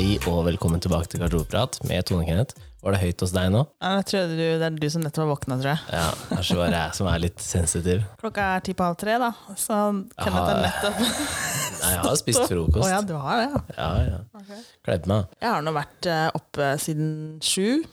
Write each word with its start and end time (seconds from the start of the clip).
Hei 0.00 0.14
og 0.30 0.46
velkommen 0.46 0.80
tilbake 0.80 1.10
til 1.12 1.20
Garderobeprat 1.20 1.74
med 1.84 2.06
Tone 2.08 2.24
Kenneth. 2.24 2.56
Var 2.80 2.94
det 2.94 3.00
høyt 3.02 3.20
hos 3.20 3.34
deg 3.36 3.50
nå? 3.52 3.66
Ja, 3.84 3.90
Jeg 3.98 4.06
tror 4.08 4.30
du, 4.30 4.38
Det 4.40 4.64
er 4.64 4.78
du 4.80 4.86
som 4.88 5.02
nettopp 5.04 5.26
har 5.26 5.28
våkna, 5.28 5.58
tror 5.60 5.68
jeg. 5.74 5.82
Ja, 5.92 6.06
kanskje 6.30 6.56
bare 6.56 6.70
jeg 6.72 6.96
som 6.96 7.10
er 7.10 7.20
litt 7.20 7.44
sensitiv. 7.44 8.06
Klokka 8.22 8.46
er 8.54 8.64
ti 8.64 8.72
på 8.78 8.86
halv 8.86 8.96
tre, 8.96 9.18
da. 9.20 9.28
Så 9.60 9.76
Kenneth 10.16 10.38
har 10.40 10.62
nettopp 10.64 11.04
Nei, 11.82 11.92
jeg 11.92 12.00
har 12.06 12.16
spist 12.22 12.46
frokost. 12.46 12.80
Å 12.80 12.90
ja, 12.94 13.02
du 13.04 13.14
har 13.20 13.42
det, 13.42 13.46
ja. 13.52 13.62
Ja, 13.76 13.92
ja. 14.08 14.62
Kledd 14.88 15.12
meg. 15.12 15.36
Jeg 15.36 15.50
har 15.52 15.68
nå 15.68 15.76
vært 15.82 16.12
eh, 16.16 16.26
oppe 16.40 16.72
siden 16.80 17.14
sju. 17.44 17.84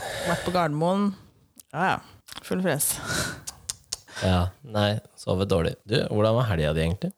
Vært 0.00 0.48
på 0.48 0.56
Gardermoen. 0.56 1.10
Ja, 1.76 1.92
ja. 1.92 2.36
Full 2.48 2.64
fres. 2.64 2.94
Ja, 4.24 4.46
nei, 4.64 4.94
sovet 5.12 5.52
dårlig. 5.52 5.76
Du, 5.84 5.98
hvordan 6.08 6.40
var 6.40 6.54
helga 6.54 6.72
di 6.72 6.88
egentlig? 6.88 7.12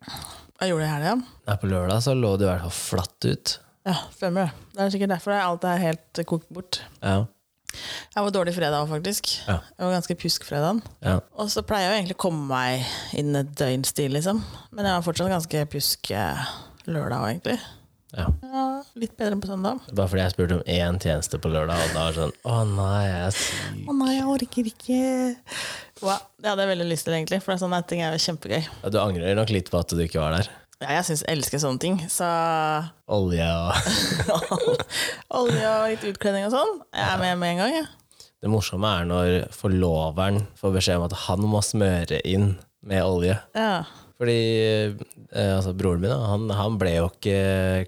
Hva 0.58 0.74
gjorde 0.74 0.82
du 0.82 0.90
i 0.90 0.94
helga? 0.98 1.18
På 1.62 1.76
lørdag 1.78 2.02
så 2.02 2.18
lå 2.18 2.40
du 2.40 2.48
i 2.48 2.56
hvert 2.56 2.66
fall 2.72 2.80
flatt 2.82 3.30
ut. 3.30 3.60
Ja, 3.86 3.96
stemmer 4.14 4.46
det. 4.46 4.66
Det 4.76 4.82
er 4.84 4.90
sikkert 4.94 5.14
derfor 5.16 5.34
alt 5.34 5.64
er 5.66 5.80
helt 5.82 6.20
kokt 6.28 6.48
bort. 6.54 6.82
Ja, 7.02 7.24
Jeg 8.12 8.22
var 8.26 8.30
dårlig 8.34 8.52
fredag 8.54 8.84
faktisk. 8.90 9.30
Ja. 9.48 9.56
Jeg 9.78 9.86
var 9.86 9.94
ganske 9.96 10.16
pjusk 10.20 10.44
fredag. 10.44 10.82
ja. 11.02 11.14
Og 11.40 11.48
så 11.50 11.62
pleier 11.66 11.88
jeg 11.88 11.92
jo 11.92 11.98
egentlig 12.02 12.16
å 12.18 12.22
komme 12.28 12.44
meg 12.50 12.84
inn 13.16 13.34
et 13.38 13.54
døgnstil, 13.58 14.12
liksom. 14.12 14.42
Men 14.70 14.84
jeg 14.86 14.98
var 14.98 15.06
fortsatt 15.06 15.32
ganske 15.32 15.62
pjusk 15.72 16.10
eh, 16.12 16.50
lørdag 16.86 17.30
egentlig. 17.30 17.56
ja. 18.12 18.26
Ja, 18.52 18.66
litt 19.00 19.16
bedre 19.16 19.38
enn 19.38 19.40
på 19.40 19.48
søndag. 19.48 19.80
Bare 19.96 20.08
fordi 20.12 20.20
jeg 20.20 20.34
spurte 20.34 20.58
om 20.58 20.64
én 20.68 20.98
tjeneste 21.00 21.40
på 21.40 21.48
lørdag, 21.48 21.80
og 21.80 21.94
da 21.96 22.02
var 22.04 22.12
det 22.12 22.20
sånn 22.20 22.34
Å 22.52 22.58
nei, 22.68 23.02
jeg 23.08 23.20
er 23.24 23.36
syk. 23.40 23.86
Å 23.88 23.96
nei, 24.02 24.12
jeg 24.18 24.26
orker 24.36 24.68
ikke. 24.74 25.00
Wow. 26.02 26.18
Det 26.42 26.50
hadde 26.52 26.66
jeg 26.66 26.72
veldig 26.74 26.88
lyst 26.92 27.06
til, 27.08 27.16
egentlig. 27.16 27.40
For 27.42 27.56
sånne 27.62 27.80
ting 27.88 28.02
er 28.04 28.12
jo 28.12 28.20
kjempegøy. 28.26 28.60
Ja, 28.82 28.90
du 28.92 28.98
angrer 29.00 29.38
nok 29.38 29.52
litt 29.54 29.72
på 29.72 29.80
at 29.80 29.88
du 29.96 30.02
ikke 30.04 30.20
var 30.20 30.36
der. 30.36 30.52
Ja, 30.82 30.96
jeg 30.98 31.06
syns 31.06 31.22
jeg 31.22 31.36
elsker 31.38 31.60
sånne 31.62 31.82
ting. 31.82 31.98
Så 32.10 32.26
Olje 33.12 33.46
og 33.46 34.52
olje 35.42 35.66
og 35.70 35.88
litt 35.92 36.06
utkledning 36.10 36.48
og 36.48 36.54
sånn, 36.54 36.72
jeg 36.90 37.06
er 37.06 37.20
med 37.22 37.38
med 37.40 37.54
en 37.54 37.60
gang. 37.62 37.76
Jeg. 37.80 37.90
Det 38.42 38.50
morsomme 38.50 38.90
er 38.98 39.06
når 39.06 39.32
forloveren 39.54 40.40
får 40.58 40.74
beskjed 40.74 40.98
om 40.98 41.06
at 41.06 41.18
han 41.28 41.44
må 41.46 41.60
smøre 41.62 42.18
inn 42.26 42.56
med 42.82 43.04
olje. 43.06 43.36
Ja. 43.54 43.84
Fordi 44.22 44.38
eh, 45.34 45.56
altså, 45.56 45.72
broren 45.74 45.98
min, 45.98 46.12
da, 46.12 46.20
han, 46.30 46.44
han 46.54 46.76
ble 46.78 46.92
jo 46.94 47.08
ikke 47.08 47.38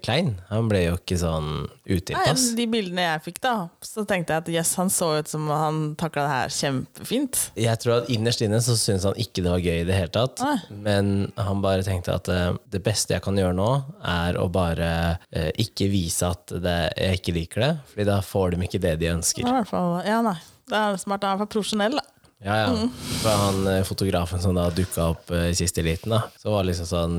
klein. 0.03 0.33
Han 0.49 0.67
ble 0.67 0.81
jo 0.89 0.97
ikke 0.97 1.15
sånn 1.21 1.47
Nei, 1.63 1.95
utinnpass. 1.95 2.49
de 2.57 2.65
bildene 2.67 3.05
jeg 3.05 3.21
fikk, 3.29 3.39
da, 3.45 3.53
så 3.85 4.03
tenkte 4.09 4.35
jeg 4.35 4.43
at 4.43 4.49
yes, 4.51 4.73
han 4.81 4.91
så 4.91 5.13
ut 5.21 5.31
som 5.31 5.47
han 5.47 5.79
takla 5.99 6.25
det 6.25 6.33
her 6.33 6.51
kjempefint. 6.57 7.39
Jeg 7.61 7.79
tror 7.79 8.01
at 8.01 8.11
innerst 8.11 8.43
inne 8.43 8.59
så 8.65 8.75
syntes 8.75 9.07
han 9.07 9.15
ikke 9.21 9.45
det 9.45 9.53
var 9.53 9.63
gøy 9.63 9.77
i 9.85 9.87
det 9.87 9.95
hele 9.95 10.11
tatt. 10.17 10.43
Nei. 10.43 10.57
Men 10.89 11.13
han 11.39 11.63
bare 11.63 11.85
tenkte 11.87 12.17
at 12.17 12.27
eh, 12.33 12.49
det 12.73 12.83
beste 12.83 13.15
jeg 13.15 13.23
kan 13.23 13.39
gjøre 13.39 13.55
nå, 13.55 13.69
er 14.03 14.41
å 14.41 14.49
bare 14.51 14.89
eh, 15.31 15.53
ikke 15.63 15.87
vise 15.93 16.33
at 16.35 16.51
det, 16.51 16.75
jeg 16.99 17.21
ikke 17.21 17.37
liker 17.39 17.63
det. 17.63 17.71
Fordi 17.93 18.09
da 18.11 18.19
får 18.25 18.57
de 18.57 18.67
ikke 18.67 18.83
det 18.83 18.97
de 19.05 19.13
ønsker. 19.13 19.47
er 19.47 19.61
hvert 19.61 19.71
fall, 19.71 20.01
ja, 20.03 20.19
nei. 20.25 20.35
Det 20.65 20.75
er 20.75 20.97
smart. 20.97 21.23
Han 21.23 21.29
er 21.29 21.37
i 21.37 21.39
hvert 21.39 21.45
fall 21.45 21.53
profesjonell, 21.59 21.99
da. 22.01 22.05
Ja, 22.45 22.55
ja. 22.61 22.87
Fra 23.23 23.31
han 23.41 23.63
eh, 23.71 23.79
fotografen 23.87 24.41
som 24.43 24.53
da 24.53 24.67
dukka 24.69 25.07
opp 25.15 25.31
eh, 25.33 25.47
i 25.49 25.55
siste 25.57 25.81
liten, 25.85 26.13
da, 26.13 26.19
så 26.37 26.53
var 26.53 26.67
liksom 26.67 26.85
sånn 26.89 27.15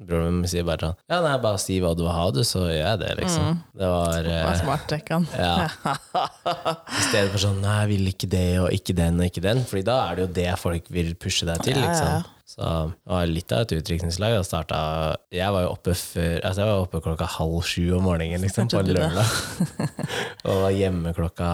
Broren 0.00 0.38
min 0.40 0.48
sier 0.48 0.64
bare 0.64 0.88
sånn 0.88 0.96
Ja, 1.12 1.18
nei, 1.20 1.34
bare 1.42 1.60
si 1.60 1.76
hva 1.84 1.90
du 1.92 2.00
vil 2.06 2.14
ha, 2.16 2.24
du, 2.32 2.40
så 2.48 2.62
gjør 2.64 2.78
jeg 2.80 3.00
det, 3.02 3.10
liksom. 3.20 3.60
Det 3.76 3.90
var 3.92 4.16
Det 4.24 4.38
var 4.38 4.54
eh, 4.54 4.62
smart, 4.62 4.86
tenker 4.88 5.18
han. 5.18 5.28
Ja. 5.36 5.68
I 7.00 7.04
stedet 7.10 7.28
for 7.34 7.42
sånn 7.44 7.60
Nei, 7.60 7.76
jeg 7.82 7.90
vil 7.92 8.12
ikke 8.14 8.30
det, 8.32 8.46
og 8.64 8.70
ikke 8.72 8.96
den, 8.96 9.20
og 9.20 9.28
ikke 9.28 9.44
den. 9.44 9.60
Fordi 9.68 9.84
da 9.90 9.98
er 10.06 10.16
det 10.16 10.24
jo 10.24 10.30
det 10.40 10.48
folk 10.64 10.88
vil 10.96 11.12
pushe 11.20 11.48
deg 11.48 11.60
til, 11.68 11.76
Ja, 11.76 11.84
ja, 11.84 11.90
ja. 11.90 11.90
liksom. 11.92 12.36
Så 12.50 12.62
det 12.64 13.12
var 13.12 13.28
litt 13.30 13.52
av 13.54 13.62
et 13.62 13.74
utdrikningslag. 13.76 14.32
Jeg, 14.34 14.46
starta 14.48 14.78
Jeg 15.34 15.54
var 15.54 15.62
jo 15.62 15.70
oppe 15.70 15.94
før 15.94 16.40
Altså 16.48 16.64
jeg 16.64 16.70
var 16.70 16.80
oppe 16.82 17.00
klokka 17.04 17.28
halv 17.36 17.60
sju 17.68 17.84
om 17.94 18.08
morgenen, 18.08 18.42
liksom, 18.42 18.70
på 18.72 18.80
en 18.80 18.90
lørdag. 18.90 19.36
og 20.48 20.64
var 20.64 20.74
hjemme 20.74 21.14
klokka 21.14 21.50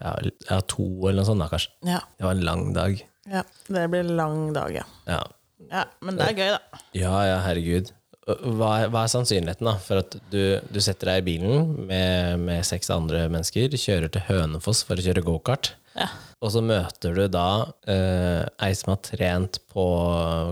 ja, 0.00 0.14
ja, 0.48 0.58
to 0.64 0.86
eller 1.10 1.20
noe 1.20 1.28
sånt, 1.28 1.42
da, 1.44 1.50
kanskje. 1.52 1.74
Ja. 1.84 1.98
Det 2.16 2.24
var 2.24 2.38
en 2.38 2.46
lang 2.46 2.62
dag. 2.76 3.02
ja. 3.28 3.42
Det 3.68 3.82
blir 3.92 4.08
lang 4.16 4.46
dag, 4.56 4.78
ja. 4.80 4.86
Ja, 5.10 5.20
ja. 5.68 5.82
Men 6.00 6.16
det 6.16 6.30
er 6.30 6.38
gøy, 6.38 6.54
da. 6.54 6.80
ja, 6.96 7.12
ja 7.28 7.36
herregud. 7.44 7.92
Hva 8.30 8.70
er, 8.78 8.88
hva 8.92 9.04
er 9.04 9.10
sannsynligheten 9.12 9.66
da 9.68 9.74
for 9.82 10.00
at 10.00 10.16
du, 10.32 10.40
du 10.72 10.80
setter 10.80 11.10
deg 11.12 11.20
i 11.20 11.26
bilen 11.32 11.70
med, 11.88 12.40
med 12.46 12.64
seks 12.68 12.88
andre 12.94 13.26
mennesker, 13.32 13.76
kjører 13.76 14.12
til 14.14 14.24
Hønefoss 14.30 14.84
for 14.88 14.96
å 14.96 15.04
kjøre 15.04 15.26
gokart, 15.26 15.74
Ja. 15.98 16.08
Og 16.40 16.52
så 16.54 16.62
møter 16.64 17.14
du 17.16 17.24
da 17.28 17.46
uh, 17.68 18.42
ei 18.64 18.72
som 18.78 18.94
har 18.94 19.00
trent 19.04 19.58
på 19.72 19.84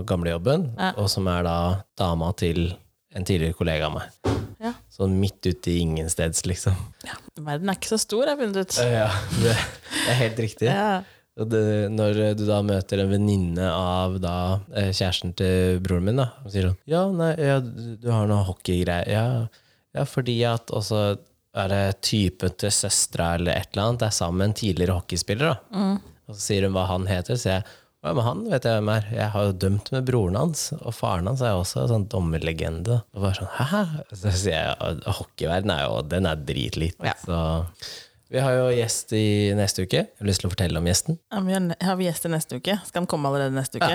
gamlejobben, 0.09 0.69
Ja. 0.77 0.91
og 1.01 1.09
som 1.11 1.27
er 1.31 1.43
da 1.47 1.57
dama 1.97 2.31
til 2.37 2.75
en 3.15 3.25
tidligere 3.25 3.57
kollega 3.57 3.87
av 3.89 3.95
meg. 3.97 4.35
Ja. 4.61 4.73
Sånn 4.91 5.15
midt 5.21 5.39
ute 5.47 5.71
i 5.71 5.79
ingensteds, 5.85 6.43
liksom. 6.45 6.75
ja. 7.07 7.15
Verden 7.39 7.71
er 7.71 7.77
ikke 7.79 7.93
så 7.93 7.99
stor, 8.01 8.25
har 8.27 8.35
jeg 8.35 8.41
funnet 8.43 8.59
ut. 8.67 8.75
Ja, 8.83 9.07
det, 9.39 9.55
det 9.55 10.11
er 10.11 10.19
helt 10.19 10.41
riktig. 10.43 10.67
Ja. 10.69 10.99
Og 11.39 11.47
det, 11.47 11.61
når 11.95 12.17
du 12.35 12.41
da 12.49 12.57
møter 12.67 12.99
en 12.99 13.13
venninne 13.13 13.69
av 13.71 14.17
da 14.19 14.33
eh, 14.75 14.89
kjæresten 14.91 15.31
til 15.39 15.79
broren 15.85 16.03
min, 16.09 16.19
da, 16.19 16.25
og 16.43 16.51
sier 16.51 16.67
sånn 16.67 16.75
Ja, 16.91 17.05
nei, 17.15 17.29
ja, 17.39 17.61
du 17.63 18.09
har 18.11 18.27
noe 18.27 18.43
hockeygreier. 18.49 19.07
Ja, 19.07 19.23
ja, 19.95 20.03
fordi 20.05 20.35
at 20.49 20.73
også 20.75 21.15
er 21.57 21.69
det 21.71 21.83
typen 22.05 22.53
til 22.61 22.73
søstera 22.73 23.33
eller 23.39 23.57
et 23.57 23.71
eller 23.73 23.87
annet, 23.87 24.07
er 24.07 24.15
sammen 24.15 24.43
med 24.43 24.51
en 24.51 24.57
tidligere 24.61 24.97
hockeyspiller, 24.99 25.53
da. 25.53 25.85
Og 26.29 26.35
så 26.35 26.41
sier 26.43 26.67
hun 26.67 26.75
hva 26.77 26.85
han 26.91 27.07
heter, 27.09 27.37
så 27.37 27.45
sier 27.45 27.55
jeg 27.59 27.69
ja, 27.99 28.13
men 28.15 28.23
han 28.23 28.43
vet 28.47 28.63
jeg 28.63 28.77
hvem 28.77 28.89
er. 28.93 29.07
Jeg 29.11 29.31
har 29.33 29.47
jo 29.49 29.55
dømt 29.59 29.89
med 29.91 30.05
broren 30.07 30.37
hans, 30.39 30.69
og 30.77 30.93
faren 30.95 31.27
hans 31.27 31.41
er 31.43 31.51
jo 31.51 31.63
også 31.65 31.81
en 31.81 31.89
sånn 31.91 32.05
dommerlegende. 32.07 33.01
Og 33.11 33.25
bare 33.25 33.35
sånn, 33.41 33.49
hæ? 33.59 33.81
Så 34.13 34.31
sier 34.31 34.53
jeg 34.53 34.69
ja, 34.69 35.15
hockeyverden 35.17 35.73
er 35.73 35.81
jo, 35.83 35.97
den 36.07 36.29
er 36.29 36.39
dritliten. 36.47 37.09
Ja. 37.09 37.17
Så 37.19 37.41
vi 38.31 38.39
har 38.45 38.55
jo 38.55 38.69
gjest 38.71 39.11
i 39.17 39.25
neste 39.57 39.83
uke. 39.83 40.05
Jeg 40.05 40.21
har 40.21 40.29
lyst 40.29 40.45
til 40.45 40.47
å 40.47 40.53
fortelle 40.53 40.79
om 40.79 40.87
gjesten. 40.87 41.19
Ja, 41.33 41.41
vi 41.43 41.57
har, 41.57 41.67
har 41.89 41.99
vi 41.99 42.07
gjester 42.07 42.31
neste 42.31 42.61
uke? 42.61 42.77
Skal 42.87 43.01
han 43.01 43.09
komme 43.11 43.33
allerede 43.33 43.57
neste 43.57 43.81
uke? 43.81 43.91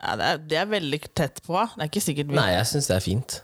Ja, 0.00 0.16
det, 0.16 0.32
er, 0.32 0.42
det 0.50 0.60
er 0.64 0.74
veldig 0.74 1.00
tett 1.12 1.42
på. 1.46 1.54
Det 1.76 1.84
er 1.84 1.92
ikke 1.92 2.02
sikkert 2.02 2.32
vi 2.32 2.38
Nei, 2.40 2.48
jeg 2.56 2.66
syns 2.72 2.90
det 2.90 2.96
er 2.96 3.04
fint. 3.04 3.38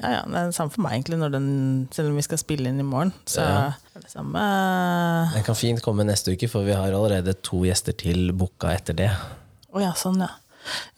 Ja, 0.00 0.08
ja, 0.10 0.22
Det 0.26 0.34
er 0.40 0.46
det 0.50 0.54
samme 0.56 0.72
for 0.74 0.82
meg, 0.82 0.92
egentlig, 0.96 1.18
når 1.20 1.30
den, 1.36 1.44
selv 1.94 2.10
om 2.10 2.16
vi 2.18 2.24
skal 2.26 2.40
spille 2.42 2.66
inn 2.72 2.80
i 2.82 2.86
morgen. 2.86 3.12
Så 3.30 3.38
Ja. 3.44 3.72
er 3.94 4.00
det 4.02 4.10
samme 4.10 4.40
Den 5.34 5.44
kan 5.46 5.54
fint 5.54 5.82
komme 5.84 6.02
neste 6.08 6.32
uke, 6.34 6.48
for 6.50 6.66
vi 6.66 6.72
har 6.74 6.90
allerede 6.90 7.34
to 7.42 7.62
gjester 7.68 7.94
til 7.96 8.32
booka 8.32 8.72
etter 8.74 8.96
det. 8.98 9.10
Å 9.72 9.80
ja, 9.84 9.92
sånn, 9.94 10.18
ja. 10.20 10.30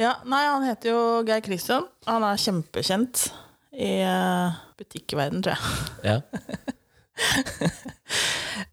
ja. 0.00 0.14
Nei, 0.24 0.44
han 0.48 0.64
heter 0.64 0.90
jo 0.94 1.02
Geir 1.28 1.42
Kristian. 1.44 1.84
Han 2.08 2.24
er 2.24 2.40
kjempekjent 2.40 3.26
i 3.76 3.90
uh, 4.08 4.56
butikkverden, 4.80 5.42
tror 5.44 5.56
jeg. 5.56 5.62
Ja. 6.04 6.20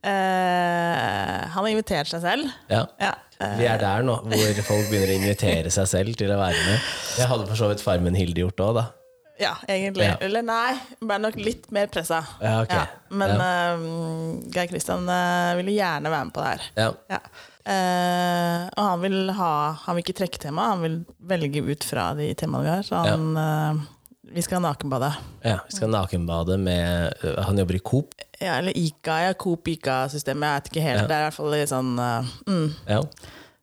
uh, 0.04 1.44
han 1.54 1.60
har 1.64 1.68
invitert 1.72 2.08
seg 2.12 2.24
selv. 2.24 2.48
ja. 2.72 2.86
Ja. 3.00 3.14
eh, 3.40 3.58
Vi 3.60 3.68
er 3.68 3.80
der 3.82 4.04
nå, 4.08 4.16
hvor 4.24 4.64
folk 4.68 4.90
begynner 4.92 5.12
å 5.14 5.20
invitere 5.20 5.72
seg 5.74 5.88
selv 5.92 6.16
til 6.20 6.32
å 6.34 6.40
være 6.40 6.60
med. 6.66 6.88
Det 7.18 7.28
hadde 7.30 7.48
for 7.52 7.60
så 7.60 7.70
vidt 7.72 7.84
farmen 7.84 8.16
Hilde 8.18 8.44
gjort 8.46 8.64
òg, 8.66 8.74
da. 8.80 8.86
Ja, 9.40 9.54
egentlig. 9.68 10.06
Ja. 10.10 10.18
Eller 10.26 10.44
nei, 10.46 10.74
bare 11.02 11.22
nok 11.24 11.36
litt 11.40 11.70
mer 11.76 11.88
pressa. 11.92 12.22
Ja, 12.44 12.58
ok. 12.66 12.76
men 13.12 13.30
Ja. 13.36 13.46
eh, 13.74 13.86
Geir 14.54 14.68
Kristian 14.72 15.08
uh, 15.10 15.56
ville 15.60 15.72
gjerne 15.78 16.12
være 16.12 16.26
med 16.30 16.34
på 16.36 16.44
det 16.44 16.50
her. 16.52 16.68
Ja. 16.76 16.90
Ja. 17.10 17.22
Eh, 17.70 18.64
og 18.74 18.84
han 18.86 19.02
vil 19.04 19.30
ha 19.38 19.50
Han 19.84 19.98
vil 19.98 20.02
ikke 20.06 20.16
trekke 20.24 20.40
tema, 20.42 20.70
han 20.72 20.82
vil 20.82 20.96
velge 21.30 21.62
ut 21.68 21.84
fra 21.86 22.14
de 22.18 22.32
temaene 22.40 22.66
vi 22.66 22.72
har. 22.72 22.86
Så 22.88 23.02
han 23.06 23.28
eh, 23.38 23.82
Vi 24.36 24.42
skal 24.46 24.62
nakenbade. 24.64 25.12
ja. 25.44 25.58
Vi 25.68 25.76
skal 25.78 25.90
nakenbade 25.94 26.58
med 26.58 27.14
Han 27.46 27.58
jobber 27.62 27.76
i 27.76 27.80
Coop. 27.92 28.14
Ja, 28.40 28.56
eller 28.58 28.72
ICA, 28.78 29.20
ja, 29.28 29.34
Coop 29.34 29.68
ICA-systemet. 29.68 30.48
Jeg 30.48 30.62
vet 30.62 30.72
ikke 30.72 30.86
helt. 30.88 31.08
Det 31.10 31.16
er 31.18 31.26
i 31.26 31.28
hvert 31.28 31.38
fall 31.38 31.52
litt 31.54 31.70
sånn 31.74 31.94
eh, 32.00 32.34
mm, 32.48 32.70
Ja. 32.88 33.04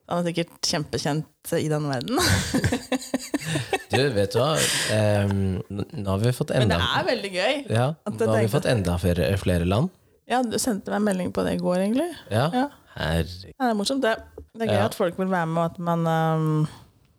Han 0.07 0.21
er 0.21 0.29
sikkert 0.29 0.61
kjempekjent 0.63 1.55
i 1.59 1.67
den 1.73 1.89
verden. 1.91 2.21
Du, 3.97 4.05
vet 4.17 4.33
du 4.35 4.39
hva? 4.41 4.49
Um, 4.93 5.39
nå 5.73 6.07
har 6.11 6.23
vi 6.23 6.33
fått 6.37 6.53
enda 6.55 6.65
Men 6.65 6.73
det 6.75 6.89
er 7.01 7.07
veldig 7.11 7.31
gøy. 7.35 7.55
ja, 7.77 7.87
Nå 8.13 8.29
har 8.31 8.43
vi 8.43 8.51
fått 8.53 8.69
enda 8.71 8.97
flere, 9.03 9.29
flere 9.41 9.69
land. 9.69 9.93
Ja, 10.31 10.41
du 10.43 10.57
sendte 10.59 10.91
meg 10.91 11.01
en 11.01 11.07
melding 11.07 11.31
på 11.35 11.45
det 11.47 11.55
i 11.57 11.61
går, 11.63 11.79
egentlig. 11.85 12.09
Ja. 12.33 12.49
Ja. 12.55 12.65
Herregud. 12.97 13.53
Ja, 13.53 13.61
det 13.61 13.71
er 13.71 13.79
morsomt, 13.79 14.03
det. 14.07 14.15
Det 14.57 14.67
er 14.67 14.73
gøy 14.73 14.85
at 14.87 14.97
folk 14.97 15.19
vil 15.21 15.29
være 15.31 15.47
med, 15.53 15.61
og 15.63 15.67
at 15.75 15.79
man 15.91 16.07
um, 16.09 16.49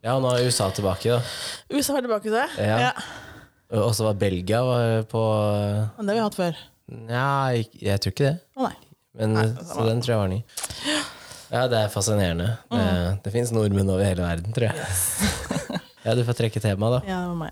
Ja, 0.04 0.16
og 0.18 0.24
nå 0.26 0.34
er 0.36 0.48
USA 0.50 0.68
tilbake, 0.76 1.18
da. 1.18 1.22
USA 1.74 1.98
er 2.00 2.08
tilbake 2.08 2.28
til 2.28 2.36
det. 2.36 2.48
Ja. 2.62 2.92
Og 3.78 3.92
så 3.96 4.08
var 4.08 4.18
Belgia 4.20 4.62
var 4.64 5.04
på 5.12 5.22
Men 5.98 6.08
det 6.08 6.14
har 6.16 6.20
vi 6.20 6.26
hatt 6.26 6.38
før. 6.40 6.60
Nja, 6.88 7.24
jeg, 7.58 7.68
jeg 7.84 8.00
tror 8.04 8.14
ikke 8.16 8.28
det. 8.30 8.38
Å 8.58 8.68
nei. 8.70 8.76
Men, 9.18 9.34
Nei, 9.34 9.48
så 9.66 9.84
den 9.88 10.02
tror 10.06 10.14
jeg 10.14 10.20
var 10.22 10.30
ny. 10.32 10.42
Ja, 11.48 11.64
det 11.72 11.78
er 11.80 11.90
fascinerende. 11.92 12.52
Det, 12.72 12.86
det 13.24 13.32
fins 13.34 13.52
nordmenn 13.56 13.90
over 13.90 14.04
hele 14.06 14.24
verden, 14.24 14.54
tror 14.56 14.68
jeg. 14.70 15.82
Ja, 16.08 16.14
du 16.16 16.22
får 16.24 16.38
trekke 16.40 16.60
tema, 16.64 16.88
da. 16.88 17.02
Ja, 17.04 17.18
det 17.20 17.28
var 17.28 17.36
meg. 17.36 17.52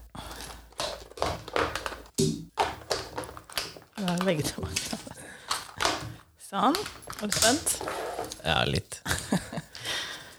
Det 3.95 4.11
er 4.13 4.21
begge 4.23 4.45
tilbake. 4.47 4.99
Sånn. 6.45 6.77
Er 7.19 7.27
du 7.27 7.33
spent? 7.35 7.73
Ja, 8.45 8.61
litt. 8.69 9.01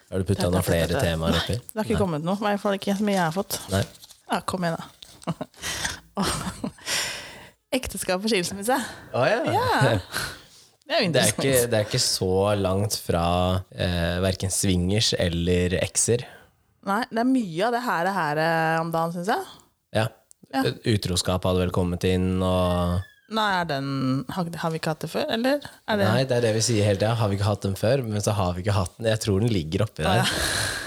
Har 0.09 0.23
du 0.23 0.25
putta 0.25 0.49
noen 0.49 0.65
flere 0.65 0.97
temaer 0.97 1.37
oppi? 1.43 1.59
Det 1.61 1.77
har 1.77 1.85
ikke 1.85 1.99
kommet 2.01 2.25
noe. 2.25 2.39
I 2.41 2.47
hvert 2.55 2.63
fall 2.63 2.79
ikke 2.79 2.95
så 2.97 3.05
mye 3.05 3.19
jeg 3.19 3.25
har 3.27 3.35
fått. 3.37 3.59
Nei. 3.75 3.83
Ja, 4.31 4.39
kom 4.49 4.65
igjen, 4.65 4.81
da. 4.81 5.35
ekteskap 7.77 8.25
og 8.25 8.33
skilsmisse. 8.33 8.79
Å 9.13 9.27
ja. 9.29 9.43
Ja. 9.45 9.67
Det 10.87 11.03
er 11.03 11.11
Det 11.13 11.21
er, 11.21 11.35
ikke, 11.35 11.53
det 11.69 11.79
er 11.83 11.85
ikke 11.85 12.01
så 12.01 12.33
langt 12.57 12.97
fra 13.03 13.27
eh, 13.77 14.17
verken 14.25 14.49
swingers 14.55 15.13
eller 15.21 15.77
ekser. 15.83 16.25
Nei, 16.87 17.03
det 17.11 17.23
er 17.23 17.29
mye 17.29 17.67
av 17.67 17.75
det 17.75 17.83
her, 17.83 18.09
her 18.15 18.41
eh, 18.45 18.79
om 18.81 18.95
dagen, 18.95 19.15
syns 19.17 19.33
jeg. 19.33 19.53
Ja. 19.97 20.07
Ja. 20.55 20.63
Utroskap 20.87 21.45
hadde 21.49 21.65
vel 21.65 21.75
kommet 21.75 22.07
inn, 22.07 22.37
og 22.45 23.03
Nei, 23.35 23.65
den 23.67 24.23
Har, 24.31 24.47
har 24.63 24.71
vi 24.71 24.79
ikke 24.79 24.93
hatt 24.93 25.03
det 25.03 25.09
før, 25.11 25.25
eller? 25.35 25.65
Er 25.91 25.99
det, 25.99 26.07
Nei, 26.07 26.21
det 26.31 26.37
er 26.37 26.45
det 26.45 26.53
vi 26.55 26.63
sier 26.63 26.87
hele 26.87 27.01
tida. 27.01 27.17
Har 27.19 27.33
vi 27.33 27.35
ikke 27.41 27.49
hatt 27.49 27.65
den 27.67 27.75
før? 27.79 28.05
Men 28.07 28.23
så 28.23 28.37
har 28.39 28.55
vi 28.55 28.63
ikke 28.63 28.77
hatt 28.77 28.93
den. 29.01 29.09
Jeg 29.11 29.23
tror 29.25 29.43
den 29.43 29.51
ligger 29.51 29.83
oppi 29.89 30.07
der. 30.07 30.31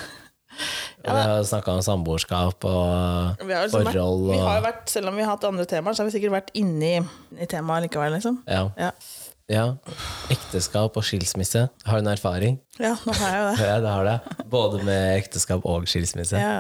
Og 1.00 1.16
vi 1.16 1.22
har 1.24 1.44
snakka 1.48 1.74
om 1.78 1.84
samboerskap 1.84 2.66
og 2.68 3.44
vi 3.48 3.56
har, 3.56 3.64
liksom 3.64 3.86
vært, 3.88 4.00
vi 4.28 4.40
har 4.44 4.64
vært, 4.66 4.82
selv 4.92 5.10
om 5.12 5.16
vi 5.16 5.24
har 5.24 5.32
hatt 5.32 5.46
andre 5.48 5.64
temaer, 5.70 5.96
så 5.96 6.04
har 6.04 6.10
vi 6.10 6.16
sikkert 6.18 6.34
vært 6.34 6.50
inni 6.60 6.98
i 7.00 7.48
temaet 7.50 7.86
likevel, 7.86 8.18
liksom. 8.18 8.42
ja. 8.44 8.90
Ja. 9.50 9.64
Ekteskap 10.30 10.98
og 11.00 11.06
skilsmisse. 11.08 11.66
Har 11.86 11.98
du 12.00 12.04
en 12.06 12.12
erfaring? 12.14 12.60
ja, 12.80 12.94
nå 13.06 13.16
har 13.18 13.34
jeg 13.34 13.40
jo 13.42 13.48
det. 13.50 13.66
Ja, 13.72 13.80
det 13.82 13.90
har 13.96 14.06
det. 14.06 14.18
Både 14.52 14.84
med 14.86 15.18
ekteskap 15.24 15.66
og 15.66 15.88
skilsmisse. 15.90 16.38
Ja. 16.40 16.60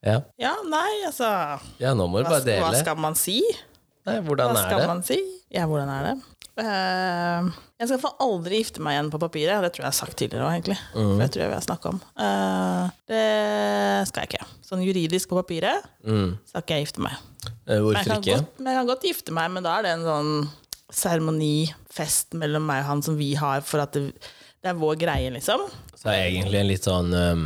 Ja, 0.00 0.14
ja, 0.40 0.54
nei, 0.64 1.02
altså 1.04 1.28
ja 1.76 1.90
nå 1.92 2.06
må 2.08 2.22
du 2.22 2.28
bare 2.30 2.40
dele. 2.40 2.64
hva 2.64 2.78
skal 2.80 2.96
man 2.96 3.12
si? 3.20 3.34
Nei, 4.08 4.14
hvordan 4.24 4.54
Hva 4.54 4.62
er 4.62 4.70
skal 4.70 4.80
det? 4.80 4.86
man 4.88 5.02
si? 5.04 5.18
Ja, 5.52 5.66
hvordan 5.68 5.90
er 5.92 6.06
det? 6.06 6.14
Uh, 6.60 7.50
jeg 7.80 7.88
skal 7.90 8.00
få 8.00 8.10
aldri 8.24 8.62
gifte 8.62 8.80
meg 8.84 8.96
igjen 8.96 9.10
på 9.12 9.20
papiret. 9.20 9.60
Det 9.64 9.70
tror 9.74 9.84
jeg 9.84 9.86
jeg 9.86 9.92
har 9.92 9.98
sagt 9.98 10.16
tidligere 10.20 10.46
òg, 10.48 10.54
egentlig. 10.56 10.78
Mm. 10.96 11.10
For 11.12 11.20
det 11.20 11.28
tror 11.34 11.42
jeg 11.44 11.50
vi 11.52 11.58
har 11.58 11.66
snakka 11.68 11.92
om. 11.92 12.00
Uh, 12.16 12.88
det 13.12 13.26
skal 14.08 14.24
jeg 14.24 14.32
ikke. 14.32 14.48
Sånn 14.70 14.86
juridisk 14.88 15.30
på 15.34 15.38
papiret 15.42 15.84
Mm. 16.00 16.32
skal 16.48 16.64
ikke 16.64 16.78
jeg 16.80 16.86
gifte 16.88 17.04
meg. 17.04 17.20
Hvorfor 17.68 17.92
Men 17.92 18.08
jeg, 18.08 18.24
ikke? 18.24 18.40
godt, 18.40 18.56
men 18.64 18.72
jeg 18.72 18.80
kan 18.80 18.90
godt 18.94 19.06
gifte 19.10 19.36
meg, 19.36 19.50
men 19.52 19.68
da 19.68 19.76
er 19.78 19.86
det 19.86 19.92
en 19.98 20.06
sånn 20.08 20.32
seremoni, 20.94 21.70
fest 21.92 22.34
mellom 22.38 22.64
meg 22.66 22.84
og 22.84 22.88
han 22.90 23.02
som 23.06 23.16
vi 23.18 23.32
har 23.38 23.62
for 23.66 23.82
at 23.84 23.94
det, 23.96 24.10
det 24.60 24.72
er 24.72 24.78
vår 24.78 24.98
greie, 25.00 25.30
liksom. 25.34 25.66
Så 25.94 26.08
det 26.08 26.16
er 26.16 26.28
egentlig 26.30 26.60
en 26.60 26.70
litt 26.70 26.86
sånn 26.86 27.12
um, 27.14 27.44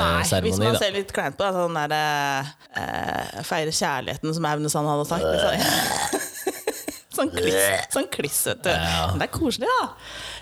Nei, 0.00 0.22
hvis 0.46 0.58
man 0.58 0.72
da. 0.74 0.80
ser 0.80 0.94
litt 0.96 1.12
kleint 1.14 1.36
på 1.38 1.44
det, 1.44 1.52
sånn 1.54 1.76
der 1.76 1.92
uh, 1.92 3.42
Feire 3.46 3.74
kjærligheten, 3.74 4.32
som 4.34 4.48
Aune 4.48 4.72
Sand 4.72 4.88
hadde 4.90 5.06
sagt. 5.10 5.28
Liksom. 5.28 6.26
sånn 7.18 7.30
kliss, 7.34 7.60
sånn 7.94 8.08
kliss, 8.12 8.40
vet 8.48 8.64
du. 8.64 8.72
Ja. 8.72 9.04
Men 9.12 9.22
det 9.22 9.28
er 9.28 9.34
koselig, 9.34 9.70
da. 9.70 9.86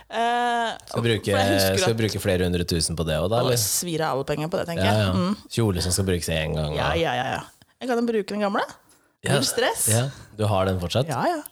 Eh, 0.07 0.69
Skal 0.87 1.03
bruke, 1.03 1.39
skal 1.67 1.91
vi 1.91 1.99
bruke 1.99 2.21
flere 2.23 2.47
hundre 2.47 2.63
tusen 2.69 2.95
på 2.99 3.03
det 3.09 3.17
òg, 3.19 3.29
da? 3.33 3.41
Eller? 3.43 3.59
svir 3.59 4.05
av 4.07 4.15
alle 4.15 4.27
penger 4.29 4.51
på 4.53 4.61
det, 4.61 4.67
tenker 4.71 4.87
Ja, 4.87 4.97
jeg. 5.03 5.15
Mm. 5.19 5.37
Kjole 5.59 5.83
som 5.83 5.95
skal 5.97 6.07
brukes 6.09 6.29
én 6.31 6.55
gang. 6.55 6.77
Ja, 6.77 6.93
og- 6.93 7.01
ja, 7.03 7.15
ja, 7.19 7.27
ja. 7.37 7.73
Jeg 7.83 7.91
kan 7.91 8.07
bruke 8.09 8.29
den 8.31 8.45
gamle. 8.47 8.63
Null 9.25 9.43
stress. 9.45 9.89
Ja, 9.91 10.11
du 10.37 10.45
har 10.47 10.67
den 10.69 10.79
fortsatt? 10.81 11.09
Ja, 11.09 11.23
ja. 11.27 11.43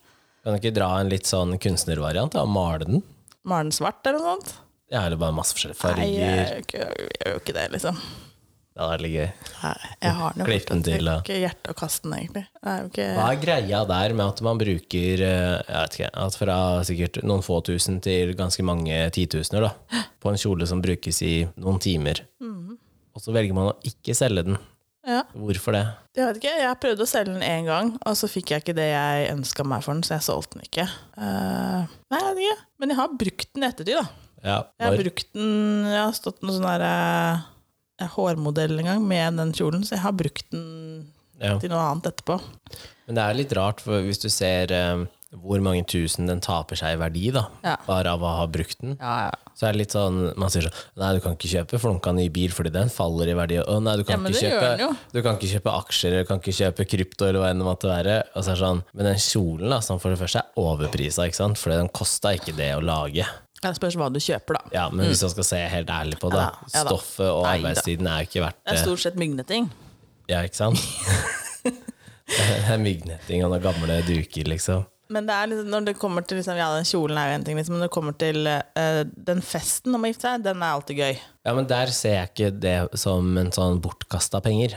Kan 0.45 0.53
du 0.55 0.61
ikke 0.61 0.75
dra 0.77 0.91
en 1.01 1.09
litt 1.09 1.25
sånn 1.27 1.57
kunstnervariant? 1.59 2.33
da, 2.37 2.43
og 2.45 2.49
Male 2.53 2.85
den? 2.85 3.03
Malen 3.49 3.73
svart 3.73 4.05
eller 4.07 4.21
noe 4.21 4.35
sånt? 4.37 4.53
Ja, 4.93 5.07
eller 5.07 5.17
bare 5.17 5.33
masse 5.35 5.57
forskjellige 5.57 5.97
Nei, 5.97 6.11
jeg 6.13 6.21
farger. 6.21 6.45
gjør 6.45 6.63
ikke, 6.63 6.79
jeg 6.85 7.09
gjør 7.25 7.33
jo 7.33 7.41
ikke 7.41 7.55
det, 7.57 7.65
liksom. 7.73 7.99
Det 8.75 8.83
hadde 8.83 8.91
vært 8.93 9.03
litt 9.05 9.15
gøy. 9.15 9.29
Nei, 9.63 9.73
jeg 10.03 10.13
har 10.19 10.33
den 10.35 10.41
jo 10.43 10.47
Klipp 10.49 10.65
den 10.69 10.83
fortsatt. 10.83 10.99
til, 10.99 11.05
da. 11.09 11.15
Ikke 11.23 11.39
hjerte 11.41 11.71
å 11.73 11.77
kaste 11.79 12.03
den, 12.09 12.15
egentlig. 12.19 12.45
Det 12.61 12.71
er 12.75 12.79
jo 12.83 12.89
ikke 12.91 13.07
Hva 13.17 13.27
er 13.33 13.41
greia 13.45 13.81
der 13.91 14.15
med 14.19 14.27
at 14.27 14.43
man 14.43 14.59
bruker 14.59 15.25
eh, 15.25 15.63
jeg 15.65 15.79
vet 15.79 15.99
ikke, 15.99 16.11
at 16.27 16.39
fra 16.41 16.57
sikkert 16.85 17.19
noen 17.25 17.43
få 17.47 17.59
tusen 17.65 18.01
til 18.05 18.35
ganske 18.39 18.67
mange 18.67 18.99
titusener 19.15 19.69
da, 19.69 19.73
på 20.21 20.31
en 20.33 20.41
kjole 20.45 20.67
som 20.69 20.83
brukes 20.85 21.23
i 21.23 21.35
noen 21.57 21.81
timer, 21.81 22.21
Mhm. 22.43 22.77
og 23.15 23.23
så 23.23 23.33
velger 23.33 23.55
man 23.55 23.73
å 23.73 23.77
ikke 23.87 24.15
selge 24.19 24.45
den? 24.45 24.59
Ja. 25.07 25.23
Hvorfor 25.35 25.75
det? 25.77 25.85
Jeg 26.15 26.27
vet 26.29 26.39
ikke, 26.41 26.53
jeg 26.63 26.81
prøvde 26.83 27.05
å 27.05 27.11
selge 27.11 27.33
den 27.35 27.43
én 27.47 27.67
gang, 27.69 27.95
og 28.07 28.15
så 28.19 28.29
fikk 28.31 28.53
jeg 28.55 28.63
ikke 28.65 28.77
det 28.79 28.87
jeg 28.93 29.31
ønska 29.33 29.65
meg 29.67 29.83
for 29.85 29.95
den, 29.97 30.05
så 30.07 30.15
jeg 30.17 30.27
solgte 30.27 30.59
den 30.59 30.67
ikke. 30.69 30.87
Uh, 31.19 31.89
nei, 32.13 32.21
jeg 32.21 32.37
vet 32.39 32.45
ikke. 32.45 32.69
Men 32.81 32.93
jeg 32.95 32.99
har 33.01 33.17
brukt 33.25 33.51
den 33.55 33.65
i 33.67 33.69
ettertid, 33.71 33.99
da. 33.99 34.07
Ja, 34.45 34.59
Jeg 34.77 34.85
har 34.91 34.99
brukt 35.01 35.29
den 35.33 35.87
Jeg 35.89 36.01
har 36.03 36.11
stått 36.13 36.43
noe 36.45 36.53
sånn 36.53 36.67
derre 36.69 36.91
uh, 38.03 38.09
hårmodell 38.13 38.75
en 38.83 38.91
gang 38.91 39.05
med 39.09 39.39
den 39.41 39.55
kjolen, 39.57 39.85
så 39.89 39.97
jeg 39.97 40.05
har 40.05 40.17
brukt 40.17 40.47
den 40.53 41.11
Ja. 41.41 41.57
til 41.59 41.73
noe 41.73 41.81
annet 41.91 42.11
etterpå. 42.13 42.37
Men 43.09 43.17
det 43.19 43.25
er 43.25 43.35
litt 43.41 43.53
rart, 43.57 43.81
for 43.85 44.05
hvis 44.07 44.21
du 44.23 44.29
ser 44.33 44.71
eh, 44.73 45.01
hvor 45.43 45.61
mange 45.65 45.83
tusen 45.91 46.29
den 46.31 46.41
taper 46.45 46.79
seg 46.79 46.95
i 46.95 47.01
verdi, 47.01 47.31
da, 47.35 47.47
Ja. 47.65 47.77
bare 47.87 48.13
av 48.15 48.23
å 48.23 48.31
ha 48.39 48.47
brukt 48.47 48.81
den, 48.81 48.97
Ja, 49.01 49.27
ja. 49.27 49.31
så 49.55 49.69
er 49.69 49.73
det 49.73 49.81
litt 49.83 49.95
sånn 49.95 50.37
Man 50.39 50.49
sier 50.51 50.63
sånn 50.69 50.75
Nei, 50.97 51.13
du 51.15 51.21
kan 51.21 51.35
ikke 51.37 51.51
kjøpe 51.51 51.81
flunka 51.83 52.15
ny 52.15 52.29
bil 52.29 52.51
fordi 52.55 52.71
den 52.73 52.89
faller 52.89 53.29
i 53.29 53.35
verdi. 53.35 53.59
Å 53.59 53.83
nei, 53.83 53.97
du 53.97 54.05
kan, 54.05 54.23
ikke 54.25 54.41
kjøpe, 54.51 54.97
du 55.13 55.23
kan 55.23 55.37
ikke 55.39 55.53
kjøpe 55.55 55.75
aksjer, 55.85 56.19
du 56.21 56.25
kan 56.29 56.39
ikke 56.41 56.55
kjøpe 56.61 56.87
krypto, 56.89 57.27
eller 57.29 57.41
hva 57.43 57.51
enn 57.51 57.59
det 57.59 57.67
måtte 57.67 57.91
være. 57.91 58.23
Og 58.35 58.45
så 58.45 58.53
er 58.53 58.55
det 58.55 58.63
sånn, 58.65 58.83
men 58.95 59.05
den 59.11 59.17
kjolen, 59.21 59.71
da, 59.71 59.81
som 59.81 59.99
for 59.99 60.11
det 60.15 60.21
første 60.21 60.43
er 60.45 60.61
overprisa, 60.61 61.27
ikke 61.27 61.41
sant? 61.43 61.59
Fordi 61.59 61.81
den 61.83 61.89
kosta 61.89 62.35
ikke 62.39 62.55
det 62.57 62.71
å 62.77 62.83
lage. 62.85 63.27
Det 63.65 63.75
spørs 63.79 63.97
hva 63.97 64.11
du 64.13 64.21
kjøper, 64.21 64.59
da. 64.59 64.63
Ja, 64.73 64.89
Men 64.91 65.09
hvis 65.09 65.23
man 65.25 65.31
skal 65.33 65.45
se 65.45 65.57
helt 65.73 65.89
ærlig 65.89 66.19
på 66.21 66.31
det, 66.31 66.43
da, 66.43 66.83
stoffet 66.85 67.31
og 67.31 67.45
Nei 67.47 67.59
arbeidstiden 67.59 68.07
er 68.07 68.23
jo 68.23 68.29
ikke 68.29 68.43
verdt 68.45 68.59
Det 68.65 68.75
er 68.75 68.83
stort 68.85 69.01
sett 69.01 69.17
mygneting. 69.17 69.71
Ja, 70.29 70.43
ikke 70.45 70.57
sant? 70.57 70.79
det 72.29 72.73
er 72.73 72.81
myggnetting 72.81 73.45
og 73.45 73.53
noen 73.53 73.63
gamle 73.65 74.01
duker, 74.07 74.49
liksom. 74.53 74.85
Men 75.15 75.29
det 75.29 75.41
liksom, 75.53 75.71
når 75.71 75.89
det 75.89 75.97
kommer 76.01 76.25
til 76.27 76.41
liksom, 76.41 76.59
Ja, 76.59 76.71
den 76.75 76.87
kjolen 76.89 77.19
er 77.21 77.31
jo 77.31 77.39
en 77.39 77.45
ting, 77.47 77.59
liksom, 77.59 77.77
men 77.77 77.85
når 77.85 77.91
det 77.91 77.97
kommer 77.97 78.17
til 78.19 78.49
uh, 78.51 79.03
den 79.31 79.43
festen 79.45 79.95
om 79.95 80.05
å 80.05 80.11
gifte 80.11 80.29
seg, 80.29 80.47
den 80.47 80.63
er 80.63 80.75
alltid 80.75 81.03
gøy. 81.05 81.21
Ja, 81.47 81.55
men 81.57 81.69
der 81.71 81.93
ser 81.95 82.19
jeg 82.19 82.33
ikke 82.33 82.51
det 82.65 82.79
som 83.01 83.37
en 83.41 83.53
sånn 83.55 83.83
bortkasta 83.85 84.43
penger. 84.45 84.77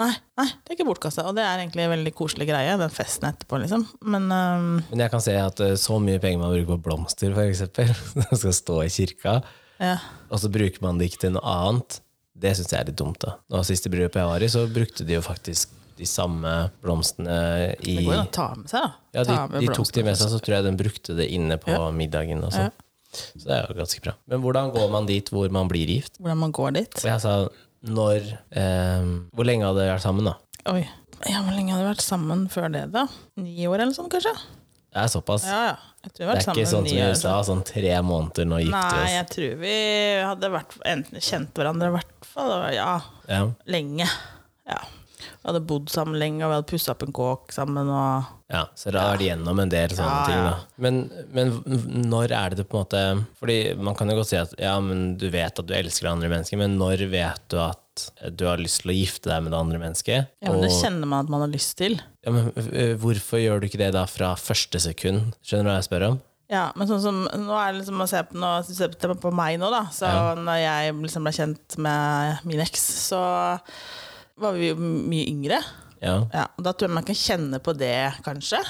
Nei, 0.00 0.12
nei, 0.38 0.46
det 0.48 0.72
er 0.72 0.78
ikke 0.78 0.88
bortkasta, 0.88 1.26
og 1.28 1.34
det 1.36 1.44
er 1.44 1.60
egentlig 1.60 1.84
en 1.84 1.92
veldig 1.92 2.12
koselig 2.16 2.46
greie, 2.48 2.76
den 2.80 2.92
festen 2.94 3.28
etterpå, 3.28 3.58
liksom. 3.60 3.84
Men 4.06 4.30
ehm, 4.32 4.68
Men 4.88 5.04
jeg 5.04 5.12
kan 5.12 5.24
se 5.24 5.34
at 5.36 5.64
uh, 5.64 5.74
så 5.78 5.98
mye 6.02 6.22
penger 6.22 6.42
man 6.42 6.54
bruker 6.54 6.76
på 6.76 6.84
blomster, 6.88 7.34
for 7.36 7.46
eksempel, 7.46 7.90
som 8.30 8.44
skal 8.44 8.56
stå 8.56 8.78
i 8.84 8.92
kirka, 8.94 9.40
ja. 9.82 9.98
og 10.30 10.40
så 10.42 10.52
bruker 10.52 10.82
man 10.84 11.00
det 11.00 11.10
ikke 11.10 11.26
til 11.26 11.36
noe 11.36 11.58
annet, 11.66 12.00
det 12.40 12.54
syns 12.56 12.72
jeg 12.72 12.80
er 12.80 12.88
litt 12.88 13.00
dumt. 13.00 13.20
da. 13.20 13.36
Og 13.52 13.66
siste 13.68 13.92
bryllupet 13.92 14.22
jeg 14.22 14.30
var 14.30 14.46
i, 14.46 14.48
så 14.52 14.64
brukte 14.70 15.04
de 15.04 15.18
jo 15.18 15.24
faktisk 15.24 15.76
de 16.00 16.08
samme 16.08 16.52
blomstene 16.82 17.36
i 17.84 17.96
Det 18.00 18.04
går 18.06 18.14
jo 18.14 18.20
an 18.22 18.28
å 18.30 18.34
ta 18.34 18.46
med 18.58 18.70
seg, 18.72 18.86
da. 18.86 18.92
Ja, 19.18 19.24
de, 19.28 19.60
de 19.66 19.72
tok 19.76 19.90
de 19.96 20.04
med 20.06 20.16
seg, 20.20 20.30
så 20.32 20.38
tror 20.42 20.56
jeg 20.58 20.66
den 20.70 20.78
brukte 20.80 21.16
det 21.18 21.26
inne 21.36 21.58
på 21.60 21.72
Ja. 21.74 21.90
middagen 21.94 22.42
også. 22.46 22.68
Ja. 22.68 22.70
Så 23.16 23.42
det 23.42 23.56
er 23.56 23.66
jo 23.68 23.74
ganske 23.80 24.02
bra. 24.04 24.12
Men 24.30 24.42
hvordan 24.44 24.70
går 24.74 24.90
man 24.92 25.06
dit 25.08 25.28
hvor 25.34 25.50
man 25.50 25.68
blir 25.70 25.88
gift? 25.90 26.16
Hvordan 26.22 26.38
man 26.44 26.52
går 26.54 26.76
dit. 26.78 26.94
Og 27.02 27.08
jeg 27.10 27.20
sa 27.24 27.34
når 27.90 28.26
eh, 28.52 29.10
Hvor 29.34 29.46
lenge 29.48 29.64
hadde 29.66 29.80
dere 29.82 29.96
vært 29.96 30.04
sammen, 30.04 30.28
da? 30.30 30.36
Oi. 30.70 30.84
Ja, 31.28 31.40
Hvor 31.44 31.52
lenge 31.56 31.74
hadde 31.74 31.84
vi 31.84 31.90
vært 31.90 32.04
sammen 32.06 32.46
før 32.52 32.70
det, 32.72 32.84
da? 32.94 33.06
Ni 33.40 33.66
år 33.68 33.82
eller 33.82 33.96
sånn, 33.96 34.08
kanskje? 34.12 34.32
Det 34.90 34.98
er 35.04 35.10
såpass. 35.12 35.44
Ja, 35.46 35.58
ja. 35.70 35.74
Det 36.16 36.24
er 36.24 36.38
ikke 36.40 36.64
sånn 36.66 36.86
som 36.86 36.86
i. 36.88 36.94
USA, 37.10 37.34
sånn 37.46 37.60
tre 37.66 37.92
måneder, 38.02 38.46
nå 38.48 38.56
gifter 38.62 38.94
Nei, 38.96 39.10
jeg 39.12 39.26
tror 39.34 39.58
vi 39.60 39.74
hadde 40.24 40.48
vært, 40.54 40.72
enten 40.88 41.20
kjent 41.22 41.52
hverandre 41.60 41.90
i 41.90 41.94
hvert 41.98 42.24
fall 42.30 42.54
ja, 42.74 42.88
Ja. 43.28 43.42
lenge. 43.70 44.06
Ja. 44.66 44.78
Vi 45.40 45.48
hadde 45.48 45.62
bodd 45.64 45.88
sammen 45.88 46.18
lenge, 46.20 46.42
og 46.44 46.50
vi 46.52 46.56
hadde 46.58 46.68
pussa 46.68 46.92
opp 46.92 47.02
en 47.06 47.14
kåk 47.16 47.52
sammen. 47.56 47.88
Og 47.88 48.26
Ja, 48.52 48.66
så 48.76 48.90
dere 48.90 49.00
har 49.06 49.14
vært 49.16 49.24
gjennom 49.24 49.60
en 49.62 49.70
del 49.72 49.94
sånne 49.96 50.16
Ja, 50.18 50.26
ting. 50.28 50.40
Da. 50.44 50.56
Men, 50.84 50.98
men 51.32 52.04
når 52.10 52.34
er 52.36 52.50
det 52.52 52.58
det 52.60 52.66
på 52.68 52.76
en 52.76 52.84
måte 52.84 53.02
Fordi 53.40 53.56
man 53.80 53.94
kan 53.96 54.10
jo 54.12 54.18
godt 54.18 54.28
si 54.32 54.36
at 54.40 54.52
ja, 54.60 54.74
men 54.84 55.14
du 55.20 55.28
vet 55.32 55.58
at 55.62 55.66
du 55.70 55.72
elsker 55.76 56.08
det 56.08 56.12
andre 56.12 56.28
mennesket, 56.34 56.58
men 56.60 56.76
når 56.80 57.06
vet 57.12 57.46
du 57.48 57.56
at 57.62 57.78
du 58.36 58.44
har 58.48 58.60
lyst 58.60 58.82
til 58.82 58.92
å 58.92 58.96
gifte 58.96 59.28
deg 59.32 59.42
med 59.44 59.52
det 59.54 59.58
andre 59.60 59.78
mennesket? 59.80 60.28
ja, 60.44 60.50
men 60.52 60.62
det 60.64 60.70
kjenner 60.76 61.08
man 61.10 61.24
at 61.24 61.32
man 61.32 61.42
har 61.46 61.52
lyst 61.52 61.76
til. 61.80 61.96
ja, 62.24 62.32
men 62.36 62.50
øh, 62.56 62.94
hvorfor 63.00 63.40
gjør 63.42 63.60
du 63.60 63.66
ikke 63.68 63.80
det 63.80 63.90
da 63.96 64.04
fra 64.08 64.34
første 64.40 64.80
sekund? 64.80 65.32
Skjønner 65.44 65.66
du 65.68 65.72
hva 65.72 65.78
jeg 65.80 65.88
spør 65.88 66.06
om? 66.12 66.20
Ja, 66.50 66.64
men 66.74 66.88
sånn 66.90 67.02
som 67.04 67.18
Nå 67.46 67.54
er 67.54 67.72
det 67.72 67.80
liksom 67.84 68.00
å 68.02 68.08
se 68.10 68.20
på, 68.26 68.34
nå, 68.40 68.48
på, 68.66 69.16
på 69.22 69.30
meg 69.36 69.60
nå, 69.62 69.68
da. 69.70 69.84
Så 69.94 70.08
Ja. 70.08 70.32
når 70.34 70.58
jeg 70.64 70.94
liksom 71.04 71.28
ble 71.28 71.32
kjent 71.36 71.76
med 71.78 72.40
min 72.48 72.60
eks, 72.64 72.86
så 73.12 73.20
var 74.42 74.56
vi 74.56 74.70
jo 74.70 74.76
mye 74.80 75.26
yngre. 75.30 75.60
Ja. 76.00 76.14
Ja, 76.32 76.46
og 76.56 76.64
Da 76.64 76.72
tror 76.72 76.88
jeg 76.88 76.96
man 76.96 77.06
kan 77.08 77.18
kjenne 77.18 77.60
på 77.62 77.74
det, 77.76 77.96
kanskje. 78.24 78.60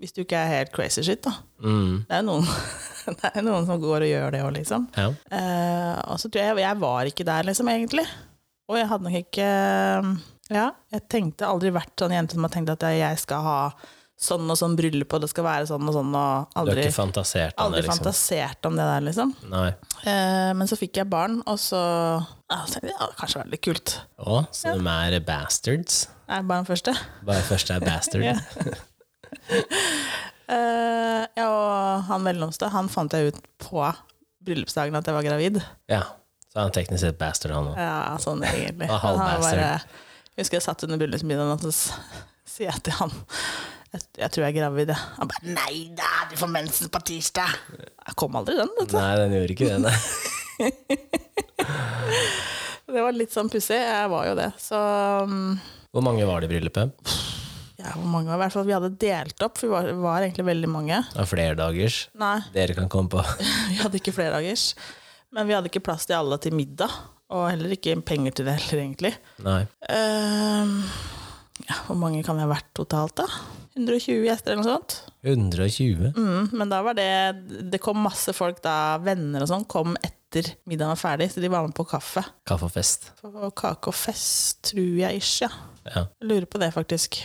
Hvis 0.00 0.12
du 0.12 0.24
ikke 0.24 0.36
er 0.36 0.50
helt 0.50 0.72
crazy 0.74 1.04
shit, 1.06 1.22
da. 1.24 1.32
Mm. 1.62 2.04
Det 2.08 2.16
er 2.18 2.24
noen, 2.26 2.46
det 3.22 3.30
er 3.30 3.44
noen 3.46 3.66
som 3.68 3.80
går 3.82 4.04
og 4.04 4.10
gjør 4.10 4.34
det 4.34 4.42
òg, 4.44 4.52
liksom. 4.58 4.88
ja. 4.98 5.08
Eh, 5.30 5.98
og 6.10 6.18
så 6.20 6.28
tror 6.28 6.42
jeg 6.42 6.64
jeg 6.64 6.80
var 6.82 7.10
ikke 7.10 7.26
der, 7.28 7.46
liksom, 7.48 7.70
egentlig. 7.72 8.06
Og 8.68 8.78
jeg 8.80 8.88
hadde 8.90 9.04
nok 9.06 9.18
ikke 9.20 9.48
Ja, 10.52 10.70
jeg 10.92 11.04
tenkte 11.12 11.48
aldri 11.48 11.70
vært 11.72 11.94
sånn 12.00 12.12
jente 12.16 12.36
som 12.36 12.44
har 12.44 12.52
tenkt 12.52 12.72
at 12.72 12.84
jeg 12.96 13.20
skal 13.20 13.44
ha 13.44 13.58
sånn 14.20 14.46
og 14.50 14.56
sånn 14.56 14.76
bryllup, 14.78 15.12
og 15.16 15.24
det 15.24 15.28
skal 15.32 15.44
være 15.46 15.66
sånn 15.68 15.88
og 15.90 15.96
sånn, 15.96 16.12
og 16.14 16.54
Du 16.54 16.70
har 16.70 16.80
ikke 16.84 16.94
fantasert 16.94 17.56
om 17.58 17.66
aldri 17.66 17.80
det, 17.82 17.88
liksom? 17.88 17.98
fantasert 18.04 18.68
om 18.68 18.76
det 18.78 18.86
der, 18.88 19.04
liksom. 19.08 19.34
Nei. 19.50 19.68
Eh, 20.06 20.52
men 20.54 20.70
så 20.70 20.78
fikk 20.78 21.00
jeg 21.02 21.10
barn, 21.10 21.40
og 21.50 21.58
så 21.60 21.80
ja, 22.22 22.60
tenkte 22.70 22.88
jeg, 22.88 22.94
ja, 22.94 23.08
det 23.10 23.18
kanskje 23.18 23.42
var 23.42 23.50
litt 23.52 23.64
kult. 23.66 23.96
Å, 24.22 24.40
så 24.54 24.74
de 24.78 24.94
er 24.94 25.18
bastards? 25.26 26.04
Er 26.28 26.46
den 26.46 26.68
første? 26.68 26.94
Bare 27.26 27.42
den 27.42 27.48
første 27.50 27.78
er 27.78 27.84
bastard? 27.84 28.24
Ja. 29.44 29.54
Eh, 30.44 31.22
ja, 31.40 31.44
og 31.48 32.02
han 32.04 32.20
mellomste, 32.20 32.68
han 32.68 32.90
fant 32.92 33.14
jeg 33.16 33.32
ut 33.32 33.38
på 33.64 33.80
bryllupsdagen 34.44 34.96
at 34.98 35.06
jeg 35.08 35.16
var 35.16 35.24
gravid. 35.24 35.60
Ja. 35.88 36.02
Så 36.52 36.58
er 36.60 36.66
han 36.66 36.74
teknisk 36.76 37.00
sett 37.00 37.16
bastard, 37.18 37.54
han 37.56 37.70
òg. 37.72 37.78
Ja, 37.80 37.94
sånn 38.20 38.44
egentlig. 38.44 38.90
Han 38.92 39.16
bare- 39.40 39.80
jeg 40.34 40.42
husker 40.44 40.58
jeg 40.58 40.66
satt 40.66 40.84
under 40.84 41.00
bryllupsmiddagen 41.00 41.52
og 41.56 41.64
så 41.64 41.72
sier 42.44 42.68
jeg 42.70 42.82
til 42.84 42.92
han 42.98 43.12
Jeg, 43.94 44.02
jeg 44.18 44.34
tror 44.34 44.42
jeg 44.42 44.50
er 44.50 44.56
gravid, 44.58 44.90
jeg. 44.90 45.00
Han 45.20 45.30
bare 45.30 45.52
Nei 45.54 45.74
da, 45.94 46.08
du 46.30 46.34
får 46.40 46.50
mensen 46.50 46.90
på 46.90 47.00
tirsdag. 47.06 47.52
Jeg 47.78 48.16
kom 48.18 48.34
aldri 48.40 48.56
den, 48.58 48.72
vet 48.80 48.90
du. 48.90 48.96
Nei, 48.98 49.12
den 49.20 49.36
gjorde 49.38 49.54
ikke 49.54 49.68
det, 49.70 49.78
nei. 49.86 49.96
Det 52.94 53.02
var 53.02 53.14
litt 53.16 53.32
sånn 53.34 53.48
pussig. 53.50 53.78
Jeg 53.80 54.10
var 54.12 54.26
jo 54.28 54.34
det. 54.38 54.50
Så 54.60 54.78
um, 55.26 55.54
Hvor 55.94 56.04
mange 56.04 56.26
var 56.28 56.42
det 56.42 56.46
i 56.46 56.52
bryllupet? 56.52 56.92
ja, 57.80 57.90
hvor 57.96 58.06
mange 58.06 58.30
var 58.30 58.44
det? 58.44 58.62
Vi 58.68 58.74
hadde 58.76 58.90
delt 59.02 59.42
opp, 59.44 59.58
for 59.58 59.66
vi 59.66 59.72
var, 59.72 59.88
var 60.04 60.26
egentlig 60.26 60.46
veldig 60.46 60.70
mange. 60.70 61.00
Av 61.18 61.26
flerdagers? 61.28 62.04
Nei, 62.20 62.36
Dere 62.54 62.76
kan 62.76 62.90
komme 62.92 63.10
på. 63.16 63.24
vi 63.72 63.80
hadde 63.80 63.98
ikke 63.98 64.14
flerdagers. 64.14 64.68
Men 65.34 65.48
vi 65.50 65.56
hadde 65.56 65.72
ikke 65.72 65.82
plass 65.84 66.06
til 66.06 66.18
alle 66.20 66.38
til 66.42 66.54
middag. 66.54 66.92
Og 67.34 67.48
heller 67.50 67.74
ikke 67.74 67.96
penger 68.06 68.36
til 68.36 68.46
det 68.46 68.54
heller, 68.60 68.84
egentlig. 68.84 69.14
Nei. 69.42 69.62
Ehm, 69.90 70.76
ja, 71.68 71.76
hvor 71.86 71.96
mange 71.98 72.22
kan 72.26 72.36
vi 72.38 72.44
ha 72.44 72.50
vært 72.50 72.70
totalt, 72.76 73.16
da? 73.20 73.26
120 73.74 74.22
gjester 74.28 74.52
eller 74.52 74.62
noe 74.62 74.74
sånt? 74.76 74.96
120? 75.26 76.12
Mm, 76.14 76.50
men 76.54 76.70
da 76.70 76.78
var 76.86 76.94
det 76.94 77.08
Det 77.72 77.80
kom 77.82 77.98
masse 78.04 78.30
folk 78.36 78.60
da, 78.62 78.98
venner 79.02 79.42
og 79.42 79.50
sånn, 79.50 79.64
kom 79.66 79.96
etter 80.04 80.52
middagen 80.68 80.92
var 80.94 81.00
ferdig, 81.00 81.30
så 81.32 81.42
de 81.42 81.50
var 81.50 81.66
med 81.66 81.74
på 81.74 81.86
kaffe. 81.86 82.22
Kaffe 82.46 82.68
og 82.68 82.74
fest. 82.74 83.08
På 83.22 83.50
kake 83.54 83.90
og 83.90 83.94
fest, 83.98 84.60
tror 84.70 84.96
jeg 85.00 85.18
ish, 85.22 85.40
ja. 85.42 85.50
Ja. 85.86 86.04
Jeg 86.20 86.30
lurer 86.30 86.46
på 86.50 86.58
det, 86.62 86.70
faktisk. 86.74 87.20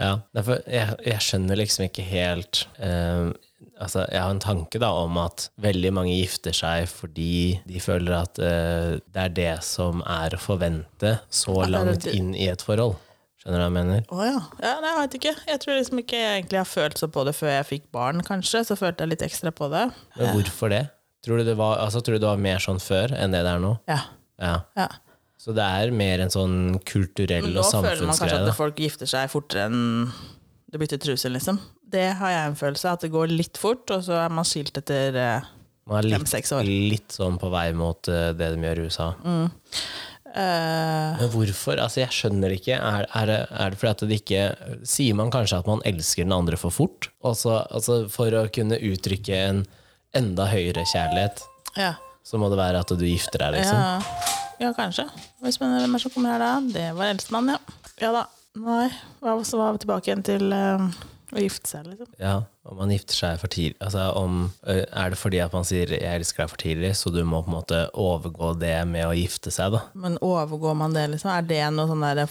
ja. 0.00 0.16
Derfor, 0.34 0.60
jeg, 0.70 0.96
jeg 1.06 1.22
skjønner 1.24 1.58
liksom 1.62 1.86
ikke 1.88 2.04
helt 2.10 2.64
eh, 2.78 3.30
Altså, 3.80 4.04
jeg 4.06 4.20
har 4.22 4.30
en 4.30 4.38
tanke 4.42 4.78
da 4.78 4.90
om 5.02 5.16
at 5.18 5.48
veldig 5.58 5.90
mange 5.96 6.12
gifter 6.14 6.54
seg 6.54 6.84
fordi 6.86 7.56
de 7.66 7.80
føler 7.82 8.12
at 8.20 8.38
eh, 8.38 9.00
det 9.10 9.22
er 9.24 9.32
det 9.34 9.54
som 9.66 9.98
er 10.06 10.36
å 10.36 10.38
forvente 10.38 11.16
så 11.26 11.56
det 11.64 11.72
langt 11.72 12.06
inn 12.06 12.28
i 12.38 12.46
et 12.52 12.62
forhold. 12.62 12.94
Skjønner 13.44 13.60
du 13.60 13.62
hva 13.62 13.68
jeg 13.68 13.76
mener? 13.76 14.04
Å 14.08 14.24
ja. 14.24 14.36
ja. 14.64 14.74
Nei, 14.80 14.90
jeg 14.90 15.00
vet 15.02 15.16
ikke. 15.18 15.32
Jeg 15.50 15.60
tror 15.60 15.76
liksom 15.76 15.98
ikke 16.00 16.16
jeg 16.16 16.36
egentlig 16.38 16.60
har 16.62 16.68
følt 16.68 17.00
så 17.00 17.08
på 17.12 17.24
det 17.28 17.34
før 17.36 17.50
jeg 17.52 17.66
fikk 17.68 17.88
barn, 17.92 18.22
kanskje. 18.24 18.62
Så 18.64 18.76
følte 18.80 19.04
jeg 19.04 19.12
litt 19.12 19.24
ekstra 19.26 19.52
på 19.52 19.68
det. 19.68 19.82
Men 20.16 20.30
hvorfor 20.32 20.72
det? 20.72 20.84
Tror 21.24 21.40
du 21.40 21.44
det 21.50 21.56
var, 21.60 21.82
altså, 21.84 22.00
tror 22.04 22.16
du 22.16 22.24
det 22.24 22.30
var 22.30 22.40
mer 22.40 22.62
sånn 22.64 22.80
før 22.80 23.12
enn 23.16 23.36
det 23.36 23.42
det 23.44 23.52
er 23.52 23.60
nå? 23.60 23.74
Ja. 23.90 23.98
Ja. 24.40 24.54
ja. 24.80 24.88
Så 25.40 25.52
det 25.52 25.64
er 25.64 25.92
mer 25.92 26.24
en 26.24 26.32
sånn 26.32 26.78
kulturell 26.88 27.50
og 27.52 27.68
samfunnsgreie? 27.68 27.84
nå 27.84 27.90
føler 27.90 28.08
man 28.08 28.20
kanskje 28.22 28.40
at 28.48 28.56
folk 28.56 28.80
gifter 28.80 29.10
seg 29.12 29.28
fortere 29.32 29.68
enn 29.68 29.84
det 30.72 30.80
bytter 30.80 30.98
truse, 31.04 31.28
liksom. 31.30 31.60
Det 31.94 32.06
har 32.18 32.32
jeg 32.32 32.46
en 32.48 32.56
følelse 32.58 32.88
av, 32.88 32.96
at 32.96 33.04
det 33.04 33.12
går 33.12 33.30
litt 33.30 33.60
fort, 33.60 33.84
og 33.94 34.00
så 34.08 34.16
er 34.24 34.32
man 34.34 34.48
skilt 34.48 34.74
etter 34.80 35.14
eh, 35.20 35.44
Man 35.86 36.00
er 36.00 36.08
litt, 36.08 36.16
fem-seks 36.16 36.50
år. 36.56 36.66
litt 36.66 37.14
sånn 37.14 37.36
på 37.38 37.50
vei 37.52 37.68
mot 37.76 38.08
eh, 38.10 38.32
det 38.34 38.48
de 38.56 38.64
gjør 38.66 38.80
i 38.80 38.88
USA. 38.88 39.06
Eh, 40.34 41.16
Men 41.20 41.30
hvorfor? 41.32 41.78
Altså, 41.80 42.00
jeg 42.02 42.12
skjønner 42.14 42.54
ikke. 42.56 42.76
Er, 42.78 43.06
er, 43.08 43.26
det, 43.30 43.38
er 43.50 43.70
det 43.74 43.80
fordi 43.80 43.90
at 43.94 44.04
det 44.10 44.18
ikke 44.20 44.42
Sier 44.88 45.16
man 45.18 45.32
kanskje 45.34 45.60
at 45.62 45.70
man 45.70 45.82
elsker 45.88 46.26
den 46.26 46.34
andre 46.36 46.58
for 46.60 46.74
fort? 46.74 47.08
Altså, 47.24 47.60
altså 47.70 48.04
For 48.12 48.34
å 48.38 48.44
kunne 48.54 48.78
uttrykke 48.90 49.40
en 49.48 49.64
enda 50.14 50.46
høyere 50.46 50.84
kjærlighet, 50.86 51.40
Ja. 51.74 51.94
så 52.22 52.38
må 52.38 52.46
det 52.52 52.58
være 52.60 52.84
at 52.84 52.92
du 52.94 53.02
gifter 53.02 53.42
deg, 53.42 53.56
liksom. 53.56 53.80
Ja. 53.80 54.28
ja, 54.62 54.68
kanskje. 54.76 55.08
Hvis 55.42 55.58
man, 55.58 55.74
hvem 55.80 55.96
er 55.98 56.02
som 56.04 56.12
kommer 56.14 56.36
her, 56.36 56.44
da? 56.44 56.52
Det 56.76 56.84
var 56.94 57.10
eldstemann, 57.10 57.50
ja. 57.56 57.58
Ja 57.98 58.12
da. 58.14 58.22
Nei. 58.62 58.86
Så 59.42 59.58
var 59.58 59.74
vi 59.74 59.82
tilbake 59.82 60.06
igjen 60.12 60.22
til 60.22 60.54
eh, 60.54 60.84
å 61.36 61.44
gifte 61.44 61.70
seg, 61.70 61.86
liksom. 61.90 62.08
Ja, 62.20 62.34
om 62.64 62.76
man 62.80 62.92
gifter 62.94 63.14
seg 63.18 63.40
for 63.42 63.52
tidlig 63.52 63.76
altså 63.80 64.06
om, 64.20 64.52
Er 64.66 65.10
det 65.10 65.18
fordi 65.18 65.40
at 65.44 65.52
man 65.52 65.64
sier 65.64 65.86
'jeg 65.86 66.02
elsker 66.02 66.44
deg 66.44 66.50
for 66.50 66.56
tidlig', 66.56 66.94
så 66.96 67.12
du 67.12 67.22
må 67.24 67.42
på 67.44 67.48
en 67.52 67.58
måte 67.60 67.90
overgå 67.94 68.58
det 68.58 68.86
med 68.86 69.04
å 69.06 69.14
gifte 69.14 69.50
seg, 69.50 69.72
da? 69.72 69.82
Men 69.94 70.18
overgår 70.18 70.76
man 70.76 70.92
det, 70.94 71.10
liksom? 71.10 71.30
Er 71.30 71.42
det 71.42 71.72
noe 71.72 71.86
sånn 71.86 72.00
derre 72.00 72.28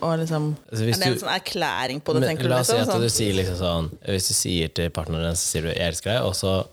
liksom, 0.00 0.56
Altså, 0.70 0.82
Er 0.84 0.92
det 0.92 1.06
en 1.06 1.18
sånn 1.18 1.40
erklæring 1.40 2.00
på 2.02 2.14
det, 2.14 2.20
Men 2.20 2.48
la 2.48 2.60
oss 2.60 2.66
si 2.66 2.72
Liksom? 2.72 2.88
at 2.88 2.94
Sånn, 2.94 3.00
du 3.00 3.08
sier 3.08 3.34
liksom 3.34 3.56
sånn 3.56 3.98
Hvis 4.06 4.28
du 4.28 4.34
sier 4.34 4.68
til 4.68 4.90
partneren 4.90 5.32
så 5.36 5.46
sier 5.46 5.62
du 5.62 5.68
'jeg 5.68 5.88
elsker 5.88 6.10
deg', 6.12 6.24
og 6.24 6.34
så 6.34 6.66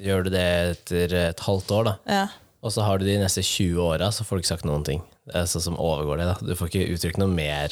gjør 0.00 0.24
du 0.24 0.30
det 0.30 0.78
etter 0.78 1.12
et 1.28 1.40
halvt 1.40 1.70
år, 1.70 1.84
da. 1.84 1.96
ja. 2.08 2.28
Og 2.64 2.72
så 2.72 2.82
har 2.82 2.96
du 2.98 3.04
de 3.04 3.18
neste 3.18 3.42
20 3.42 3.76
åra, 3.76 4.08
så 4.08 4.24
får 4.24 4.36
du 4.36 4.40
ikke 4.40 4.54
sagt 4.56 4.64
noen 4.64 4.84
ting. 4.84 5.02
Det 5.26 5.34
er 5.36 5.44
sånn 5.44 5.62
som 5.62 5.76
overgår 5.76 6.16
det. 6.16 6.26
da 6.26 6.46
Du 6.46 6.54
får 6.56 6.68
ikke 6.70 6.88
uttrykt 6.94 7.18
noe 7.18 7.28
mer 7.28 7.68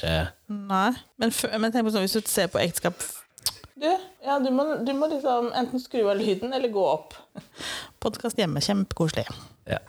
Nei. 0.49 0.93
Men, 1.19 1.33
men 1.61 1.73
tenk 1.73 1.87
på 1.87 1.93
sånn, 1.93 2.05
hvis 2.05 2.13
du 2.13 2.29
ser 2.29 2.49
på 2.49 2.61
ekteskap 2.61 2.95
Du, 3.83 3.89
ja, 4.23 4.39
du, 4.39 4.51
må, 4.55 4.63
du 4.87 4.93
må 4.95 5.09
liksom 5.11 5.49
enten 5.59 5.81
skru 5.83 6.05
av 6.07 6.15
lyden 6.15 6.53
eller 6.55 6.71
gå 6.71 6.83
opp. 6.87 7.17
Podkast 7.99 8.39
hjemme, 8.39 8.61
kjempekoselig. 8.63 9.25
ja. 9.67 9.81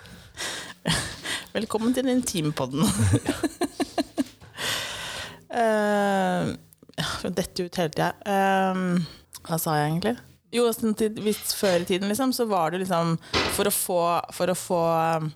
Velkommen 1.53 1.93
til 1.93 2.07
den 2.07 2.17
intimpodden. 2.17 2.81
uh, 5.53 6.49
dette 7.37 7.67
ut 7.67 7.77
hele 7.77 7.93
tida. 7.93 8.07
Uh, 8.25 8.97
hva 9.45 9.59
sa 9.61 9.75
jeg 9.77 9.91
egentlig? 9.91 10.15
Jo, 10.57 10.65
sånn 10.73 10.97
tid, 10.97 11.21
hvis 11.21 11.53
før 11.53 11.85
i 11.85 11.87
tiden 11.91 12.09
liksom, 12.09 12.33
så 12.33 12.47
var 12.49 12.73
det 12.73 12.79
liksom 12.81 13.13
For 13.53 13.69
å 13.69 13.73
få, 13.73 13.99
for 14.33 14.49
å 14.49 14.55
få 14.57 14.81
uh, 15.19 15.29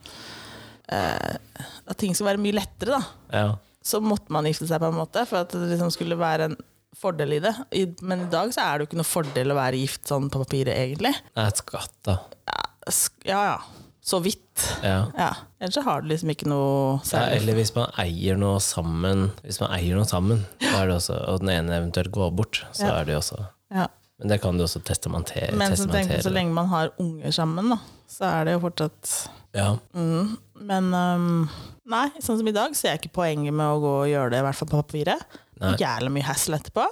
At 0.90 1.98
ting 2.02 2.18
skulle 2.18 2.32
være 2.32 2.42
mye 2.42 2.58
lettere, 2.58 2.98
da. 2.98 3.38
ja. 3.38 3.54
Så 3.86 4.02
måtte 4.02 4.34
man 4.34 4.50
gifte 4.50 4.66
seg 4.66 4.82
på 4.82 4.90
en 4.90 4.98
måte, 4.98 5.22
for 5.30 5.46
at 5.46 5.54
det 5.54 5.70
liksom 5.76 5.94
skulle 5.94 6.18
være 6.18 6.50
en 6.50 6.58
fordel 7.02 7.34
i 7.38 7.42
det. 7.44 7.54
Men 8.02 8.26
i 8.28 8.30
dag 8.32 8.54
så 8.56 8.64
er 8.66 8.78
det 8.78 8.86
jo 8.86 8.90
ikke 8.92 9.02
noe 9.02 9.10
fordel 9.12 9.54
å 9.54 9.58
være 9.60 9.82
gift 9.82 10.08
sånn 10.10 10.30
på 10.34 10.42
papiret, 10.44 10.74
egentlig. 10.76 11.14
Det 11.36 11.46
et 11.52 11.62
skatt, 11.64 11.94
da. 12.08 12.18
Ja, 12.48 12.64
ja. 13.28 13.42
ja. 13.54 13.60
Så 14.08 14.22
vidt. 14.24 14.64
Ja. 14.86 15.10
Ja. 15.20 15.30
Ellers 15.60 15.76
så 15.76 15.82
har 15.84 16.02
du 16.02 16.08
liksom 16.08 16.30
ikke 16.32 16.48
noe 16.48 16.94
Ja, 17.02 17.08
særlig. 17.10 17.42
eller 17.42 17.58
hvis 17.60 17.74
man 17.76 17.90
eier 18.00 18.38
noe 18.40 18.62
sammen 18.64 19.26
Hvis 19.44 19.60
man 19.60 19.74
eier 19.76 19.98
noe 20.00 20.08
sammen, 20.08 20.46
er 20.64 20.94
også, 20.94 21.18
og 21.28 21.42
den 21.44 21.52
ene 21.52 21.76
eventuelt 21.82 22.14
går 22.16 22.32
bort, 22.38 22.62
så 22.72 22.86
Ja. 22.88 22.94
er 23.02 23.06
det 23.10 23.18
jo 23.18 23.20
også 23.20 23.40
Ja. 23.76 23.88
Men 24.18 24.30
det 24.32 24.40
kan 24.42 24.58
du 24.58 24.64
også 24.64 24.80
testamentere. 24.82 25.52
Men 25.54 25.76
så, 25.76 25.86
tenker, 25.92 26.22
så 26.24 26.32
lenge 26.34 26.54
man 26.56 26.68
har 26.72 26.90
unger 26.98 27.32
sammen, 27.36 27.70
da, 27.70 27.78
så 28.10 28.24
er 28.32 28.46
det 28.46 28.54
jo 28.56 28.64
fortsatt 28.64 29.30
Ja. 29.54 29.78
mm. 29.94 30.38
Men 30.62 30.94
um, 30.94 31.50
nei, 31.86 32.08
sånn 32.24 32.40
som 32.40 32.48
i 32.48 32.56
dag 32.56 32.74
ser 32.76 32.96
jeg 32.96 33.02
ikke 33.02 33.14
poenget 33.20 33.54
med 33.54 33.68
å 33.68 33.82
gå 33.84 33.92
og 34.06 34.08
gjøre 34.08 34.32
det, 34.32 34.40
i 34.40 34.48
hvert 34.48 34.56
fall 34.56 34.72
på 34.72 34.82
papiret. 34.88 35.38
Jævlig 35.60 36.12
mye 36.12 36.24
hassle 36.28 36.60
etterpå. 36.60 36.86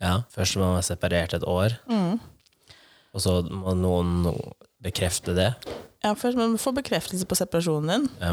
ja. 0.00 0.22
Først 0.34 0.56
må 0.56 0.64
man 0.66 0.74
være 0.78 0.88
separert 0.90 1.34
et 1.34 1.42
år, 1.46 1.78
Mm. 1.88 2.20
og 3.14 3.20
så 3.20 3.42
må 3.50 3.74
noen 3.74 4.40
bekrefte 4.82 5.34
det. 5.34 5.54
Ja, 6.04 6.12
først 6.14 6.36
må 6.38 6.46
du 6.52 6.56
få 6.58 6.72
bekreftelse 6.74 7.26
på 7.26 7.34
separasjonen 7.36 7.88
din, 7.88 8.08
Ja. 8.20 8.32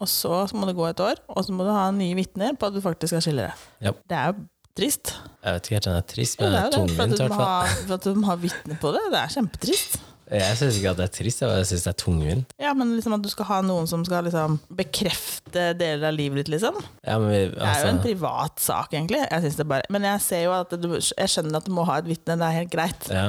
og 0.00 0.06
så 0.08 0.46
må 0.52 0.66
det 0.66 0.76
gå 0.76 0.88
et 0.90 1.00
år, 1.00 1.14
og 1.28 1.44
så 1.44 1.52
må 1.52 1.64
du 1.64 1.70
ha 1.72 1.90
nye 1.90 2.14
vitner 2.14 2.56
på 2.56 2.66
at 2.66 2.74
du 2.74 2.80
faktisk 2.80 3.08
skal 3.14 3.22
skille 3.22 3.46
deg. 3.48 3.52
Ja. 3.80 3.92
Det 4.08 4.16
er 4.18 4.26
jo 4.32 4.46
trist. 4.76 5.14
Jeg 5.42 5.54
vet 5.54 5.62
ikke 5.62 5.74
helt 5.76 5.86
om 5.86 5.92
det 5.94 6.02
er 6.04 6.14
trist, 6.14 6.40
men 6.40 6.52
det 6.52 6.58
er 6.58 6.64
jo 6.64 6.70
det, 6.70 6.74
for 6.76 6.82
at 6.82 6.88
tungvint 6.88 7.12
i 7.12 7.16
du 7.16 7.22
hvert 7.22 7.30
må 7.30 7.36
fall. 7.36 7.66
ha, 7.66 7.86
for 7.86 7.94
at 7.94 8.04
du 8.04 8.14
må 8.14 8.26
ha 8.26 8.36
vitner 8.36 8.78
på 8.80 8.92
det. 8.92 9.02
Det 9.10 9.18
er 9.22 9.28
kjempetrist. 9.36 9.98
Jeg 10.26 10.58
syns 10.58 10.78
ikke 10.80 10.90
at 10.90 10.98
det 10.98 11.04
er 11.06 11.12
trist, 11.14 11.42
jeg 11.44 11.66
syns 11.70 11.84
det 11.86 11.90
er 11.92 11.98
tungvint. 12.02 12.54
Ja, 12.58 12.72
men 12.74 12.94
liksom 12.96 13.14
at 13.14 13.22
du 13.22 13.28
skal 13.30 13.46
ha 13.50 13.60
noen 13.62 13.86
som 13.90 14.02
skal 14.06 14.26
liksom 14.26 14.58
bekrefte 14.74 15.68
deler 15.78 16.08
av 16.10 16.16
livet 16.16 16.42
ditt, 16.42 16.52
liksom. 16.56 16.78
Ja, 17.06 17.18
men 17.22 17.30
vi, 17.30 17.40
Det 17.52 17.62
er 17.62 17.82
jo 17.84 17.90
en 17.92 18.00
altså, 18.00 18.04
privat 18.08 18.62
sak, 18.64 18.94
egentlig. 18.96 19.22
Jeg 19.22 19.54
det 19.60 19.68
bare, 19.70 19.86
men 19.94 20.08
jeg 20.08 20.24
ser 20.26 20.46
jo 20.48 20.54
at 20.56 20.74
du, 20.74 20.88
jeg 20.98 21.32
skjønner 21.32 21.60
at 21.60 21.68
du 21.68 21.74
må 21.76 21.86
ha 21.86 22.00
et 22.02 22.08
vitne, 22.10 22.38
det 22.40 22.48
er 22.48 22.58
helt 22.60 22.72
greit. 22.74 23.10
ja, 23.12 23.28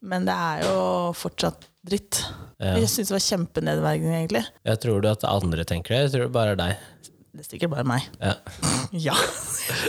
Men 0.00 0.24
det 0.28 0.36
er 0.36 0.64
jo 0.64 0.78
fortsatt 1.18 1.68
dritt. 1.88 2.22
ja. 2.58 2.76
Jeg 2.80 2.88
syns 2.92 3.10
det 3.12 3.16
var 3.18 3.26
kjempenedverdigende, 3.26 4.16
egentlig. 4.22 4.44
Jeg 4.64 4.80
tror 4.84 5.02
du 5.04 5.10
at 5.10 5.28
andre 5.28 5.64
tenker 5.68 5.94
det? 5.94 6.00
Jeg 6.06 6.14
tror 6.16 6.26
det 6.28 6.36
bare 6.36 6.56
er 6.56 6.62
deg. 6.64 7.07
Det 7.38 7.44
er 7.46 7.50
sikkert 7.52 7.70
bare 7.76 7.86
meg. 7.86 8.06
Ja. 8.18 8.34
Ja. 8.88 9.12